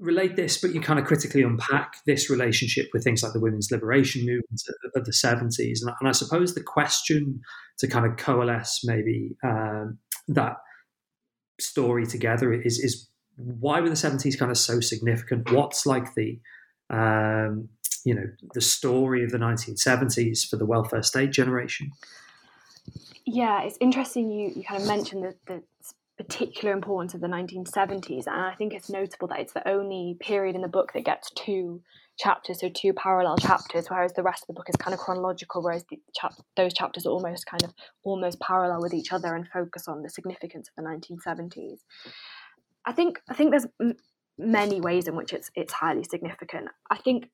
relate 0.00 0.36
this, 0.36 0.60
but 0.60 0.74
you 0.74 0.80
kind 0.80 0.98
of 0.98 1.04
critically 1.04 1.42
unpack 1.42 1.96
this 2.06 2.30
relationship 2.30 2.88
with 2.92 3.04
things 3.04 3.22
like 3.22 3.32
the 3.32 3.40
women's 3.40 3.70
liberation 3.70 4.24
movement 4.24 4.62
of 4.94 5.04
the 5.04 5.12
70s. 5.12 5.80
And, 5.82 5.90
and 6.00 6.08
I 6.08 6.12
suppose 6.12 6.54
the 6.54 6.62
question 6.62 7.40
to 7.78 7.88
kind 7.88 8.06
of 8.06 8.16
coalesce 8.16 8.82
maybe 8.84 9.36
um, 9.44 9.98
that 10.28 10.56
story 11.60 12.06
together 12.06 12.52
is, 12.52 12.78
is 12.78 13.08
why 13.36 13.80
were 13.80 13.88
the 13.88 13.94
70s 13.94 14.38
kind 14.38 14.50
of 14.50 14.58
so 14.58 14.80
significant? 14.80 15.50
What's 15.52 15.86
like 15.86 16.14
the 16.14 16.40
um, 16.88 17.68
you 18.04 18.14
know 18.14 18.26
the 18.54 18.60
story 18.60 19.24
of 19.24 19.30
the 19.30 19.38
1970s 19.38 20.48
for 20.48 20.56
the 20.56 20.64
welfare 20.64 21.02
state 21.02 21.32
generation? 21.32 21.90
Yeah, 23.26 23.62
it's 23.62 23.76
interesting. 23.80 24.30
You 24.30 24.52
you 24.54 24.62
kind 24.62 24.80
of 24.80 24.88
mentioned 24.88 25.24
the, 25.24 25.34
the 25.46 25.62
particular 26.16 26.74
importance 26.74 27.14
of 27.14 27.20
the 27.20 27.26
1970s, 27.26 28.26
and 28.26 28.36
I 28.36 28.54
think 28.54 28.72
it's 28.72 28.90
notable 28.90 29.28
that 29.28 29.40
it's 29.40 29.52
the 29.52 29.66
only 29.68 30.16
period 30.20 30.54
in 30.54 30.62
the 30.62 30.68
book 30.68 30.92
that 30.92 31.04
gets 31.04 31.30
two 31.30 31.82
chapters, 32.18 32.60
so 32.60 32.70
two 32.70 32.92
parallel 32.94 33.36
chapters, 33.36 33.88
whereas 33.88 34.12
the 34.14 34.22
rest 34.22 34.42
of 34.42 34.46
the 34.48 34.54
book 34.54 34.68
is 34.68 34.76
kind 34.76 34.94
of 34.94 35.00
chronological, 35.00 35.62
whereas 35.62 35.84
chap- 36.14 36.34
those 36.56 36.72
chapters 36.72 37.06
are 37.06 37.10
almost 37.10 37.46
kind 37.46 37.62
of 37.62 37.74
almost 38.04 38.40
parallel 38.40 38.80
with 38.80 38.94
each 38.94 39.12
other 39.12 39.34
and 39.34 39.46
focus 39.48 39.86
on 39.88 40.02
the 40.02 40.08
significance 40.08 40.68
of 40.68 40.82
the 40.82 40.88
1970s. 40.88 41.80
I 42.86 42.92
think 42.92 43.20
I 43.28 43.34
think 43.34 43.50
there's 43.50 43.66
m- 43.80 43.96
many 44.38 44.80
ways 44.80 45.08
in 45.08 45.16
which 45.16 45.32
it's 45.32 45.50
it's 45.54 45.72
highly 45.72 46.04
significant. 46.04 46.68
I 46.90 46.96
think 46.96 47.28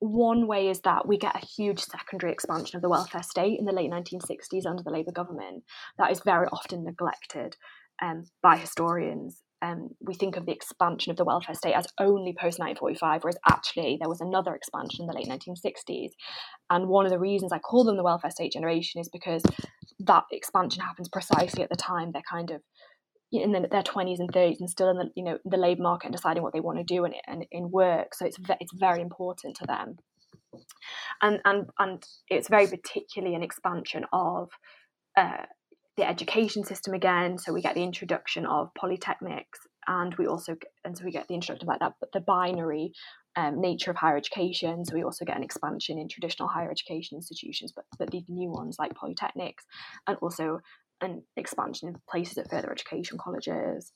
one 0.00 0.46
way 0.46 0.68
is 0.68 0.80
that 0.80 1.06
we 1.06 1.18
get 1.18 1.34
a 1.34 1.44
huge 1.44 1.80
secondary 1.80 2.32
expansion 2.32 2.76
of 2.76 2.82
the 2.82 2.88
welfare 2.88 3.22
state 3.22 3.58
in 3.58 3.64
the 3.64 3.72
late 3.72 3.90
1960s 3.90 4.64
under 4.64 4.82
the 4.82 4.90
Labour 4.92 5.10
government 5.10 5.64
that 5.98 6.12
is 6.12 6.20
very 6.20 6.46
often 6.52 6.84
neglected 6.84 7.56
um, 8.02 8.24
by 8.42 8.56
historians. 8.56 9.42
Um, 9.60 9.90
we 10.00 10.14
think 10.14 10.36
of 10.36 10.46
the 10.46 10.52
expansion 10.52 11.10
of 11.10 11.16
the 11.16 11.24
welfare 11.24 11.54
state 11.54 11.74
as 11.74 11.88
only 11.98 12.32
post 12.32 12.60
1945, 12.60 13.24
whereas 13.24 13.38
actually 13.50 13.98
there 14.00 14.08
was 14.08 14.20
another 14.20 14.54
expansion 14.54 15.02
in 15.02 15.06
the 15.08 15.14
late 15.14 15.26
1960s. 15.26 16.10
And 16.70 16.86
one 16.86 17.06
of 17.06 17.10
the 17.10 17.18
reasons 17.18 17.52
I 17.52 17.58
call 17.58 17.82
them 17.82 17.96
the 17.96 18.04
welfare 18.04 18.30
state 18.30 18.52
generation 18.52 19.00
is 19.00 19.08
because 19.08 19.42
that 19.98 20.24
expansion 20.30 20.82
happens 20.82 21.08
precisely 21.08 21.64
at 21.64 21.70
the 21.70 21.76
time 21.76 22.12
they're 22.12 22.22
kind 22.30 22.50
of 22.50 22.62
in 23.32 23.52
their 23.52 23.82
20s 23.82 24.20
and 24.20 24.32
30s 24.32 24.60
and 24.60 24.70
still 24.70 24.88
in 24.88 24.96
the 24.96 25.10
you 25.14 25.22
know 25.22 25.38
the 25.44 25.56
labor 25.56 25.82
market 25.82 26.06
and 26.06 26.14
deciding 26.14 26.42
what 26.42 26.54
they 26.54 26.60
want 26.60 26.78
to 26.78 26.84
do 26.84 27.04
in, 27.04 27.12
in, 27.26 27.42
in 27.50 27.70
work 27.70 28.14
so 28.14 28.24
it's 28.24 28.38
ve- 28.38 28.56
it's 28.60 28.72
very 28.72 29.02
important 29.02 29.54
to 29.56 29.66
them 29.66 29.96
and 31.20 31.40
and 31.44 31.66
and 31.78 32.02
it's 32.28 32.48
very 32.48 32.66
particularly 32.66 33.34
an 33.34 33.42
expansion 33.42 34.04
of 34.12 34.50
uh, 35.16 35.44
the 35.98 36.08
education 36.08 36.64
system 36.64 36.94
again 36.94 37.36
so 37.36 37.52
we 37.52 37.60
get 37.60 37.74
the 37.74 37.82
introduction 37.82 38.46
of 38.46 38.70
polytechnics 38.80 39.66
and 39.88 40.14
we 40.14 40.26
also 40.26 40.56
and 40.84 40.96
so 40.96 41.04
we 41.04 41.10
get 41.10 41.26
the 41.26 41.34
introduction 41.34 41.66
like 41.66 41.80
that 41.80 41.94
but 42.00 42.12
the 42.12 42.20
binary 42.20 42.92
um, 43.36 43.60
nature 43.60 43.90
of 43.90 43.96
higher 43.96 44.16
education 44.16 44.84
so 44.84 44.94
we 44.94 45.02
also 45.02 45.24
get 45.24 45.36
an 45.36 45.42
expansion 45.42 45.98
in 45.98 46.08
traditional 46.08 46.48
higher 46.48 46.70
education 46.70 47.16
institutions 47.16 47.72
but 47.74 47.84
but 47.98 48.10
these 48.10 48.24
new 48.28 48.48
ones 48.48 48.76
like 48.78 48.94
polytechnics 48.94 49.64
and 50.06 50.16
also 50.22 50.60
an 51.00 51.22
expansion 51.36 51.88
of 51.88 51.96
places 52.08 52.38
at 52.38 52.50
further 52.50 52.72
education 52.72 53.18
colleges. 53.18 53.92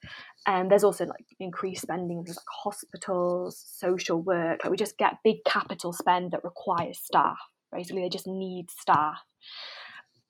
And 0.46 0.62
um, 0.62 0.68
there's 0.68 0.84
also 0.84 1.04
like 1.04 1.26
increased 1.40 1.82
spending 1.82 2.18
in 2.18 2.24
things 2.24 2.36
like 2.36 2.46
hospitals, 2.62 3.60
social 3.66 4.22
work. 4.22 4.60
Like 4.62 4.70
we 4.70 4.76
just 4.76 4.98
get 4.98 5.14
big 5.24 5.38
capital 5.44 5.92
spend 5.92 6.30
that 6.30 6.44
requires 6.44 7.00
staff. 7.02 7.38
Basically, 7.72 8.02
they 8.02 8.08
just 8.08 8.28
need 8.28 8.70
staff. 8.70 9.18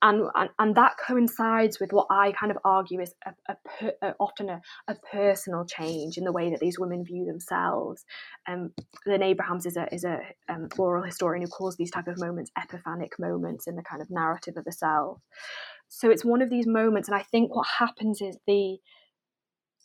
And, 0.02 0.28
and, 0.34 0.50
and 0.58 0.74
that 0.74 0.96
coincides 0.98 1.78
with 1.80 1.92
what 1.92 2.08
I 2.10 2.32
kind 2.32 2.50
of 2.50 2.58
argue 2.64 3.00
is 3.00 3.14
a, 3.24 3.32
a, 3.48 3.92
a, 4.02 4.14
often 4.18 4.48
a, 4.48 4.60
a 4.88 4.96
personal 5.10 5.64
change 5.64 6.18
in 6.18 6.24
the 6.24 6.32
way 6.32 6.50
that 6.50 6.60
these 6.60 6.78
women 6.78 7.04
view 7.04 7.24
themselves. 7.24 8.04
Um, 8.48 8.72
Lynn 9.06 9.22
Abrams 9.22 9.64
is 9.64 9.76
a 9.76 9.92
is 9.94 10.04
a 10.04 10.18
um, 10.48 10.68
oral 10.76 11.04
historian 11.04 11.42
who 11.42 11.48
calls 11.48 11.76
these 11.76 11.90
type 11.90 12.08
of 12.08 12.18
moments 12.18 12.50
epiphanic 12.58 13.12
moments 13.18 13.66
in 13.66 13.76
the 13.76 13.82
kind 13.82 14.02
of 14.02 14.10
narrative 14.10 14.56
of 14.56 14.64
the 14.64 14.72
self 14.72 15.20
so 15.88 16.10
it's 16.10 16.24
one 16.24 16.40
of 16.42 16.50
these 16.50 16.66
moments 16.66 17.08
and 17.08 17.16
i 17.16 17.22
think 17.22 17.54
what 17.54 17.66
happens 17.78 18.20
is 18.20 18.38
the 18.46 18.78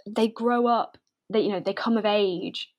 they 0.07 0.27
grow 0.27 0.67
up 0.67 0.97
they 1.29 1.41
you 1.41 1.49
know 1.49 1.59
they 1.59 1.73
come 1.73 1.97
of 1.97 2.05
age 2.05 2.69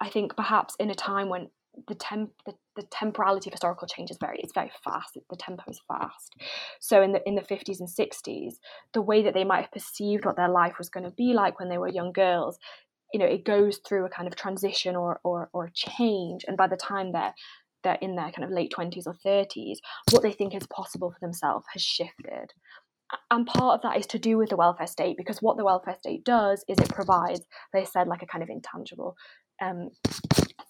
i 0.00 0.08
think 0.08 0.36
perhaps 0.36 0.74
in 0.78 0.90
a 0.90 0.94
time 0.94 1.28
when 1.28 1.48
the 1.88 1.94
temp 1.94 2.30
the, 2.46 2.54
the 2.76 2.82
temporality 2.90 3.48
of 3.48 3.54
historical 3.54 3.86
change 3.88 4.10
is 4.10 4.18
very 4.20 4.38
it's 4.40 4.52
very 4.52 4.70
fast 4.84 5.16
the 5.30 5.36
tempo 5.36 5.62
is 5.68 5.80
fast 5.88 6.34
so 6.80 7.02
in 7.02 7.12
the 7.12 7.26
in 7.26 7.34
the 7.34 7.42
50s 7.42 7.80
and 7.80 7.88
60s 7.88 8.54
the 8.92 9.02
way 9.02 9.22
that 9.22 9.34
they 9.34 9.44
might 9.44 9.62
have 9.62 9.72
perceived 9.72 10.24
what 10.24 10.36
their 10.36 10.48
life 10.50 10.74
was 10.78 10.90
going 10.90 11.04
to 11.04 11.10
be 11.10 11.32
like 11.32 11.58
when 11.58 11.68
they 11.68 11.78
were 11.78 11.88
young 11.88 12.12
girls 12.12 12.58
you 13.12 13.18
know 13.18 13.26
it 13.26 13.44
goes 13.44 13.80
through 13.86 14.04
a 14.04 14.10
kind 14.10 14.28
of 14.28 14.36
transition 14.36 14.96
or 14.96 15.20
or 15.24 15.48
or 15.52 15.70
change 15.74 16.44
and 16.46 16.56
by 16.56 16.66
the 16.66 16.76
time 16.76 17.12
they're 17.12 17.34
they're 17.82 17.98
in 18.00 18.16
their 18.16 18.30
kind 18.30 18.44
of 18.44 18.50
late 18.50 18.72
20s 18.76 19.06
or 19.06 19.16
30s, 19.24 19.78
what 20.10 20.22
they 20.22 20.32
think 20.32 20.54
is 20.54 20.66
possible 20.68 21.10
for 21.10 21.18
themselves 21.20 21.66
has 21.72 21.82
shifted. 21.82 22.52
And 23.30 23.46
part 23.46 23.74
of 23.74 23.82
that 23.82 23.98
is 23.98 24.06
to 24.08 24.18
do 24.18 24.38
with 24.38 24.48
the 24.48 24.56
welfare 24.56 24.86
state 24.86 25.16
because 25.16 25.42
what 25.42 25.56
the 25.56 25.64
welfare 25.64 25.96
state 25.98 26.24
does 26.24 26.64
is 26.68 26.78
it 26.78 26.88
provides, 26.88 27.42
they 27.72 27.84
said, 27.84 28.06
like 28.06 28.22
a 28.22 28.26
kind 28.26 28.42
of 28.42 28.48
intangible 28.48 29.16
um, 29.60 29.90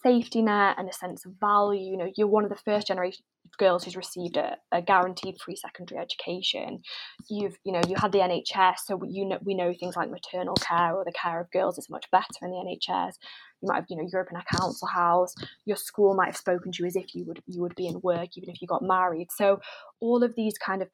safety 0.02 0.42
net 0.42 0.76
and 0.78 0.88
a 0.88 0.92
sense 0.92 1.24
of 1.24 1.32
value. 1.40 1.90
You 1.90 1.96
know, 1.96 2.12
you're 2.16 2.26
one 2.26 2.44
of 2.44 2.50
the 2.50 2.56
first 2.56 2.86
generation 2.86 3.24
girls 3.58 3.84
who's 3.84 3.96
received 3.96 4.36
a, 4.36 4.56
a 4.72 4.80
guaranteed 4.80 5.38
free 5.40 5.56
secondary 5.56 6.00
education. 6.00 6.80
You've, 7.28 7.56
you 7.64 7.72
know, 7.72 7.82
you 7.88 7.96
had 7.96 8.12
the 8.12 8.18
NHS, 8.18 8.76
so 8.86 9.00
you 9.04 9.26
know 9.26 9.38
we 9.42 9.54
know 9.54 9.72
things 9.78 9.96
like 9.96 10.10
maternal 10.10 10.54
care 10.54 10.94
or 10.94 11.04
the 11.04 11.12
care 11.12 11.40
of 11.40 11.50
girls 11.50 11.78
is 11.78 11.90
much 11.90 12.10
better 12.10 12.26
in 12.42 12.50
the 12.50 12.56
NHS. 12.56 13.14
You 13.60 13.68
might 13.68 13.76
have, 13.76 13.86
you 13.88 13.96
know, 13.96 14.08
you're 14.10 14.22
up 14.22 14.30
in 14.30 14.36
a 14.36 14.58
council 14.58 14.88
house. 14.88 15.34
Your 15.64 15.76
school 15.76 16.14
might 16.14 16.26
have 16.26 16.36
spoken 16.36 16.72
to 16.72 16.82
you 16.82 16.86
as 16.86 16.96
if 16.96 17.14
you 17.14 17.24
would 17.26 17.42
you 17.46 17.60
would 17.60 17.74
be 17.74 17.86
in 17.86 18.00
work, 18.02 18.30
even 18.36 18.50
if 18.50 18.60
you 18.60 18.68
got 18.68 18.82
married. 18.82 19.28
So 19.30 19.60
all 20.00 20.22
of 20.22 20.34
these 20.34 20.58
kind 20.58 20.82
of 20.82 20.88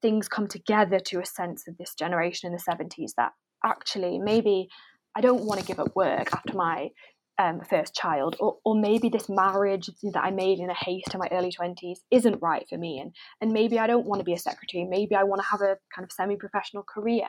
things 0.00 0.28
come 0.28 0.46
together 0.46 1.00
to 1.00 1.20
a 1.20 1.26
sense 1.26 1.66
of 1.66 1.76
this 1.78 1.94
generation 1.94 2.46
in 2.46 2.52
the 2.52 2.62
70s 2.62 3.14
that 3.16 3.32
actually 3.64 4.18
maybe 4.18 4.68
I 5.14 5.20
don't 5.20 5.44
want 5.44 5.60
to 5.60 5.66
give 5.66 5.80
up 5.80 5.94
work 5.94 6.32
after 6.32 6.54
my 6.54 6.88
um, 7.38 7.60
first 7.68 7.94
child, 7.94 8.36
or, 8.40 8.58
or 8.64 8.74
maybe 8.74 9.08
this 9.08 9.28
marriage 9.28 9.90
that 10.02 10.22
I 10.22 10.30
made 10.30 10.58
in 10.58 10.70
a 10.70 10.74
haste 10.74 11.14
in 11.14 11.20
my 11.20 11.28
early 11.32 11.50
20s 11.50 11.98
isn't 12.10 12.42
right 12.42 12.66
for 12.68 12.78
me. 12.78 12.98
And, 12.98 13.14
and 13.40 13.52
maybe 13.52 13.78
I 13.78 13.86
don't 13.86 14.06
want 14.06 14.20
to 14.20 14.24
be 14.24 14.34
a 14.34 14.38
secretary. 14.38 14.84
Maybe 14.84 15.14
I 15.14 15.24
want 15.24 15.40
to 15.42 15.48
have 15.48 15.60
a 15.60 15.76
kind 15.94 16.04
of 16.04 16.12
semi 16.12 16.36
professional 16.36 16.82
career. 16.82 17.28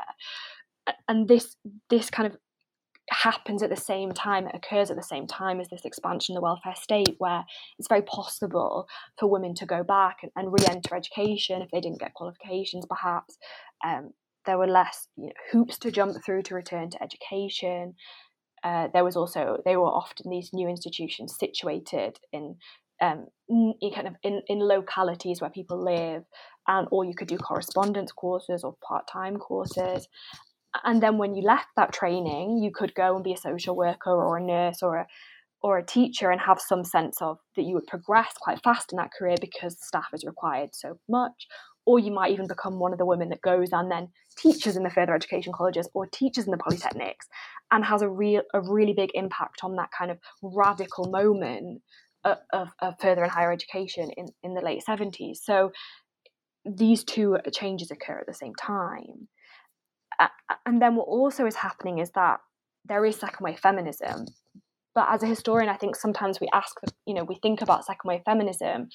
And 1.08 1.28
this, 1.28 1.56
this 1.90 2.10
kind 2.10 2.28
of 2.32 2.38
happens 3.10 3.62
at 3.64 3.70
the 3.70 3.76
same 3.76 4.12
time, 4.12 4.48
it 4.48 4.56
occurs 4.56 4.90
at 4.90 4.98
the 4.98 5.04
same 5.04 5.28
time 5.28 5.60
as 5.60 5.70
this 5.70 5.86
expansion 5.86 6.36
of 6.36 6.42
the 6.42 6.44
welfare 6.44 6.76
state, 6.76 7.16
where 7.18 7.44
it's 7.80 7.88
very 7.88 8.02
possible 8.02 8.88
for 9.18 9.30
women 9.30 9.54
to 9.56 9.66
go 9.66 9.84
back 9.84 10.18
and, 10.24 10.32
and 10.36 10.52
re 10.52 10.66
enter 10.70 10.96
education 10.96 11.62
if 11.62 11.70
they 11.72 11.82
didn't 11.82 12.00
get 12.00 12.14
qualifications, 12.14 12.86
perhaps. 12.86 13.38
Um, 13.86 14.12
there 14.46 14.58
were 14.58 14.68
less 14.68 15.08
you 15.16 15.28
know, 15.28 15.34
hoops 15.52 15.78
to 15.80 15.92
jump 15.92 16.18
through 16.26 16.44
to 16.44 16.56
return 16.56 16.90
to 16.90 17.02
education 17.02 17.96
uh, 18.64 18.88
there 18.94 19.04
was 19.04 19.16
also 19.16 19.62
they 19.66 19.76
were 19.76 19.88
often 19.88 20.30
these 20.30 20.52
new 20.54 20.68
institutions 20.68 21.36
situated 21.38 22.20
in 22.32 22.56
um, 23.02 23.28
in 23.50 23.76
kind 23.94 24.08
of 24.08 24.16
in, 24.24 24.42
in 24.48 24.60
localities 24.60 25.42
where 25.42 25.50
people 25.50 25.84
live, 25.84 26.24
and 26.68 26.88
or 26.92 27.04
you 27.04 27.14
could 27.16 27.28
do 27.28 27.38
correspondence 27.38 28.12
courses 28.12 28.64
or 28.64 28.76
part 28.88 29.08
time 29.08 29.38
courses. 29.38 30.08
And 30.84 31.04
then 31.04 31.18
when 31.18 31.36
you 31.36 31.44
left 31.44 31.68
that 31.76 31.94
training, 31.94 32.58
you 32.64 32.72
could 32.74 32.96
go 32.96 33.16
and 33.16 33.24
be 33.24 33.34
a 33.34 33.38
social 33.38 33.76
worker 33.76 34.12
or 34.12 34.38
a 34.38 34.42
nurse 34.42 34.82
or 34.82 34.98
a 34.98 35.08
or 35.62 35.78
a 35.78 35.86
teacher 35.86 36.30
and 36.30 36.42
have 36.42 36.60
some 36.60 36.84
sense 36.84 37.22
of 37.22 37.40
that 37.56 37.64
you 37.64 37.74
would 37.74 37.88
progress 37.88 38.34
quite 38.40 38.62
fast 38.64 38.92
in 38.92 38.98
that 38.98 39.12
career 39.18 39.36
because 39.40 39.78
staff 39.80 40.08
is 40.14 40.26
required 40.26 40.70
so 40.74 41.00
much 41.08 41.48
or 41.86 42.00
you 42.00 42.12
might 42.12 42.32
even 42.32 42.48
become 42.48 42.80
one 42.80 42.94
of 42.94 42.98
the 42.98 43.06
women 43.06 43.30
that 43.30 43.42
goes 43.42 43.70
and 43.72 43.92
then 43.92 44.08
teaches 44.38 44.76
in 44.76 44.84
the 44.84 44.90
further 44.90 45.14
education 45.14 45.54
colleges 45.54 45.90
or 45.94 46.06
teaches 46.08 46.46
in 46.46 46.52
the 46.52 46.58
polytechnics 46.58 47.28
and 47.72 47.84
has 47.84 48.02
a 48.02 48.10
real 48.10 48.42
a 48.54 48.62
really 48.62 48.94
big 48.94 49.10
impact 49.14 49.60
on 49.64 49.76
that 49.76 49.90
kind 49.98 50.12
of 50.12 50.18
radical 50.42 51.10
moment 51.10 51.82
of, 52.24 52.70
of, 52.82 52.96
further 53.02 53.24
and 53.24 53.32
higher 53.32 53.52
education 53.52 54.10
in, 54.16 54.28
in 54.44 54.54
the 54.54 54.62
late 54.62 54.82
70s 54.88 55.38
so 55.44 55.72
these 56.66 57.04
two 57.04 57.38
changes 57.52 57.92
occur 57.92 58.20
at 58.20 58.28
the 58.28 58.34
same 58.34 58.56
time. 58.56 59.28
And 60.66 60.82
then 60.82 60.96
what 60.96 61.08
also 61.08 61.46
is 61.46 61.56
happening 61.56 62.00
is 62.00 62.12
that 62.12 62.40
there 62.86 63.06
is 63.06 63.18
second 63.18 63.44
wave 63.44 63.60
feminism. 63.60 64.28
But 64.96 65.08
as 65.10 65.24
a 65.24 65.28
historian 65.28 65.70
i 65.70 65.76
think 65.76 65.96
sometimes 65.96 66.40
we 66.40 66.48
ask 66.54 66.76
you 67.08 67.16
know 67.16 67.24
we 67.24 67.36
think 67.42 67.62
about 67.62 67.84
second 67.84 68.08
wave 68.08 68.22
feminism 68.26 68.90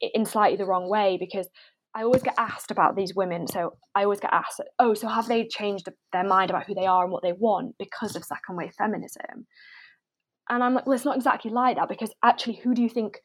in 0.00 0.24
slightly 0.24 0.56
the 0.56 0.64
wrong 0.64 0.88
way 0.88 1.16
because 1.18 1.48
I 1.94 2.02
always 2.02 2.22
get 2.22 2.34
asked 2.38 2.70
about 2.70 2.96
these 2.96 3.14
women. 3.14 3.46
So 3.46 3.76
I 3.94 4.04
always 4.04 4.20
get 4.20 4.32
asked, 4.32 4.60
oh, 4.78 4.94
so 4.94 5.08
have 5.08 5.26
they 5.26 5.46
changed 5.46 5.88
their 6.12 6.24
mind 6.24 6.50
about 6.50 6.66
who 6.66 6.74
they 6.74 6.86
are 6.86 7.04
and 7.04 7.12
what 7.12 7.22
they 7.22 7.32
want 7.32 7.76
because 7.78 8.14
of 8.16 8.24
second 8.24 8.56
wave 8.56 8.74
feminism? 8.76 9.46
And 10.48 10.62
I'm 10.62 10.74
like, 10.74 10.86
well, 10.86 10.94
it's 10.94 11.04
not 11.04 11.16
exactly 11.16 11.50
like 11.50 11.76
that 11.76 11.88
because 11.88 12.12
actually, 12.24 12.60
who 12.62 12.74
do 12.74 12.82
you 12.82 12.88
think 12.88 13.18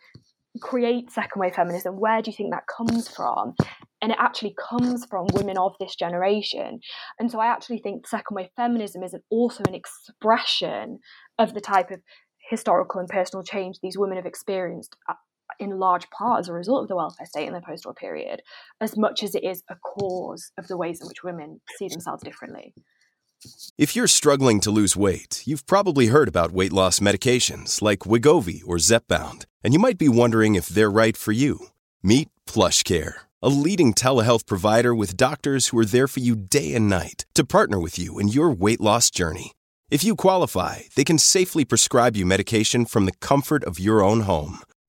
creates 0.61 1.15
second 1.15 1.39
wave 1.39 1.55
feminism? 1.55 1.99
Where 1.99 2.21
do 2.21 2.31
you 2.31 2.37
think 2.37 2.51
that 2.53 2.63
comes 2.75 3.07
from? 3.07 3.53
And 4.01 4.11
it 4.11 4.17
actually 4.19 4.55
comes 4.69 5.05
from 5.05 5.25
women 5.33 5.57
of 5.57 5.73
this 5.79 5.95
generation. 5.95 6.79
And 7.19 7.31
so 7.31 7.39
I 7.39 7.47
actually 7.47 7.79
think 7.79 8.07
second 8.07 8.35
wave 8.35 8.49
feminism 8.55 9.03
is 9.03 9.15
also 9.29 9.63
an 9.67 9.73
expression 9.73 10.99
of 11.39 11.53
the 11.53 11.61
type 11.61 11.91
of 11.91 12.01
historical 12.49 12.99
and 12.99 13.09
personal 13.09 13.43
change 13.43 13.77
these 13.81 13.97
women 13.97 14.17
have 14.17 14.25
experienced 14.25 14.95
uh, 15.09 15.13
in 15.59 15.79
large 15.79 16.09
part 16.09 16.39
as 16.39 16.49
a 16.49 16.53
result 16.53 16.83
of 16.83 16.87
the 16.87 16.95
welfare 16.95 17.25
state 17.25 17.47
in 17.47 17.53
the 17.53 17.61
post 17.61 17.85
war 17.85 17.93
period, 17.93 18.41
as 18.81 18.97
much 18.97 19.23
as 19.23 19.35
it 19.35 19.43
is 19.43 19.63
a 19.69 19.75
cause 19.75 20.51
of 20.57 20.67
the 20.67 20.77
ways 20.77 21.01
in 21.01 21.07
which 21.07 21.23
women 21.23 21.61
see 21.77 21.87
themselves 21.87 22.23
differently. 22.23 22.73
If 23.77 23.95
you're 23.95 24.07
struggling 24.07 24.59
to 24.61 24.71
lose 24.71 24.95
weight, 24.95 25.43
you've 25.45 25.67
probably 25.67 26.07
heard 26.07 26.27
about 26.27 26.51
weight 26.51 26.73
loss 26.73 26.99
medications 26.99 27.81
like 27.81 27.99
Wegovy 27.99 28.61
or 28.65 28.77
Zepbound, 28.77 29.45
and 29.63 29.73
you 29.73 29.79
might 29.79 29.97
be 29.97 30.09
wondering 30.09 30.55
if 30.55 30.67
they're 30.67 30.91
right 30.91 31.15
for 31.17 31.31
you. 31.31 31.67
Meet 32.01 32.29
PlushCare, 32.47 33.13
a 33.41 33.49
leading 33.49 33.93
telehealth 33.93 34.47
provider 34.47 34.95
with 34.95 35.17
doctors 35.17 35.67
who 35.67 35.77
are 35.79 35.85
there 35.85 36.07
for 36.07 36.21
you 36.21 36.35
day 36.35 36.73
and 36.73 36.89
night 36.89 37.25
to 37.35 37.45
partner 37.45 37.79
with 37.79 37.99
you 37.99 38.19
in 38.19 38.29
your 38.29 38.49
weight 38.51 38.81
loss 38.81 39.11
journey. 39.11 39.51
If 39.91 40.03
you 40.03 40.15
qualify, 40.15 40.81
they 40.95 41.03
can 41.03 41.19
safely 41.19 41.65
prescribe 41.65 42.15
you 42.15 42.25
medication 42.25 42.85
from 42.85 43.05
the 43.05 43.11
comfort 43.11 43.63
of 43.63 43.79
your 43.79 44.01
own 44.01 44.21
home. 44.21 44.59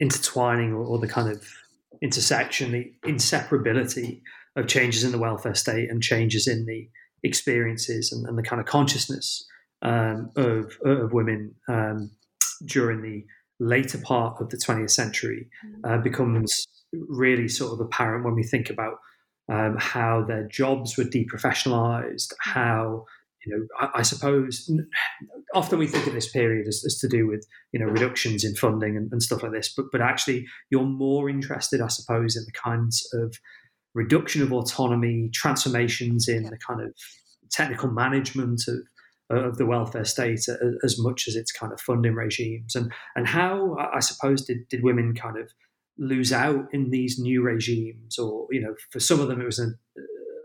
intertwining 0.00 0.72
or, 0.72 0.84
or 0.84 0.98
the 0.98 1.08
kind 1.08 1.30
of 1.30 1.46
intersection, 2.02 2.72
the 2.72 2.92
inseparability 3.04 4.20
of 4.56 4.66
changes 4.66 5.04
in 5.04 5.12
the 5.12 5.18
welfare 5.18 5.54
state 5.54 5.90
and 5.90 6.02
changes 6.02 6.46
in 6.46 6.66
the 6.66 6.88
experiences 7.22 8.12
and, 8.12 8.26
and 8.26 8.38
the 8.38 8.42
kind 8.42 8.60
of 8.60 8.66
consciousness 8.66 9.46
um, 9.82 10.30
of, 10.36 10.78
of 10.84 11.12
women 11.12 11.54
um, 11.68 12.10
during 12.64 13.02
the 13.02 13.24
later 13.60 13.98
part 13.98 14.40
of 14.40 14.50
the 14.50 14.56
20th 14.56 14.90
century 14.90 15.48
uh, 15.84 15.98
becomes 15.98 16.66
really 16.92 17.48
sort 17.48 17.72
of 17.72 17.80
apparent 17.80 18.24
when 18.24 18.34
we 18.34 18.42
think 18.42 18.70
about 18.70 18.98
um, 19.48 19.76
how 19.78 20.22
their 20.22 20.46
jobs 20.46 20.96
were 20.96 21.04
deprofessionalized, 21.04 22.32
how 22.40 23.04
you 23.48 23.56
know, 23.56 23.66
I, 23.78 24.00
I, 24.00 24.02
suppose 24.02 24.70
often 25.54 25.78
we 25.78 25.86
think 25.86 26.06
of 26.06 26.12
this 26.12 26.30
period 26.30 26.68
as, 26.68 26.82
as, 26.84 26.98
to 26.98 27.08
do 27.08 27.26
with 27.26 27.46
you 27.72 27.80
know 27.80 27.86
reductions 27.86 28.44
in 28.44 28.54
funding 28.54 28.96
and, 28.96 29.10
and, 29.12 29.22
stuff 29.22 29.42
like 29.42 29.52
this, 29.52 29.72
but 29.74 29.86
but 29.90 30.00
actually 30.00 30.46
you're 30.70 30.84
more 30.84 31.28
interested, 31.28 31.80
I 31.80 31.88
suppose, 31.88 32.36
in 32.36 32.44
the 32.44 32.52
kinds 32.52 33.08
of 33.14 33.34
reduction 33.94 34.42
of 34.42 34.52
autonomy, 34.52 35.30
transformations 35.32 36.28
in 36.28 36.44
the 36.44 36.58
kind 36.58 36.82
of 36.82 36.94
technical 37.50 37.90
management 37.90 38.62
of 38.68 38.78
of 39.30 39.58
the 39.58 39.66
welfare 39.66 40.06
state 40.06 40.46
as 40.82 40.98
much 40.98 41.28
as 41.28 41.36
its 41.36 41.52
kind 41.52 41.72
of 41.72 41.80
funding 41.80 42.14
regimes. 42.14 42.74
And 42.74 42.92
and 43.16 43.26
how 43.26 43.76
I 43.76 44.00
suppose 44.00 44.44
did, 44.44 44.68
did 44.68 44.82
women 44.82 45.14
kind 45.14 45.38
of 45.38 45.50
lose 45.98 46.32
out 46.32 46.66
in 46.72 46.90
these 46.90 47.18
new 47.18 47.42
regimes 47.42 48.18
or 48.18 48.46
you 48.52 48.60
know 48.60 48.74
for 48.90 49.00
some 49.00 49.18
of 49.20 49.26
them 49.26 49.40
it 49.40 49.44
was 49.44 49.58
a 49.58 49.66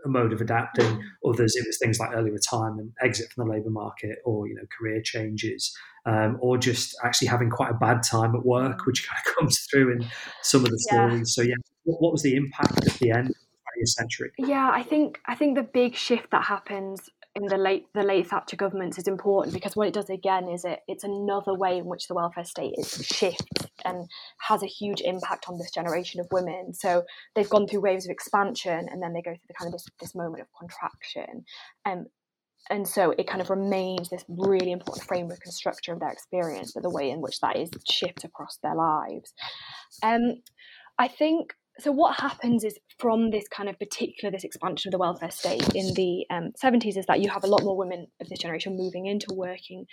a 0.04 0.08
mode 0.08 0.32
of 0.32 0.40
adapting. 0.40 1.02
Others, 1.26 1.56
it 1.56 1.66
was 1.66 1.78
things 1.78 1.98
like 1.98 2.10
early 2.14 2.30
retirement, 2.30 2.92
exit 3.02 3.32
from 3.32 3.46
the 3.46 3.54
labour 3.54 3.70
market, 3.70 4.18
or 4.24 4.46
you 4.46 4.54
know 4.54 4.62
career 4.78 5.00
changes, 5.02 5.76
um, 6.06 6.38
or 6.40 6.58
just 6.58 6.96
actually 7.04 7.28
having 7.28 7.50
quite 7.50 7.70
a 7.70 7.74
bad 7.74 8.02
time 8.02 8.34
at 8.34 8.44
work, 8.44 8.86
which 8.86 9.08
kind 9.08 9.20
of 9.26 9.34
comes 9.38 9.58
through 9.70 9.92
in 9.92 10.06
some 10.42 10.64
of 10.64 10.70
the 10.70 10.78
stories. 10.78 11.34
Yeah. 11.36 11.42
So 11.42 11.42
yeah, 11.42 11.54
what, 11.84 12.00
what 12.00 12.12
was 12.12 12.22
the 12.22 12.36
impact 12.36 12.86
at 12.86 12.94
the 12.94 13.10
end 13.10 13.28
of 13.28 13.34
the 13.34 13.82
20th 13.82 13.88
century? 13.88 14.30
Yeah, 14.38 14.70
I 14.72 14.82
think 14.82 15.20
I 15.26 15.34
think 15.34 15.56
the 15.56 15.62
big 15.62 15.94
shift 15.94 16.30
that 16.30 16.44
happens 16.44 17.10
in 17.36 17.46
the 17.46 17.58
late 17.58 17.86
the 17.94 18.02
late 18.02 18.28
Thatcher 18.28 18.56
governments 18.56 18.98
is 18.98 19.08
important 19.08 19.54
because 19.54 19.74
what 19.74 19.88
it 19.88 19.94
does 19.94 20.08
again 20.08 20.48
is 20.48 20.64
it 20.64 20.80
it's 20.86 21.04
another 21.04 21.54
way 21.54 21.78
in 21.78 21.86
which 21.86 22.06
the 22.06 22.14
welfare 22.14 22.44
state 22.44 22.74
is 22.78 23.04
shifts 23.04 23.66
and 23.84 24.08
has 24.40 24.62
a 24.62 24.66
huge 24.66 25.00
impact 25.00 25.46
on 25.48 25.58
this 25.58 25.70
generation 25.70 26.20
of 26.20 26.26
women. 26.30 26.72
So 26.72 27.04
they've 27.34 27.48
gone 27.48 27.66
through 27.66 27.80
waves 27.80 28.06
of 28.06 28.10
expansion 28.10 28.88
and 28.90 29.02
then 29.02 29.12
they 29.12 29.22
go 29.22 29.32
through 29.32 29.48
the 29.48 29.54
kind 29.54 29.68
of 29.68 29.72
this, 29.72 29.86
this 30.00 30.14
moment 30.14 30.42
of 30.42 30.48
contraction. 30.58 31.44
Um, 31.84 32.06
and 32.70 32.88
so 32.88 33.10
it 33.18 33.26
kind 33.26 33.42
of 33.42 33.50
remains 33.50 34.08
this 34.08 34.24
really 34.26 34.72
important 34.72 35.06
framework 35.06 35.40
and 35.44 35.52
structure 35.52 35.92
of 35.92 36.00
their 36.00 36.10
experience, 36.10 36.72
but 36.72 36.82
the 36.82 36.90
way 36.90 37.10
in 37.10 37.20
which 37.20 37.40
that 37.40 37.56
is 37.56 37.70
shifts 37.88 38.24
across 38.24 38.58
their 38.62 38.74
lives. 38.74 39.34
Um, 40.02 40.40
I 40.98 41.08
think 41.08 41.52
so 41.78 41.90
what 41.90 42.20
happens 42.20 42.62
is 42.62 42.78
from 42.98 43.30
this 43.30 43.48
kind 43.48 43.68
of 43.68 43.78
particular 43.78 44.30
this 44.30 44.44
expansion 44.44 44.88
of 44.88 44.92
the 44.92 44.98
welfare 44.98 45.30
state 45.30 45.74
in 45.74 45.92
the 45.94 46.24
um, 46.30 46.52
70s 46.62 46.96
is 46.96 47.06
that 47.06 47.20
you 47.20 47.28
have 47.30 47.44
a 47.44 47.48
lot 47.48 47.64
more 47.64 47.76
women 47.76 48.06
of 48.20 48.28
this 48.28 48.38
generation 48.38 48.76
moving 48.76 49.06
into 49.06 49.26
working 49.32 49.86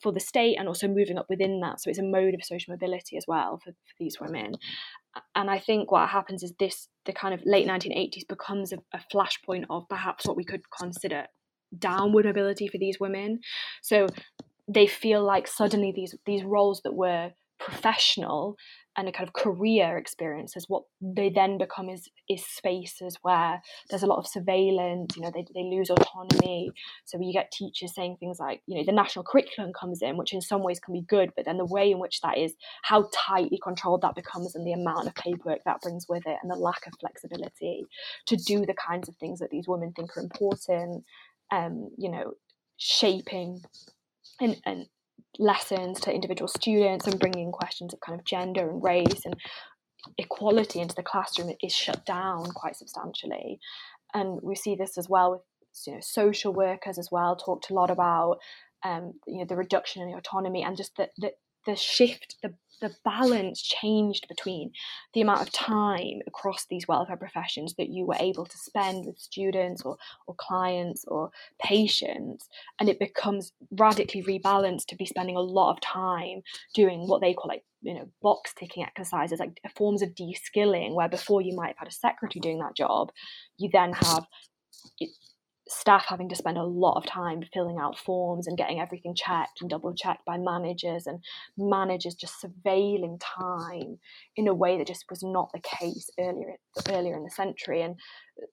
for 0.00 0.12
the 0.12 0.20
state 0.20 0.56
and 0.58 0.68
also 0.68 0.86
moving 0.86 1.18
up 1.18 1.26
within 1.28 1.60
that. 1.60 1.80
So 1.80 1.90
it's 1.90 1.98
a 1.98 2.04
mode 2.04 2.34
of 2.34 2.44
social 2.44 2.72
mobility 2.72 3.16
as 3.16 3.24
well 3.26 3.58
for, 3.62 3.72
for 3.72 3.94
these 3.98 4.20
women. 4.20 4.54
And 5.34 5.50
i 5.50 5.58
think 5.58 5.90
what 5.90 6.08
happens 6.08 6.42
is 6.42 6.52
this 6.58 6.88
the 7.04 7.12
kind 7.12 7.34
of 7.34 7.40
late 7.44 7.66
1980s 7.66 8.26
becomes 8.28 8.72
a, 8.72 8.78
a 8.92 9.00
flashpoint 9.12 9.64
of 9.70 9.88
perhaps 9.88 10.26
what 10.26 10.36
we 10.36 10.44
could 10.44 10.62
consider 10.70 11.26
downward 11.76 12.24
mobility 12.26 12.68
for 12.68 12.78
these 12.78 13.00
women. 13.00 13.40
So 13.82 14.06
they 14.68 14.86
feel 14.86 15.22
like 15.24 15.46
suddenly 15.46 15.92
these 15.94 16.14
these 16.26 16.44
roles 16.44 16.80
that 16.84 16.94
were 16.94 17.32
professional 17.58 18.56
and 18.96 19.08
a 19.08 19.12
kind 19.12 19.28
of 19.28 19.34
career 19.34 19.96
experience 19.96 20.56
is 20.56 20.68
what 20.68 20.84
they 21.00 21.28
then 21.28 21.58
become 21.58 21.88
is 21.88 22.08
is 22.28 22.44
spaces 22.46 23.18
where 23.22 23.60
there's 23.90 24.02
a 24.02 24.06
lot 24.06 24.18
of 24.18 24.26
surveillance 24.26 25.16
you 25.16 25.22
know 25.22 25.30
they, 25.34 25.44
they 25.54 25.64
lose 25.64 25.90
autonomy. 25.90 26.70
So 27.04 27.18
you 27.20 27.32
get 27.32 27.50
teachers 27.52 27.94
saying 27.94 28.16
things 28.20 28.38
like 28.38 28.62
you 28.66 28.76
know 28.76 28.84
the 28.84 28.92
national 28.92 29.24
curriculum 29.24 29.72
comes 29.78 30.02
in 30.02 30.16
which 30.16 30.32
in 30.32 30.40
some 30.40 30.62
ways 30.62 30.80
can 30.80 30.94
be 30.94 31.02
good 31.02 31.30
but 31.36 31.44
then 31.44 31.58
the 31.58 31.64
way 31.64 31.90
in 31.90 31.98
which 31.98 32.20
that 32.20 32.38
is 32.38 32.54
how 32.82 33.08
tightly 33.14 33.58
controlled 33.62 34.02
that 34.02 34.14
becomes 34.14 34.54
and 34.54 34.66
the 34.66 34.72
amount 34.72 35.06
of 35.06 35.14
paperwork 35.14 35.60
that 35.64 35.80
brings 35.80 36.06
with 36.08 36.26
it 36.26 36.38
and 36.42 36.50
the 36.50 36.56
lack 36.56 36.86
of 36.86 36.92
flexibility 37.00 37.84
to 38.26 38.36
do 38.36 38.64
the 38.64 38.74
kinds 38.74 39.08
of 39.08 39.16
things 39.16 39.40
that 39.40 39.50
these 39.50 39.68
women 39.68 39.92
think 39.92 40.16
are 40.16 40.22
important 40.22 41.04
um 41.50 41.90
you 41.98 42.10
know 42.10 42.32
shaping 42.76 43.60
and, 44.40 44.60
and 44.64 44.86
lessons 45.38 46.00
to 46.00 46.14
individual 46.14 46.48
students 46.48 47.06
and 47.06 47.18
bringing 47.18 47.52
questions 47.52 47.92
of 47.92 48.00
kind 48.00 48.18
of 48.18 48.24
gender 48.24 48.68
and 48.68 48.82
race 48.82 49.24
and 49.24 49.34
equality 50.18 50.80
into 50.80 50.94
the 50.94 51.02
classroom 51.02 51.52
is 51.62 51.72
shut 51.72 52.04
down 52.04 52.44
quite 52.54 52.76
substantially. 52.76 53.58
And 54.12 54.40
we 54.42 54.54
see 54.54 54.74
this 54.74 54.96
as 54.98 55.08
well 55.08 55.32
with 55.32 55.40
you 55.86 55.94
know 55.94 56.00
social 56.00 56.52
workers 56.52 56.98
as 56.98 57.08
well 57.10 57.36
talked 57.36 57.70
a 57.70 57.74
lot 57.74 57.90
about 57.90 58.38
um, 58.84 59.14
you 59.26 59.38
know 59.38 59.46
the 59.48 59.56
reduction 59.56 60.02
in 60.02 60.14
autonomy 60.14 60.62
and 60.62 60.76
just 60.76 60.96
the, 60.96 61.08
the 61.18 61.32
the 61.66 61.76
shift, 61.76 62.36
the 62.42 62.54
the 62.80 62.94
balance 63.04 63.62
changed 63.62 64.26
between 64.28 64.72
the 65.12 65.20
amount 65.20 65.42
of 65.42 65.52
time 65.52 66.20
across 66.26 66.66
these 66.66 66.88
welfare 66.88 67.16
professions 67.16 67.74
that 67.74 67.88
you 67.88 68.06
were 68.06 68.16
able 68.18 68.44
to 68.44 68.58
spend 68.58 69.06
with 69.06 69.18
students 69.18 69.82
or, 69.82 69.96
or 70.26 70.34
clients 70.36 71.04
or 71.08 71.30
patients 71.60 72.48
and 72.80 72.88
it 72.88 72.98
becomes 72.98 73.52
radically 73.72 74.22
rebalanced 74.22 74.86
to 74.86 74.96
be 74.96 75.06
spending 75.06 75.36
a 75.36 75.40
lot 75.40 75.72
of 75.72 75.80
time 75.80 76.42
doing 76.74 77.06
what 77.06 77.20
they 77.20 77.34
call 77.34 77.48
like 77.48 77.64
you 77.82 77.94
know 77.94 78.08
box 78.22 78.52
ticking 78.54 78.82
exercises 78.82 79.38
like 79.38 79.60
forms 79.76 80.02
of 80.02 80.14
de-skilling 80.14 80.94
where 80.94 81.08
before 81.08 81.40
you 81.42 81.54
might 81.54 81.68
have 81.68 81.78
had 81.78 81.88
a 81.88 81.92
secretary 81.92 82.40
doing 82.40 82.58
that 82.58 82.76
job 82.76 83.10
you 83.58 83.68
then 83.72 83.92
have 83.92 84.26
staff 85.68 86.04
having 86.06 86.28
to 86.28 86.36
spend 86.36 86.58
a 86.58 86.62
lot 86.62 86.96
of 86.96 87.06
time 87.06 87.42
filling 87.52 87.78
out 87.80 87.98
forms 87.98 88.46
and 88.46 88.58
getting 88.58 88.80
everything 88.80 89.14
checked 89.14 89.60
and 89.60 89.70
double 89.70 89.94
checked 89.94 90.24
by 90.26 90.36
managers 90.36 91.06
and 91.06 91.20
managers 91.56 92.14
just 92.14 92.34
surveilling 92.42 93.18
time 93.20 93.98
in 94.36 94.46
a 94.46 94.54
way 94.54 94.76
that 94.76 94.86
just 94.86 95.06
was 95.08 95.22
not 95.22 95.50
the 95.52 95.60
case 95.60 96.10
earlier 96.18 96.56
earlier 96.90 97.16
in 97.16 97.24
the 97.24 97.30
century. 97.30 97.82
And 97.82 97.96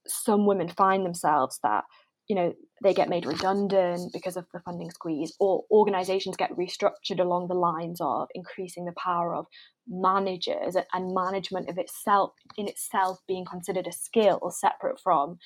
some 0.07 0.45
women 0.45 0.69
find 0.69 1.05
themselves 1.05 1.59
that 1.63 1.83
you 2.27 2.35
know 2.35 2.53
they 2.81 2.93
get 2.93 3.09
made 3.09 3.25
redundant 3.25 4.13
because 4.13 4.37
of 4.37 4.45
the 4.53 4.61
funding 4.61 4.89
squeeze 4.89 5.33
or 5.39 5.63
organizations 5.69 6.37
get 6.37 6.55
restructured 6.55 7.19
along 7.19 7.47
the 7.47 7.55
lines 7.55 7.99
of 7.99 8.29
increasing 8.33 8.85
the 8.85 8.93
power 8.93 9.35
of 9.35 9.47
managers 9.87 10.77
and 10.93 11.13
management 11.13 11.67
of 11.69 11.77
itself 11.77 12.31
in 12.57 12.69
itself 12.69 13.19
being 13.27 13.43
considered 13.43 13.85
a 13.85 13.91
skill 13.91 14.39
separate 14.49 14.99
from 15.03 15.37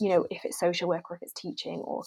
you 0.00 0.08
know 0.08 0.26
if 0.30 0.44
it's 0.44 0.58
social 0.58 0.88
work 0.88 1.10
or 1.10 1.16
if 1.16 1.22
it's 1.22 1.32
teaching 1.32 1.80
or, 1.80 2.02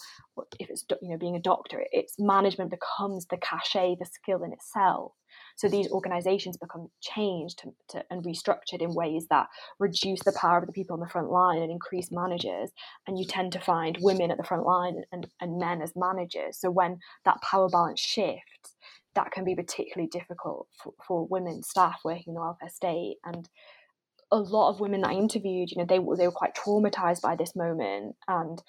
if 0.58 0.70
it's 0.70 0.84
you 1.02 1.10
know 1.10 1.18
being 1.18 1.36
a 1.36 1.40
doctor 1.40 1.84
it's 1.92 2.14
management 2.18 2.70
becomes 2.70 3.26
the 3.26 3.36
cachet 3.36 3.96
the 3.98 4.06
skill 4.06 4.42
in 4.42 4.52
itself. 4.52 5.12
So 5.56 5.68
these 5.68 5.90
organizations 5.90 6.56
become 6.56 6.88
changed 7.00 7.60
to, 7.60 7.72
to, 7.90 8.04
and 8.10 8.24
restructured 8.24 8.80
in 8.80 8.94
ways 8.94 9.26
that 9.30 9.46
reduce 9.78 10.20
the 10.24 10.32
power 10.32 10.58
of 10.58 10.66
the 10.66 10.72
people 10.72 10.94
on 10.94 11.00
the 11.00 11.08
front 11.08 11.30
line 11.30 11.62
and 11.62 11.70
increase 11.70 12.10
managers. 12.10 12.70
And 13.06 13.18
you 13.18 13.24
tend 13.24 13.52
to 13.52 13.60
find 13.60 13.96
women 14.00 14.30
at 14.30 14.38
the 14.38 14.44
front 14.44 14.64
line 14.64 15.02
and, 15.12 15.28
and 15.40 15.58
men 15.58 15.82
as 15.82 15.92
managers. 15.94 16.58
So 16.58 16.70
when 16.70 16.98
that 17.24 17.40
power 17.42 17.68
balance 17.68 18.00
shifts 18.00 18.76
that 19.14 19.32
can 19.32 19.44
be 19.44 19.54
particularly 19.54 20.08
difficult 20.08 20.68
for, 20.82 20.92
for 21.06 21.26
women 21.26 21.62
staff 21.62 22.00
working 22.04 22.24
in 22.28 22.34
the 22.34 22.40
welfare 22.40 22.68
state 22.68 23.16
and 23.24 23.48
a 24.32 24.38
lot 24.38 24.70
of 24.70 24.80
women 24.80 25.00
that 25.02 25.10
I 25.10 25.14
interviewed, 25.14 25.70
you 25.70 25.78
know, 25.78 25.86
they 25.86 25.98
they 25.98 26.26
were 26.26 26.32
quite 26.32 26.54
traumatized 26.54 27.22
by 27.22 27.36
this 27.36 27.56
moment, 27.56 28.16
and 28.28 28.62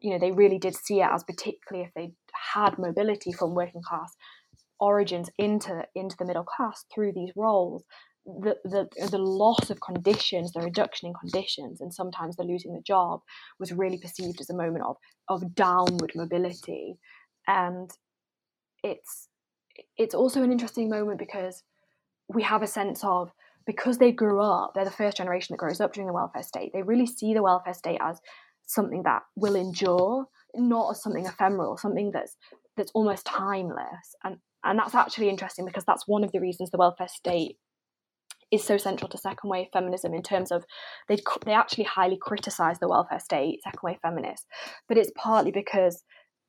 you 0.00 0.10
know, 0.10 0.18
they 0.18 0.32
really 0.32 0.58
did 0.58 0.76
see 0.76 1.00
it 1.00 1.08
as 1.10 1.24
particularly 1.24 1.86
if 1.86 1.94
they 1.94 2.12
had 2.54 2.78
mobility 2.78 3.32
from 3.32 3.54
working 3.54 3.82
class 3.82 4.14
origins 4.80 5.30
into 5.38 5.84
into 5.94 6.16
the 6.18 6.24
middle 6.24 6.44
class 6.44 6.84
through 6.94 7.12
these 7.12 7.32
roles. 7.36 7.84
The, 8.26 8.56
the 8.64 8.88
the 9.10 9.18
loss 9.18 9.68
of 9.68 9.82
conditions, 9.82 10.52
the 10.52 10.60
reduction 10.60 11.08
in 11.08 11.14
conditions, 11.14 11.82
and 11.82 11.92
sometimes 11.92 12.36
the 12.36 12.42
losing 12.42 12.72
the 12.72 12.80
job 12.80 13.20
was 13.60 13.70
really 13.70 13.98
perceived 13.98 14.40
as 14.40 14.48
a 14.48 14.56
moment 14.56 14.84
of 14.86 14.96
of 15.28 15.54
downward 15.54 16.12
mobility, 16.14 16.96
and 17.46 17.90
it's 18.82 19.28
it's 19.98 20.14
also 20.14 20.42
an 20.42 20.52
interesting 20.52 20.88
moment 20.88 21.18
because 21.18 21.62
we 22.28 22.42
have 22.42 22.62
a 22.62 22.66
sense 22.66 23.04
of 23.04 23.30
because 23.66 23.98
they 23.98 24.12
grew 24.12 24.40
up, 24.40 24.72
they're 24.74 24.84
the 24.84 24.90
first 24.90 25.16
generation 25.16 25.52
that 25.54 25.58
grows 25.58 25.80
up 25.80 25.92
during 25.92 26.06
the 26.06 26.12
welfare 26.12 26.42
state. 26.42 26.72
They 26.72 26.82
really 26.82 27.06
see 27.06 27.34
the 27.34 27.42
welfare 27.42 27.74
state 27.74 27.98
as 28.00 28.20
something 28.66 29.02
that 29.04 29.22
will 29.36 29.56
endure, 29.56 30.26
not 30.54 30.90
as 30.90 31.02
something 31.02 31.26
ephemeral, 31.26 31.76
something 31.76 32.10
that's 32.12 32.36
that's 32.76 32.92
almost 32.94 33.26
timeless. 33.26 34.16
And 34.22 34.38
and 34.64 34.78
that's 34.78 34.94
actually 34.94 35.28
interesting 35.28 35.64
because 35.66 35.84
that's 35.84 36.08
one 36.08 36.24
of 36.24 36.32
the 36.32 36.40
reasons 36.40 36.70
the 36.70 36.78
welfare 36.78 37.08
state 37.08 37.58
is 38.50 38.64
so 38.64 38.76
central 38.76 39.08
to 39.08 39.18
second 39.18 39.50
wave 39.50 39.66
feminism 39.72 40.14
in 40.14 40.22
terms 40.22 40.50
of 40.52 40.64
they 41.08 41.18
they 41.44 41.52
actually 41.52 41.84
highly 41.84 42.18
criticize 42.20 42.78
the 42.78 42.88
welfare 42.88 43.20
state, 43.20 43.62
second 43.62 43.80
wave 43.82 43.98
feminists, 44.02 44.46
but 44.88 44.98
it's 44.98 45.10
partly 45.16 45.50
because 45.50 46.02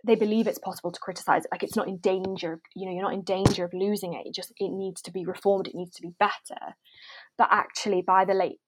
they 0.06 0.16
believe 0.16 0.48
it's 0.48 0.60
possible 0.60 0.92
to 0.92 1.00
criticize 1.00 1.46
it. 1.46 1.52
Like 1.52 1.64
it's 1.64 1.76
not 1.76 1.88
in 1.88 1.98
danger 1.98 2.62
you 2.76 2.86
know 2.86 2.94
you're 2.94 3.04
not 3.04 3.14
in 3.14 3.24
danger 3.24 3.66
of 3.66 3.74
losing 3.74 4.14
it, 4.14 4.28
it 4.28 4.34
just 4.34 4.54
it 4.58 4.72
needs 4.72 5.02
to 5.04 5.12
be 5.12 5.26
reformed. 5.26 5.68
It 5.68 5.76
needs 5.76 5.96
to 5.96 6.02
be 6.02 6.14
better. 6.20 6.76
But 7.38 7.50
actually 7.52 8.02
by 8.02 8.26
the 8.26 8.34
late 8.34 8.60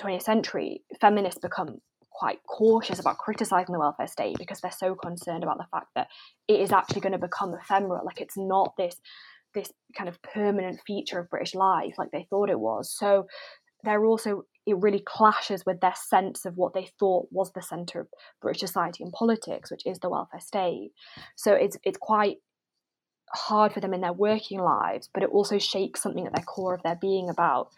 20th 0.00 0.22
century 0.22 0.82
feminists 1.00 1.40
become 1.40 1.78
quite 2.10 2.38
cautious 2.46 3.00
about 3.00 3.18
criticizing 3.18 3.72
the 3.72 3.78
welfare 3.78 4.06
state 4.06 4.36
because 4.38 4.60
they're 4.60 4.70
so 4.70 4.94
concerned 4.94 5.42
about 5.42 5.58
the 5.58 5.66
fact 5.70 5.88
that 5.94 6.08
it 6.46 6.60
is 6.60 6.70
actually 6.70 7.00
going 7.00 7.12
to 7.12 7.18
become 7.18 7.54
ephemeral. 7.54 8.04
Like 8.04 8.20
it's 8.20 8.36
not 8.36 8.74
this 8.76 8.96
this 9.54 9.72
kind 9.96 10.08
of 10.08 10.20
permanent 10.20 10.80
feature 10.84 11.20
of 11.20 11.30
british 11.30 11.54
life 11.54 11.94
like 11.96 12.10
they 12.10 12.26
thought 12.28 12.50
it 12.50 12.58
was. 12.58 12.92
So 12.96 13.26
they're 13.84 14.04
also 14.04 14.44
it 14.66 14.76
really 14.78 15.02
clashes 15.04 15.64
with 15.66 15.80
their 15.80 15.94
sense 15.94 16.44
of 16.44 16.56
what 16.56 16.72
they 16.72 16.88
thought 16.98 17.28
was 17.30 17.52
the 17.52 17.62
center 17.62 18.00
of 18.00 18.08
British 18.40 18.60
society 18.60 19.04
and 19.04 19.12
politics, 19.12 19.70
which 19.70 19.84
is 19.86 19.98
the 19.98 20.08
welfare 20.08 20.40
state. 20.40 20.92
So 21.36 21.52
it's 21.52 21.76
it's 21.84 21.98
quite 21.98 22.38
hard 23.32 23.72
for 23.72 23.80
them 23.80 23.94
in 23.94 24.00
their 24.00 24.12
working 24.12 24.60
lives, 24.60 25.08
but 25.12 25.22
it 25.22 25.30
also 25.30 25.58
shakes 25.58 26.02
something 26.02 26.26
at 26.26 26.34
their 26.34 26.44
core 26.44 26.74
of 26.74 26.82
their 26.82 26.96
being 27.00 27.28
about, 27.28 27.68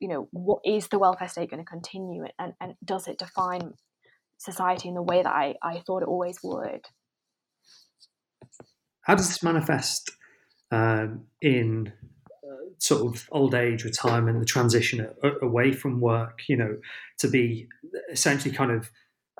you 0.00 0.08
know, 0.08 0.28
what 0.32 0.60
is 0.64 0.88
the 0.88 0.98
welfare 0.98 1.28
state 1.28 1.50
going 1.50 1.64
to 1.64 1.70
continue 1.70 2.24
and, 2.38 2.52
and 2.60 2.74
does 2.84 3.06
it 3.06 3.18
define 3.18 3.74
society 4.38 4.88
in 4.88 4.94
the 4.94 5.02
way 5.02 5.22
that 5.22 5.32
I, 5.32 5.54
I 5.62 5.82
thought 5.86 6.02
it 6.02 6.08
always 6.08 6.38
would? 6.42 6.86
How 9.02 9.14
does 9.14 9.28
this 9.28 9.42
manifest 9.42 10.10
um, 10.70 11.26
in 11.40 11.92
sort 12.78 13.14
of 13.14 13.28
old 13.32 13.54
age 13.54 13.84
retirement, 13.84 14.38
the 14.38 14.46
transition 14.46 15.08
away 15.42 15.72
from 15.72 16.00
work, 16.00 16.42
you 16.48 16.56
know, 16.56 16.76
to 17.18 17.28
be 17.28 17.68
essentially 18.10 18.54
kind 18.54 18.70
of 18.70 18.90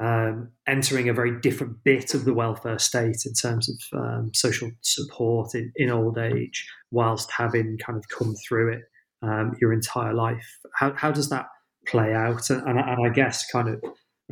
um, 0.00 0.50
entering 0.66 1.08
a 1.08 1.14
very 1.14 1.40
different 1.40 1.82
bit 1.84 2.14
of 2.14 2.24
the 2.24 2.34
welfare 2.34 2.78
state 2.78 3.24
in 3.26 3.32
terms 3.34 3.68
of 3.68 3.98
um, 3.98 4.30
social 4.32 4.70
support 4.82 5.54
in, 5.54 5.72
in, 5.76 5.90
old 5.90 6.18
age, 6.18 6.66
whilst 6.90 7.30
having 7.32 7.78
kind 7.84 7.98
of 7.98 8.04
come 8.08 8.34
through 8.46 8.74
it 8.74 8.82
um, 9.22 9.56
your 9.60 9.72
entire 9.72 10.14
life. 10.14 10.46
How, 10.74 10.92
how 10.94 11.10
does 11.10 11.30
that 11.30 11.46
play 11.86 12.14
out? 12.14 12.48
And, 12.50 12.62
and, 12.68 12.78
and 12.78 13.06
I 13.06 13.10
guess 13.10 13.50
kind 13.50 13.68
of 13.68 13.82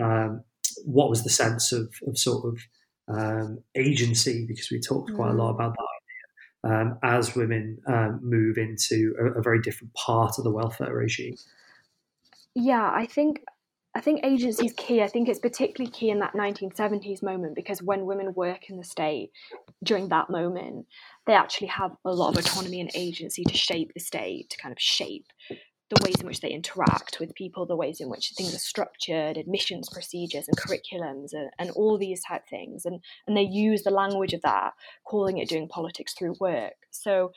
um, 0.01 0.45
what 0.85 1.11
was 1.11 1.25
the 1.25 1.31
sense 1.31 1.73
of, 1.73 1.93
of 2.07 2.17
sort 2.17 2.45
of 2.45 2.61
um, 3.09 3.59
agency? 3.75 4.45
Because 4.47 4.71
we 4.71 4.81
talked 4.81 5.13
quite 5.15 5.31
a 5.31 5.35
lot 5.35 5.51
mm. 5.51 5.55
about 5.57 5.75
that 5.75 5.96
um, 6.65 6.99
as 7.03 7.35
women 7.35 7.79
um, 7.87 8.21
move 8.23 8.59
into 8.59 9.15
a, 9.21 9.39
a, 9.39 9.43
very 9.43 9.61
different 9.61 9.95
part 9.95 10.39
of 10.39 10.45
the 10.45 10.51
welfare 10.51 10.95
regime. 10.95 11.37
Yeah, 12.55 12.91
I 12.93 13.07
think 13.07 13.41
I 13.97 14.01
think 14.01 14.21
agency 14.25 14.67
is 14.67 14.75
key. 14.77 15.01
I 15.01 15.09
think 15.09 15.27
it's 15.27 15.39
particularly 15.39 15.91
key 15.91 16.11
in 16.11 16.19
that 16.19 16.35
1970s 16.35 17.23
moment 17.23 17.55
because 17.55 17.83
when 17.83 18.05
women 18.05 18.35
work 18.35 18.69
in 18.69 18.77
the 18.77 18.85
state 18.85 19.31
during 19.83 20.09
that 20.09 20.29
moment, 20.29 20.87
they 21.27 21.33
actually 21.33 21.69
have 21.69 21.93
a 22.05 22.13
lot 22.13 22.37
of 22.37 22.45
autonomy 22.45 22.81
and 22.81 22.91
agency 22.95 23.43
to 23.45 23.57
shape 23.57 23.93
the 23.95 24.01
state, 24.01 24.51
to 24.51 24.59
kind 24.59 24.73
of 24.73 24.79
shape 24.79 25.27
the 25.89 26.03
ways 26.05 26.21
in 26.21 26.27
which 26.27 26.41
they 26.41 26.51
interact 26.51 27.19
with 27.21 27.35
people, 27.35 27.65
the 27.65 27.77
ways 27.77 28.01
in 28.01 28.09
which 28.09 28.33
things 28.37 28.55
are 28.55 28.59
structured, 28.59 29.37
admissions 29.37 29.89
procedures 29.89 30.49
and 30.49 30.57
curriculums, 30.57 31.33
and, 31.33 31.51
and 31.59 31.71
all 31.71 31.97
these 31.97 32.23
type 32.25 32.43
things. 32.49 32.85
And, 32.85 33.01
and 33.27 33.37
they 33.37 33.43
use 33.43 33.83
the 33.83 33.91
language 33.91 34.33
of 34.33 34.43
that, 34.43 34.73
calling 35.05 35.39
it 35.39 35.49
doing 35.49 35.69
politics 35.69 36.15
through 36.15 36.35
work. 36.41 36.75
So 36.91 37.31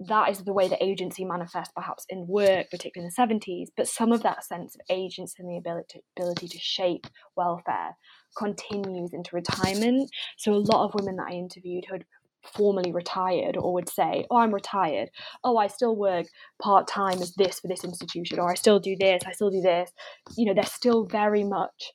that 0.00 0.30
is 0.30 0.40
the 0.40 0.52
way 0.52 0.68
that 0.68 0.82
agency 0.82 1.24
manifests 1.24 1.72
perhaps 1.74 2.06
in 2.08 2.26
work, 2.26 2.70
particularly 2.70 3.08
in 3.08 3.12
the 3.14 3.36
70s, 3.36 3.68
but 3.76 3.88
some 3.88 4.12
of 4.12 4.22
that 4.22 4.44
sense 4.44 4.74
of 4.74 4.80
agency 4.90 5.36
and 5.38 5.50
the 5.50 5.58
ability, 5.58 6.00
ability 6.18 6.48
to 6.48 6.58
shape 6.58 7.06
welfare 7.36 7.96
continues 8.36 9.12
into 9.12 9.34
retirement. 9.34 10.10
So 10.36 10.52
a 10.52 10.56
lot 10.56 10.84
of 10.84 10.94
women 10.94 11.16
that 11.16 11.28
I 11.30 11.34
interviewed 11.34 11.84
who 11.86 11.94
had 11.94 12.04
formally 12.48 12.92
retired 12.92 13.56
or 13.56 13.72
would 13.74 13.88
say, 13.88 14.26
Oh, 14.30 14.38
I'm 14.38 14.54
retired. 14.54 15.10
Oh, 15.44 15.56
I 15.56 15.66
still 15.66 15.96
work 15.96 16.26
part 16.60 16.88
time 16.88 17.20
as 17.22 17.34
this 17.34 17.60
for 17.60 17.68
this 17.68 17.84
institution, 17.84 18.38
or 18.38 18.50
I 18.50 18.54
still 18.54 18.78
do 18.78 18.96
this, 18.98 19.22
I 19.26 19.32
still 19.32 19.50
do 19.50 19.60
this. 19.60 19.90
You 20.36 20.46
know, 20.46 20.54
they're 20.54 20.64
still 20.64 21.04
very 21.04 21.44
much 21.44 21.92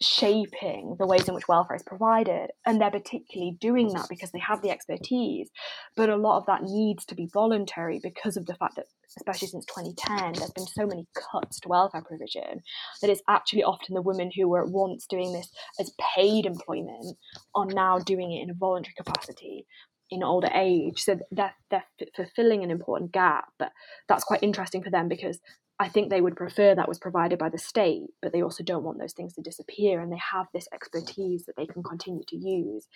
shaping 0.00 0.96
the 0.98 1.06
ways 1.06 1.28
in 1.28 1.34
which 1.34 1.48
welfare 1.48 1.76
is 1.76 1.82
provided. 1.82 2.50
And 2.64 2.80
they're 2.80 2.90
particularly 2.90 3.56
doing 3.60 3.88
that 3.92 4.08
because 4.08 4.30
they 4.32 4.38
have 4.38 4.62
the 4.62 4.70
expertise. 4.70 5.50
But 5.96 6.10
a 6.10 6.16
lot 6.16 6.38
of 6.38 6.46
that 6.46 6.62
needs 6.62 7.04
to 7.06 7.14
be 7.14 7.28
voluntary 7.32 8.00
because 8.02 8.36
of 8.36 8.46
the 8.46 8.54
fact 8.54 8.76
that, 8.76 8.86
especially 9.16 9.48
since 9.48 9.66
2010, 9.66 10.34
there's 10.34 10.50
been 10.50 10.66
so 10.66 10.86
many 10.86 11.06
cuts 11.14 11.60
to 11.60 11.68
welfare 11.68 12.02
provision 12.02 12.62
that 13.00 13.10
it's 13.10 13.22
actually 13.28 13.62
often 13.62 13.94
the 13.94 14.02
women 14.02 14.30
who 14.36 14.48
were 14.48 14.64
once 14.66 15.06
doing 15.08 15.32
this 15.32 15.50
as 15.80 15.92
paid 16.16 16.46
employment 16.46 17.16
are 17.54 17.66
now 17.66 17.98
doing 17.98 18.32
it 18.32 18.42
in 18.42 18.50
a 18.50 18.54
voluntary 18.54 18.94
capacity 18.96 19.66
in 20.10 20.22
older 20.22 20.50
age. 20.54 21.00
So 21.00 21.18
they're, 21.30 21.54
they're 21.70 21.84
fulfilling 22.14 22.62
an 22.62 22.70
important 22.70 23.12
gap. 23.12 23.46
But 23.58 23.72
that's 24.08 24.24
quite 24.24 24.42
interesting 24.42 24.82
for 24.82 24.90
them 24.90 25.08
because 25.08 25.40
I 25.78 25.88
think 25.88 26.08
they 26.08 26.20
would 26.20 26.36
prefer 26.36 26.74
that 26.74 26.88
was 26.88 26.98
provided 26.98 27.38
by 27.38 27.50
the 27.50 27.58
state, 27.58 28.06
but 28.22 28.32
they 28.32 28.42
also 28.42 28.64
don't 28.64 28.82
want 28.82 28.98
those 28.98 29.12
things 29.12 29.34
to 29.34 29.42
disappear 29.42 30.00
and 30.00 30.10
they 30.10 30.20
have 30.32 30.46
this 30.52 30.68
expertise 30.72 31.44
that 31.44 31.56
they 31.56 31.66
can 31.66 31.82
continue 31.82 32.22
to 32.28 32.36
use. 32.36 32.86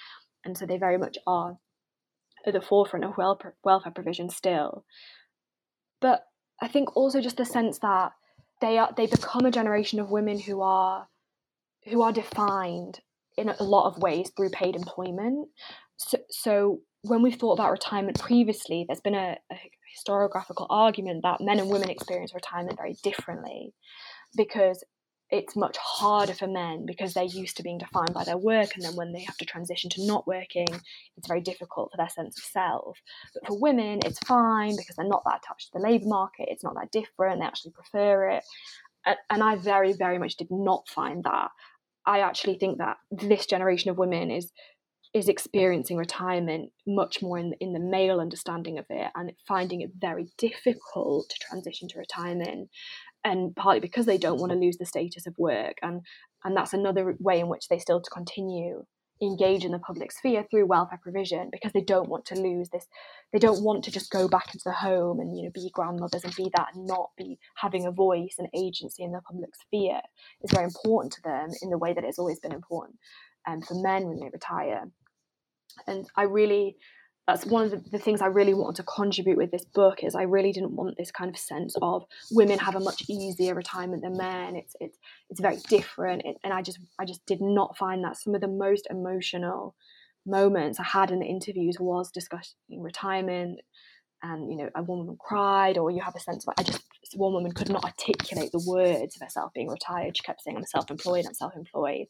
And 0.44 0.56
so 0.56 0.64
they 0.64 0.78
very 0.78 0.96
much 0.96 1.18
are 1.26 1.58
at 2.46 2.54
the 2.54 2.60
forefront 2.62 3.04
of 3.04 3.18
welfare 3.18 3.92
provision 3.94 4.30
still. 4.30 4.84
But 6.00 6.24
I 6.62 6.68
think 6.68 6.96
also 6.96 7.20
just 7.20 7.36
the 7.36 7.44
sense 7.44 7.78
that 7.80 8.12
they 8.60 8.78
are 8.78 8.90
they 8.96 9.06
become 9.06 9.46
a 9.46 9.50
generation 9.50 10.00
of 10.00 10.10
women 10.10 10.38
who 10.38 10.62
are 10.62 11.08
who 11.86 12.02
are 12.02 12.12
defined 12.12 13.00
in 13.36 13.48
a 13.48 13.62
lot 13.62 13.86
of 13.86 14.02
ways 14.02 14.30
through 14.36 14.50
paid 14.50 14.76
employment. 14.76 15.48
So, 15.96 16.18
so 16.30 16.80
when 17.02 17.22
we've 17.22 17.36
thought 17.36 17.54
about 17.54 17.70
retirement 17.70 18.18
previously, 18.18 18.84
there's 18.86 19.00
been 19.00 19.14
a, 19.14 19.38
a 19.50 19.70
historiographical 19.97 20.66
argument 20.70 21.22
that 21.22 21.41
men 21.41 21.59
and 21.59 21.68
women 21.68 21.91
experience 21.91 22.34
retirement 22.34 22.78
very 22.78 22.97
differently 23.03 23.72
because 24.36 24.84
it's 25.30 25.55
much 25.55 25.76
harder 25.76 26.34
for 26.34 26.49
men 26.49 26.84
because 26.86 27.14
they're 27.14 27.24
used 27.24 27.57
to 27.57 27.62
being 27.62 27.78
defined 27.78 28.12
by 28.12 28.24
their 28.24 28.36
work 28.36 28.70
and 28.74 28.84
then 28.84 28.97
when 28.97 29.12
they 29.12 29.22
have 29.22 29.36
to 29.36 29.45
transition 29.45 29.88
to 29.88 30.05
not 30.05 30.26
working 30.26 30.66
it's 31.16 31.28
very 31.28 31.41
difficult 31.41 31.91
for 31.91 31.97
their 31.97 32.09
sense 32.09 32.38
of 32.38 32.45
self. 32.45 32.99
But 33.34 33.47
for 33.47 33.59
women 33.59 34.01
it's 34.05 34.18
fine 34.20 34.76
because 34.76 34.97
they're 34.97 35.07
not 35.07 35.22
that 35.24 35.41
attached 35.45 35.72
to 35.72 35.78
the 35.78 35.84
labour 35.84 36.09
market 36.09 36.49
it's 36.51 36.64
not 36.64 36.74
that 36.74 36.91
different 36.91 37.41
they 37.41 37.47
actually 37.47 37.72
prefer 37.72 38.30
it. 38.30 38.45
And 39.30 39.43
i 39.43 39.57
very 39.57 39.93
very 39.93 40.18
much 40.18 40.36
did 40.36 40.51
not 40.51 40.88
find 40.88 41.24
that. 41.24 41.51
I 42.07 42.20
actually 42.20 42.59
think 42.59 42.78
that 42.78 42.97
this 43.11 43.47
generation 43.47 43.91
of 43.91 43.99
women 43.99 44.30
is 44.30 44.51
is 45.12 45.28
experiencing 45.28 45.96
retirement 45.96 46.70
much 46.86 47.20
more 47.20 47.38
in, 47.38 47.54
in 47.61 47.72
the 47.72 47.80
male 47.80 48.20
understanding 48.20 48.78
of 48.78 48.86
it 48.90 49.11
and 49.14 49.32
finding 49.46 49.80
it 49.80 49.90
very 49.98 50.28
difficult 50.38 51.28
to 51.28 51.38
transition 51.40 51.88
to 51.88 51.98
retirement 51.98 52.68
and 53.24 53.54
partly 53.56 53.80
because 53.80 54.06
they 54.06 54.18
don't 54.18 54.40
want 54.40 54.52
to 54.52 54.58
lose 54.58 54.78
the 54.78 54.86
status 54.86 55.26
of 55.26 55.34
work 55.36 55.74
and 55.82 56.02
and 56.44 56.56
that's 56.56 56.72
another 56.72 57.16
way 57.18 57.40
in 57.40 57.48
which 57.48 57.68
they 57.68 57.78
still 57.78 58.00
to 58.00 58.11
continue 58.11 58.84
engage 59.22 59.66
in 59.66 59.72
the 59.72 59.78
public 59.78 60.11
sphere 60.11 60.46
through 60.50 60.64
welfare 60.64 60.98
provision 61.02 61.50
because 61.52 61.72
they 61.72 61.82
don't 61.82 62.08
want 62.08 62.24
to 62.24 62.34
lose 62.34 62.70
this 62.70 62.86
they 63.32 63.38
don't 63.38 63.62
want 63.62 63.84
to 63.84 63.90
just 63.90 64.11
go 64.11 64.26
back 64.26 64.46
into 64.54 64.62
the 64.64 64.72
home 64.72 65.20
and 65.20 65.36
you 65.36 65.42
know 65.42 65.50
be 65.52 65.70
grandmothers 65.74 66.24
and 66.24 66.34
be 66.36 66.50
that 66.56 66.68
and 66.74 66.86
not 66.86 67.11
be 67.18 67.38
having 67.56 67.84
a 67.84 67.90
voice 67.90 68.36
and 68.38 68.48
agency 68.54 69.02
in 69.02 69.12
the 69.12 69.20
public 69.20 69.50
sphere 69.54 70.00
is 70.42 70.50
very 70.52 70.64
important 70.64 71.12
to 71.12 71.20
them 71.22 71.48
in 71.61 71.68
the 71.68 71.76
way 71.76 71.92
that 71.92 72.04
it's 72.04 72.18
always 72.18 72.40
been 72.40 72.52
important 72.52 72.96
um, 73.46 73.61
for 73.61 73.74
men 73.74 74.06
when 74.06 74.18
they 74.20 74.30
retire 74.32 74.90
and 75.86 76.06
i 76.16 76.22
really 76.22 76.76
that's 77.30 77.46
one 77.46 77.64
of 77.64 77.70
the, 77.70 77.90
the, 77.90 77.98
things 77.98 78.20
I 78.20 78.26
really 78.26 78.54
wanted 78.54 78.76
to 78.76 78.82
contribute 78.82 79.36
with 79.36 79.50
this 79.50 79.64
book 79.64 80.02
is 80.02 80.14
I 80.14 80.22
really 80.22 80.52
didn't 80.52 80.72
want 80.72 80.96
this 80.96 81.10
kind 81.10 81.30
of 81.30 81.38
sense 81.38 81.76
of 81.80 82.04
women 82.30 82.58
have 82.58 82.74
a 82.74 82.80
much 82.80 83.04
easier 83.08 83.54
retirement 83.54 84.02
than 84.02 84.16
men. 84.16 84.56
It's 84.56 84.74
it's 84.80 84.98
it's 85.28 85.40
very 85.40 85.58
different, 85.68 86.22
it, 86.24 86.36
and 86.42 86.52
I 86.52 86.62
just 86.62 86.78
I 86.98 87.04
just 87.04 87.24
did 87.26 87.40
not 87.40 87.76
find 87.76 88.02
that 88.04 88.16
some 88.16 88.34
of 88.34 88.40
the 88.40 88.48
most 88.48 88.86
emotional 88.90 89.74
moments 90.26 90.80
I 90.80 90.84
had 90.84 91.10
in 91.10 91.20
the 91.20 91.26
interviews 91.26 91.76
was 91.78 92.10
discussing 92.10 92.54
retirement, 92.78 93.60
and 94.22 94.50
you 94.50 94.56
know 94.56 94.70
a 94.74 94.82
woman 94.82 95.16
cried, 95.20 95.78
or 95.78 95.90
you 95.90 96.00
have 96.02 96.16
a 96.16 96.20
sense 96.20 96.46
of 96.46 96.54
I 96.58 96.62
just 96.62 96.82
one 97.14 97.32
woman 97.32 97.52
could 97.52 97.70
not 97.70 97.84
articulate 97.84 98.50
the 98.52 98.64
words 98.66 99.16
of 99.16 99.22
herself 99.22 99.52
being 99.54 99.68
retired. 99.68 100.16
She 100.16 100.22
kept 100.22 100.42
saying 100.42 100.56
I'm 100.56 100.64
self-employed, 100.64 101.26
I'm 101.26 101.34
self-employed. 101.34 102.06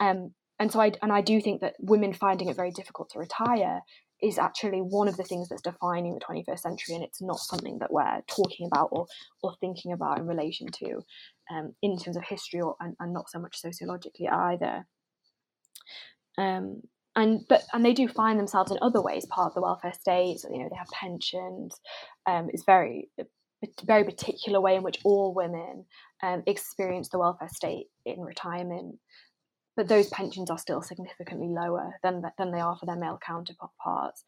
Um, 0.00 0.32
and 0.58 0.72
so 0.72 0.80
I 0.80 0.92
and 1.02 1.12
I 1.12 1.20
do 1.20 1.40
think 1.40 1.60
that 1.60 1.74
women 1.78 2.12
finding 2.12 2.48
it 2.48 2.56
very 2.56 2.70
difficult 2.70 3.10
to 3.10 3.18
retire 3.18 3.80
is 4.20 4.38
actually 4.38 4.80
one 4.80 5.06
of 5.06 5.16
the 5.16 5.22
things 5.22 5.48
that's 5.48 5.62
defining 5.62 6.14
the 6.14 6.20
21st 6.20 6.58
century 6.58 6.94
and 6.96 7.04
it's 7.04 7.22
not 7.22 7.38
something 7.38 7.78
that 7.78 7.92
we're 7.92 8.20
talking 8.26 8.66
about 8.66 8.88
or, 8.90 9.06
or 9.42 9.54
thinking 9.60 9.92
about 9.92 10.18
in 10.18 10.26
relation 10.26 10.66
to 10.66 11.00
um, 11.52 11.72
in 11.82 11.96
terms 11.96 12.16
of 12.16 12.24
history 12.24 12.60
or, 12.60 12.74
and, 12.80 12.96
and 12.98 13.12
not 13.12 13.30
so 13.30 13.38
much 13.38 13.60
sociologically 13.60 14.28
either. 14.28 14.86
Um, 16.36 16.82
and 17.14 17.40
but 17.48 17.62
and 17.72 17.84
they 17.84 17.94
do 17.94 18.08
find 18.08 18.38
themselves 18.38 18.70
in 18.70 18.78
other 18.82 19.02
ways 19.02 19.26
part 19.26 19.48
of 19.48 19.54
the 19.54 19.60
welfare 19.60 19.92
state 19.92 20.38
so, 20.38 20.48
you 20.50 20.58
know 20.58 20.68
they 20.70 20.76
have 20.76 20.88
pensions 20.92 21.80
um, 22.26 22.48
it's 22.52 22.64
very 22.64 23.08
a 23.18 23.24
very 23.84 24.04
particular 24.04 24.60
way 24.60 24.76
in 24.76 24.82
which 24.84 25.00
all 25.04 25.34
women 25.34 25.84
um, 26.22 26.42
experience 26.46 27.08
the 27.08 27.18
welfare 27.18 27.48
state 27.50 27.86
in 28.04 28.20
retirement 28.20 28.96
but 29.78 29.86
those 29.86 30.08
pensions 30.08 30.50
are 30.50 30.58
still 30.58 30.82
significantly 30.82 31.46
lower 31.46 32.00
than 32.02 32.20
than 32.36 32.50
they 32.50 32.58
are 32.58 32.76
for 32.76 32.84
their 32.84 32.96
male 32.96 33.18
counterparts. 33.24 34.24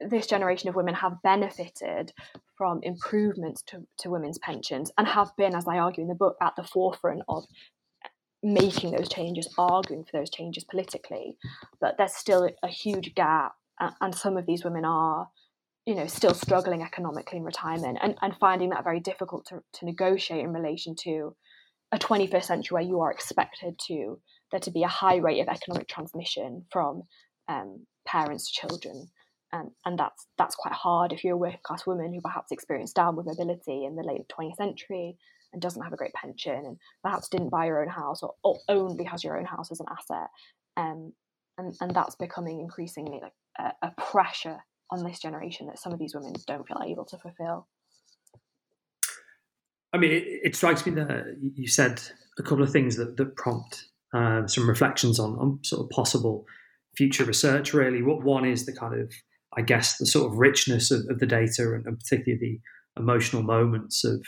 This 0.00 0.28
generation 0.28 0.68
of 0.68 0.76
women 0.76 0.94
have 0.94 1.20
benefited 1.24 2.12
from 2.56 2.78
improvements 2.84 3.60
to, 3.62 3.88
to 3.98 4.10
women's 4.10 4.38
pensions 4.38 4.92
and 4.96 5.08
have 5.08 5.32
been, 5.36 5.56
as 5.56 5.66
I 5.66 5.78
argue 5.78 6.02
in 6.02 6.08
the 6.08 6.14
book, 6.14 6.36
at 6.40 6.54
the 6.54 6.62
forefront 6.62 7.22
of 7.28 7.42
making 8.40 8.92
those 8.92 9.08
changes, 9.08 9.52
arguing 9.58 10.04
for 10.04 10.16
those 10.16 10.30
changes 10.30 10.62
politically. 10.62 11.36
But 11.80 11.96
there's 11.98 12.14
still 12.14 12.48
a 12.62 12.68
huge 12.68 13.16
gap, 13.16 13.54
and 14.00 14.14
some 14.14 14.36
of 14.36 14.46
these 14.46 14.62
women 14.62 14.84
are, 14.84 15.26
you 15.86 15.96
know, 15.96 16.06
still 16.06 16.34
struggling 16.34 16.82
economically 16.82 17.38
in 17.38 17.44
retirement 17.44 17.98
and, 18.00 18.14
and 18.22 18.36
finding 18.38 18.70
that 18.70 18.84
very 18.84 19.00
difficult 19.00 19.46
to, 19.46 19.58
to 19.72 19.84
negotiate 19.84 20.44
in 20.44 20.52
relation 20.52 20.94
to 21.00 21.34
a 21.90 21.98
21st 21.98 22.44
century 22.44 22.74
where 22.74 22.88
you 22.88 23.00
are 23.00 23.10
expected 23.10 23.76
to 23.88 24.20
there 24.50 24.60
to 24.60 24.70
be 24.70 24.82
a 24.82 24.88
high 24.88 25.16
rate 25.16 25.40
of 25.40 25.48
economic 25.48 25.88
transmission 25.88 26.64
from 26.70 27.02
um, 27.48 27.86
parents 28.06 28.50
to 28.50 28.60
children. 28.60 29.08
Um, 29.52 29.70
and 29.86 29.98
that's 29.98 30.26
that's 30.36 30.54
quite 30.54 30.74
hard 30.74 31.12
if 31.12 31.24
you're 31.24 31.34
a 31.34 31.38
working 31.38 31.60
class 31.62 31.86
woman 31.86 32.12
who 32.12 32.20
perhaps 32.20 32.52
experienced 32.52 32.96
downward 32.96 33.26
mobility 33.26 33.84
in 33.86 33.96
the 33.96 34.02
late 34.02 34.22
20th 34.28 34.56
century 34.56 35.16
and 35.52 35.62
doesn't 35.62 35.82
have 35.82 35.94
a 35.94 35.96
great 35.96 36.12
pension 36.12 36.66
and 36.66 36.76
perhaps 37.02 37.28
didn't 37.28 37.48
buy 37.48 37.66
your 37.66 37.80
own 37.82 37.88
house 37.88 38.22
or, 38.22 38.34
or 38.44 38.58
only 38.68 39.04
has 39.04 39.24
your 39.24 39.38
own 39.38 39.46
house 39.46 39.70
as 39.72 39.80
an 39.80 39.86
asset. 39.90 40.28
Um, 40.76 41.12
and, 41.56 41.74
and 41.80 41.94
that's 41.94 42.16
becoming 42.16 42.60
increasingly 42.60 43.20
like 43.22 43.32
a, 43.58 43.86
a 43.86 43.90
pressure 43.92 44.58
on 44.90 45.04
this 45.04 45.18
generation 45.18 45.66
that 45.66 45.78
some 45.78 45.92
of 45.92 45.98
these 45.98 46.14
women 46.14 46.34
don't 46.46 46.66
feel 46.66 46.82
able 46.84 47.04
to 47.06 47.18
fulfill. 47.18 47.66
I 49.92 49.98
mean, 49.98 50.12
it, 50.12 50.24
it, 50.26 50.56
strikes 50.56 50.84
me 50.84 50.92
that 50.92 51.36
you 51.54 51.66
said 51.66 52.02
a 52.38 52.42
couple 52.42 52.62
of 52.62 52.70
things 52.70 52.96
that, 52.96 53.16
that 53.16 53.36
prompt 53.36 53.86
uh, 54.14 54.46
some 54.46 54.68
reflections 54.68 55.18
on, 55.18 55.38
on 55.38 55.58
sort 55.62 55.84
of 55.84 55.90
possible 55.90 56.44
future 56.96 57.24
research. 57.24 57.74
Really, 57.74 58.02
what 58.02 58.22
one 58.22 58.44
is 58.44 58.66
the 58.66 58.72
kind 58.72 59.00
of, 59.00 59.12
I 59.56 59.62
guess, 59.62 59.98
the 59.98 60.06
sort 60.06 60.30
of 60.30 60.38
richness 60.38 60.90
of, 60.90 61.00
of 61.08 61.18
the 61.18 61.26
data 61.26 61.74
and, 61.74 61.86
and, 61.86 61.98
particularly 61.98 62.38
the 62.40 63.00
emotional 63.00 63.42
moments 63.42 64.04
of 64.04 64.24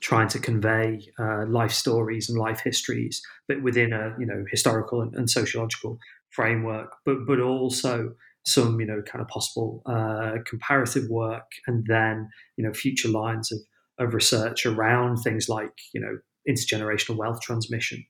trying 0.00 0.28
to 0.28 0.38
convey 0.38 1.00
uh, 1.18 1.44
life 1.46 1.72
stories 1.72 2.28
and 2.28 2.38
life 2.38 2.60
histories, 2.60 3.20
but 3.48 3.62
within 3.62 3.92
a 3.92 4.14
you 4.18 4.26
know 4.26 4.44
historical 4.50 5.02
and, 5.02 5.14
and 5.14 5.30
sociological 5.30 5.98
framework, 6.30 6.94
but 7.04 7.26
but 7.26 7.40
also 7.40 8.12
some 8.44 8.80
you 8.80 8.86
know 8.86 9.02
kind 9.02 9.20
of 9.20 9.28
possible 9.28 9.82
uh, 9.86 10.32
comparative 10.46 11.08
work 11.10 11.44
and 11.66 11.84
then 11.88 12.28
you 12.56 12.64
know 12.64 12.72
future 12.72 13.08
lines 13.08 13.52
of 13.52 13.58
of 13.98 14.14
research 14.14 14.64
around 14.64 15.16
things 15.18 15.48
like 15.48 15.72
you 15.92 16.00
know 16.00 16.18
intergenerational 16.48 17.16
wealth 17.16 17.40
transmission 17.42 18.02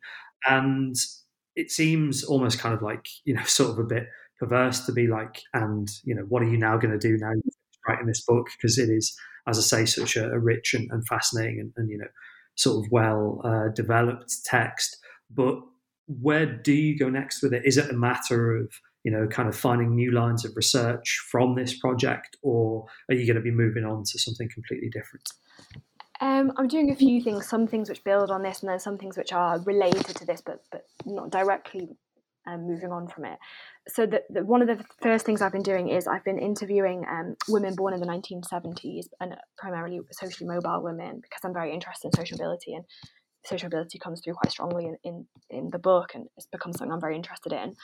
and 0.46 0.94
it 1.56 1.70
seems 1.70 2.24
almost 2.24 2.58
kind 2.58 2.74
of 2.74 2.82
like 2.82 3.06
you 3.24 3.34
know 3.34 3.42
sort 3.44 3.70
of 3.70 3.78
a 3.78 3.84
bit 3.84 4.06
perverse 4.38 4.86
to 4.86 4.92
be 4.92 5.06
like 5.06 5.42
and 5.52 5.88
you 6.04 6.14
know 6.14 6.22
what 6.22 6.42
are 6.42 6.48
you 6.48 6.56
now 6.56 6.76
going 6.78 6.98
to 6.98 7.08
do 7.08 7.16
now 7.18 7.32
writing 7.86 8.06
this 8.06 8.24
book? 8.24 8.48
Because 8.56 8.78
it 8.78 8.88
is 8.88 9.14
as 9.46 9.58
i 9.58 9.62
say 9.62 9.86
such 9.86 10.16
a, 10.16 10.30
a 10.30 10.38
rich 10.38 10.74
and, 10.74 10.88
and 10.90 11.06
fascinating 11.06 11.58
and, 11.60 11.72
and, 11.76 11.90
you 11.90 11.98
know 11.98 12.08
sort 12.56 12.84
of 12.84 12.92
well 12.92 13.40
uh, 13.44 13.68
developed 13.74 14.34
text. 14.44 14.98
But 15.30 15.60
where 16.06 16.44
do 16.44 16.72
you 16.72 16.98
go 16.98 17.08
next 17.08 17.42
with 17.42 17.54
it? 17.54 17.64
Is 17.64 17.78
it 17.78 17.88
a 17.88 17.94
matter 17.94 18.54
of 18.54 18.70
you 19.04 19.10
know 19.10 19.26
kind 19.26 19.48
of 19.48 19.56
finding 19.56 19.94
new 19.94 20.12
lines 20.12 20.44
of 20.44 20.52
research 20.56 21.24
from 21.30 21.54
this 21.54 21.78
project 21.78 22.36
or 22.42 22.86
are 23.08 23.14
you 23.14 23.26
going 23.26 23.36
to 23.36 23.42
be 23.42 23.50
moving 23.50 23.84
on 23.84 24.04
to 24.04 24.18
something 24.18 24.48
completely 24.52 24.90
different 24.90 25.26
um, 26.20 26.52
I'm 26.56 26.68
doing 26.68 26.90
a 26.90 26.94
few 26.94 27.22
things, 27.22 27.48
some 27.48 27.66
things 27.66 27.88
which 27.88 28.04
build 28.04 28.30
on 28.30 28.42
this, 28.42 28.60
and 28.60 28.70
then 28.70 28.78
some 28.78 28.98
things 28.98 29.16
which 29.16 29.32
are 29.32 29.58
related 29.60 30.16
to 30.16 30.26
this, 30.26 30.40
but 30.40 30.62
but 30.70 30.86
not 31.06 31.30
directly 31.30 31.96
um, 32.46 32.66
moving 32.66 32.92
on 32.92 33.08
from 33.08 33.24
it. 33.24 33.38
So 33.88 34.06
the, 34.06 34.22
the, 34.30 34.44
one 34.44 34.62
of 34.62 34.68
the 34.68 34.84
first 35.00 35.26
things 35.26 35.42
I've 35.42 35.52
been 35.52 35.62
doing 35.62 35.88
is 35.88 36.06
I've 36.06 36.24
been 36.24 36.38
interviewing 36.38 37.04
um, 37.10 37.36
women 37.48 37.74
born 37.74 37.94
in 37.94 38.00
the 38.00 38.06
1970s 38.06 39.06
and 39.20 39.36
primarily 39.58 40.00
socially 40.12 40.48
mobile 40.48 40.82
women 40.82 41.20
because 41.20 41.40
I'm 41.44 41.54
very 41.54 41.72
interested 41.72 42.08
in 42.08 42.12
social 42.12 42.38
mobility 42.38 42.74
and 42.74 42.84
social 43.44 43.66
mobility 43.66 43.98
comes 43.98 44.20
through 44.20 44.34
quite 44.34 44.50
strongly 44.50 44.86
in, 44.86 44.96
in, 45.04 45.26
in 45.50 45.70
the 45.70 45.78
book 45.78 46.12
and 46.14 46.26
it's 46.36 46.46
become 46.46 46.72
something 46.72 46.92
I'm 46.92 47.00
very 47.00 47.16
interested 47.16 47.52
in. 47.52 47.74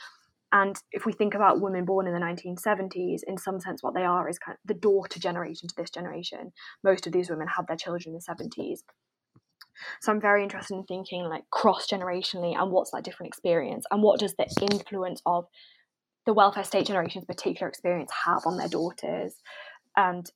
And 0.51 0.77
if 0.91 1.05
we 1.05 1.11
think 1.11 1.33
about 1.33 1.59
women 1.59 1.85
born 1.85 2.07
in 2.07 2.13
the 2.13 2.19
1970s, 2.19 3.21
in 3.27 3.37
some 3.37 3.59
sense, 3.59 3.83
what 3.83 3.93
they 3.93 4.05
are 4.05 4.29
is 4.29 4.39
kind 4.39 4.55
of 4.55 4.59
the 4.65 4.79
daughter 4.79 5.19
generation 5.19 5.67
to 5.67 5.75
this 5.75 5.89
generation. 5.89 6.53
Most 6.83 7.05
of 7.05 7.13
these 7.13 7.29
women 7.29 7.47
had 7.47 7.67
their 7.67 7.75
children 7.75 8.15
in 8.15 8.19
the 8.19 8.45
70s. 8.45 8.79
So 10.01 10.11
I'm 10.11 10.21
very 10.21 10.43
interested 10.43 10.75
in 10.75 10.83
thinking 10.83 11.25
like 11.25 11.43
cross 11.51 11.87
generationally 11.87 12.55
and 12.59 12.71
what's 12.71 12.91
that 12.91 13.03
different 13.03 13.27
experience 13.27 13.85
and 13.91 14.01
what 14.01 14.19
does 14.19 14.35
the 14.35 14.47
influence 14.71 15.21
of 15.25 15.45
the 16.25 16.33
welfare 16.33 16.63
state 16.63 16.87
generation's 16.87 17.25
particular 17.25 17.67
experience 17.67 18.11
have 18.25 18.41
on 18.45 18.57
their 18.57 18.67
daughters. 18.67 19.35
And 19.95 20.29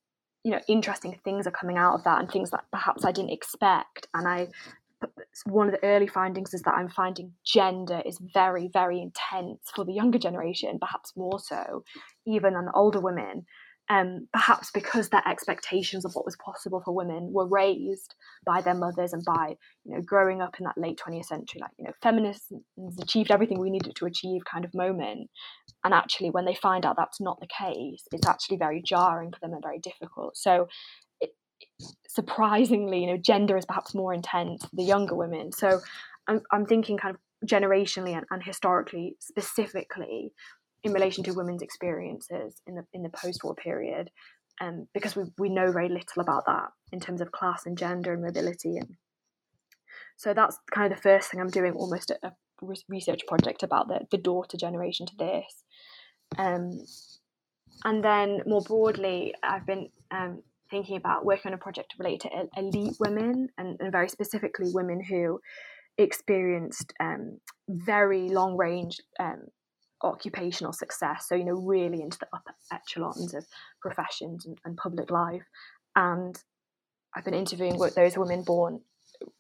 you 0.44 0.52
know, 0.52 0.60
interesting 0.68 1.20
things 1.24 1.46
are 1.46 1.52
coming 1.52 1.78
out 1.78 1.96
of 1.96 2.04
that 2.04 2.20
and 2.20 2.30
things 2.30 2.50
that 2.52 2.64
perhaps 2.72 3.06
I 3.06 3.12
didn't 3.12 3.32
expect. 3.32 4.08
And 4.14 4.28
I 4.28 4.48
one 5.46 5.68
of 5.68 5.74
the 5.74 5.84
early 5.84 6.08
findings 6.08 6.54
is 6.54 6.62
that 6.64 6.74
I'm 6.74 6.90
finding 6.90 7.34
gender 7.46 8.02
is 8.06 8.20
very, 8.34 8.70
very 8.72 9.02
intense 9.02 9.72
for 9.76 9.86
the 9.86 9.94
younger 9.94 10.20
generation, 10.20 10.78
perhaps 10.80 11.14
more 11.16 11.40
so 11.40 11.84
even 12.26 12.54
than 12.54 12.66
the 12.66 12.74
older 12.74 13.00
women. 13.00 13.46
Um, 13.90 14.30
perhaps 14.32 14.72
because 14.72 15.10
their 15.10 15.28
expectations 15.28 16.06
of 16.06 16.14
what 16.14 16.24
was 16.24 16.38
possible 16.38 16.82
for 16.86 16.96
women 16.96 17.34
were 17.34 17.48
raised 17.48 18.16
by 18.46 18.62
their 18.62 18.76
mothers 18.76 19.12
and 19.12 19.22
by 19.26 19.56
you 19.84 19.94
know 19.94 20.02
growing 20.02 20.42
up 20.42 20.56
in 20.60 20.66
that 20.66 20.78
late 20.78 20.98
20th 21.06 21.26
century 21.26 21.60
like 21.60 21.72
you 21.78 21.84
know 21.84 21.92
feminists 22.02 22.54
achieved 23.02 23.32
everything 23.32 23.60
we 23.60 23.70
needed 23.70 23.94
to 23.98 24.06
achieve 24.06 24.44
kind 24.50 24.64
of 24.64 24.74
moment 24.74 25.30
and 25.84 25.94
actually 25.94 26.30
when 26.30 26.46
they 26.46 26.56
find 26.56 26.86
out 26.86 26.96
that's 26.96 27.20
not 27.20 27.40
the 27.42 27.48
case 27.48 28.04
it's 28.14 28.28
actually 28.28 28.56
very 28.56 28.82
jarring 28.82 29.32
for 29.32 29.40
them 29.42 29.52
and 29.52 29.64
very 29.64 29.80
difficult 29.80 30.38
so 30.38 30.70
surprisingly, 32.08 33.02
you 33.02 33.08
know, 33.08 33.18
gender 33.18 33.58
is 33.58 33.66
perhaps 33.66 33.94
more 33.94 34.14
intense 34.14 34.64
for 34.64 34.76
the 34.76 34.84
younger 34.84 35.16
women. 35.16 35.52
So 35.52 35.80
I'm, 36.28 36.42
I'm 36.52 36.66
thinking 36.66 36.98
kind 36.98 37.16
of 37.16 37.48
generationally 37.48 38.16
and, 38.16 38.26
and 38.30 38.44
historically, 38.44 39.16
specifically 39.20 40.34
in 40.84 40.94
relation 40.94 41.24
to 41.24 41.34
women's 41.34 41.62
experiences 41.62 42.62
in 42.66 42.76
the 42.76 42.84
in 42.94 43.04
the 43.04 43.10
post-war 43.10 43.56
period, 43.56 44.10
um, 44.60 44.88
because 44.94 45.16
we, 45.16 45.24
we 45.38 45.50
know 45.50 45.72
very 45.72 45.90
little 45.90 46.22
about 46.22 46.46
that 46.46 46.70
in 46.92 47.00
terms 47.00 47.22
of 47.22 47.32
class 47.32 47.66
and 47.66 47.78
gender 47.78 48.14
and 48.14 48.24
mobility. 48.24 48.78
And 48.78 48.98
so 50.18 50.34
that's 50.34 50.58
kind 50.72 50.92
of 50.92 50.98
the 50.98 51.02
first 51.02 51.30
thing 51.30 51.40
I'm 51.40 51.50
doing, 51.50 51.74
almost 51.74 52.12
a, 52.12 52.18
a 52.28 52.34
research 52.88 53.22
project 53.28 53.64
about 53.64 53.88
the, 53.88 54.02
the 54.12 54.18
daughter 54.18 54.58
generation 54.58 55.06
to 55.08 55.16
this. 55.18 55.64
Um, 56.38 56.86
and 57.84 58.04
then 58.04 58.42
more 58.46 58.62
broadly, 58.62 59.34
I've 59.42 59.66
been 59.66 59.90
um, 60.12 60.44
thinking 60.72 60.98
about 60.98 61.26
working 61.26 61.50
on 61.50 61.54
a 61.54 61.58
project 61.58 61.94
related 62.00 62.32
to 62.32 62.48
elite 62.58 62.96
women 63.00 63.50
and, 63.58 63.78
and 63.80 63.92
very 63.92 64.10
specifically 64.10 64.72
women 64.74 65.04
who 65.04 65.40
experienced 65.98 66.94
um, 67.00 67.40
very 67.70 68.30
long 68.30 68.58
range 68.58 68.98
um, 69.20 69.44
occupational 70.04 70.74
success. 70.74 71.26
So, 71.28 71.36
you 71.36 71.46
know, 71.46 71.54
really 71.54 72.02
into 72.02 72.18
the 72.18 72.28
upper 72.34 72.56
echelons 72.72 73.34
of 73.34 73.46
professions 73.82 74.46
and, 74.46 74.58
and 74.66 74.78
public 74.78 75.12
life. 75.12 75.44
And 75.96 76.36
I've 77.16 77.26
been 77.26 77.34
interviewing 77.34 77.78
those 77.78 78.18
women 78.18 78.44
born 78.44 78.82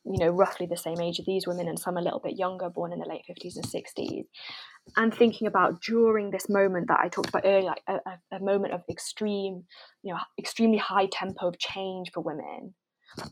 you 0.04 0.18
know 0.20 0.30
roughly 0.30 0.66
the 0.66 0.78
same 0.78 1.00
age 1.00 1.20
of 1.20 1.26
these 1.26 1.48
women 1.48 1.68
and 1.68 1.80
some 1.80 1.98
a 1.98 2.02
little 2.02 2.20
bit 2.20 2.38
younger 2.38 2.70
born 2.70 2.94
in 2.94 3.00
the 3.00 3.08
late 3.08 3.24
50s 3.30 3.56
and 3.56 3.66
60s 3.66 4.24
and 4.98 5.14
thinking 5.14 5.48
about 5.48 5.82
during 5.82 6.32
this 6.32 6.50
moment 6.50 6.88
that 6.88 7.00
i 7.00 7.08
talked 7.08 7.30
about 7.30 7.46
earlier 7.46 7.62
like 7.64 7.84
a, 7.88 8.36
a, 8.36 8.40
moment 8.40 8.74
of 8.74 8.82
extreme 8.90 9.64
you 10.04 10.14
know 10.14 10.20
extremely 10.40 10.78
high 10.78 11.08
tempo 11.12 11.48
of 11.48 11.60
change 11.60 12.12
for 12.14 12.22
women. 12.22 12.74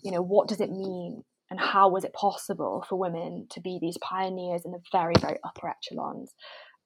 You 0.04 0.12
know 0.12 0.22
what 0.22 0.48
does 0.48 0.62
it 0.62 0.70
mean 0.70 1.24
and 1.50 1.60
how 1.60 1.90
was 1.90 2.04
it 2.04 2.14
possible 2.14 2.86
for 2.88 2.98
women 2.98 3.48
to 3.52 3.62
be 3.62 3.80
these 3.82 3.98
pioneers 4.02 4.64
in 4.66 4.72
the 4.72 4.82
very 4.92 5.16
very 5.20 5.38
upper 5.44 5.70
echelons 5.70 6.34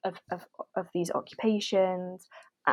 of, 0.04 0.16
of, 0.32 0.42
of 0.76 0.88
these 0.94 1.12
occupations? 1.12 2.28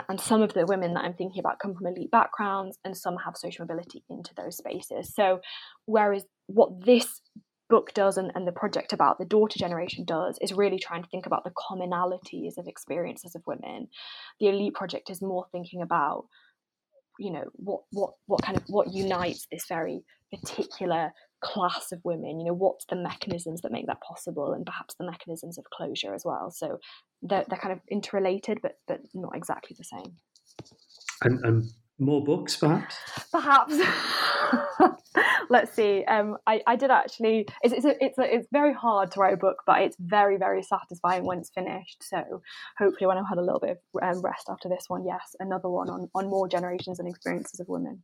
And 0.09 0.21
some 0.21 0.41
of 0.41 0.53
the 0.53 0.67
women 0.67 0.95
that 0.95 1.03
I'm 1.03 1.15
thinking 1.15 1.41
about 1.41 1.59
come 1.59 1.75
from 1.75 1.89
elite 1.89 2.13
backgrounds, 2.13 2.79
and 2.85 2.97
some 2.97 3.17
have 3.25 3.37
social 3.37 3.67
mobility 3.67 4.05
into 4.09 4.33
those 4.37 4.57
spaces. 4.57 5.13
So, 5.13 5.41
whereas 5.85 6.25
what 6.55 6.85
this 6.85 7.21
book 7.69 7.95
does 7.95 8.17
and, 8.17 8.33
and 8.35 8.47
the 8.47 8.53
project 8.53 8.93
about 8.93 9.19
the 9.19 9.25
daughter 9.25 9.59
generation 9.59 10.05
does 10.05 10.37
is 10.43 10.53
really 10.53 10.79
trying 10.79 11.03
to 11.03 11.09
think 11.09 11.25
about 11.27 11.45
the 11.45 11.53
commonalities 11.53 12.59
of 12.59 12.67
experiences 12.67 13.35
of 13.35 13.43
women. 13.47 13.89
The 14.41 14.49
elite 14.49 14.75
project 14.75 15.09
is 15.09 15.23
more 15.23 15.47
thinking 15.53 15.81
about, 15.81 16.27
you 17.19 17.33
know, 17.33 17.45
what 17.55 17.83
what 17.93 18.15
what 18.27 18.43
kind 18.43 18.59
of 18.59 18.65
what 18.67 18.93
unites 18.93 19.47
this 19.51 19.65
very 19.69 20.03
particular 20.31 21.13
class 21.43 21.91
of 21.91 22.01
women 22.05 22.39
you 22.39 22.45
know 22.45 22.53
what's 22.53 22.85
the 22.91 22.97
mechanisms 22.97 23.63
that 23.63 23.73
make 23.73 23.87
that 23.87 24.01
possible 24.03 24.53
and 24.53 24.67
perhaps 24.67 24.95
the 24.97 25.07
mechanisms 25.07 25.57
of 25.57 25.65
closure 25.73 26.15
as 26.15 26.23
well 26.23 26.51
so 26.51 26.79
they're, 27.23 27.47
they're 27.49 27.59
kind 27.59 27.73
of 27.73 27.81
interrelated 27.91 28.59
but 28.63 28.73
but 28.87 29.01
not 29.15 29.35
exactly 29.35 29.75
the 29.79 29.85
same 29.85 30.13
and, 31.23 31.45
and 31.47 31.65
more 32.01 32.25
books 32.25 32.57
perhaps? 32.57 32.97
Perhaps. 33.31 33.75
Let's 35.51 35.73
see. 35.73 36.05
Um, 36.05 36.37
I, 36.47 36.63
I 36.67 36.77
did 36.77 36.91
actually 36.91 37.47
it's 37.63 37.75
it's, 37.75 37.85
a, 37.85 38.05
it's, 38.05 38.19
a, 38.19 38.35
it's 38.35 38.49
very 38.53 38.73
hard 38.73 39.11
to 39.13 39.21
write 39.21 39.35
a 39.35 39.37
book 39.37 39.63
but 39.67 39.83
it's 39.83 39.97
very 39.99 40.39
very 40.39 40.63
satisfying 40.63 41.25
when 41.25 41.39
it's 41.39 41.51
finished. 41.51 42.03
So 42.03 42.43
hopefully 42.79 43.07
when 43.07 43.19
i've 43.19 43.29
had 43.29 43.39
a 43.39 43.43
little 43.43 43.61
bit 43.61 43.71
of 43.71 44.03
um, 44.03 44.23
rest 44.23 44.49
after 44.49 44.69
this 44.69 44.85
one 44.89 45.05
yes 45.05 45.35
another 45.41 45.69
one 45.69 45.89
on, 45.91 46.09
on 46.15 46.29
more 46.29 46.49
generations 46.49 46.99
and 46.99 47.09
experiences 47.09 47.61
of 47.61 47.69
women 47.69 48.03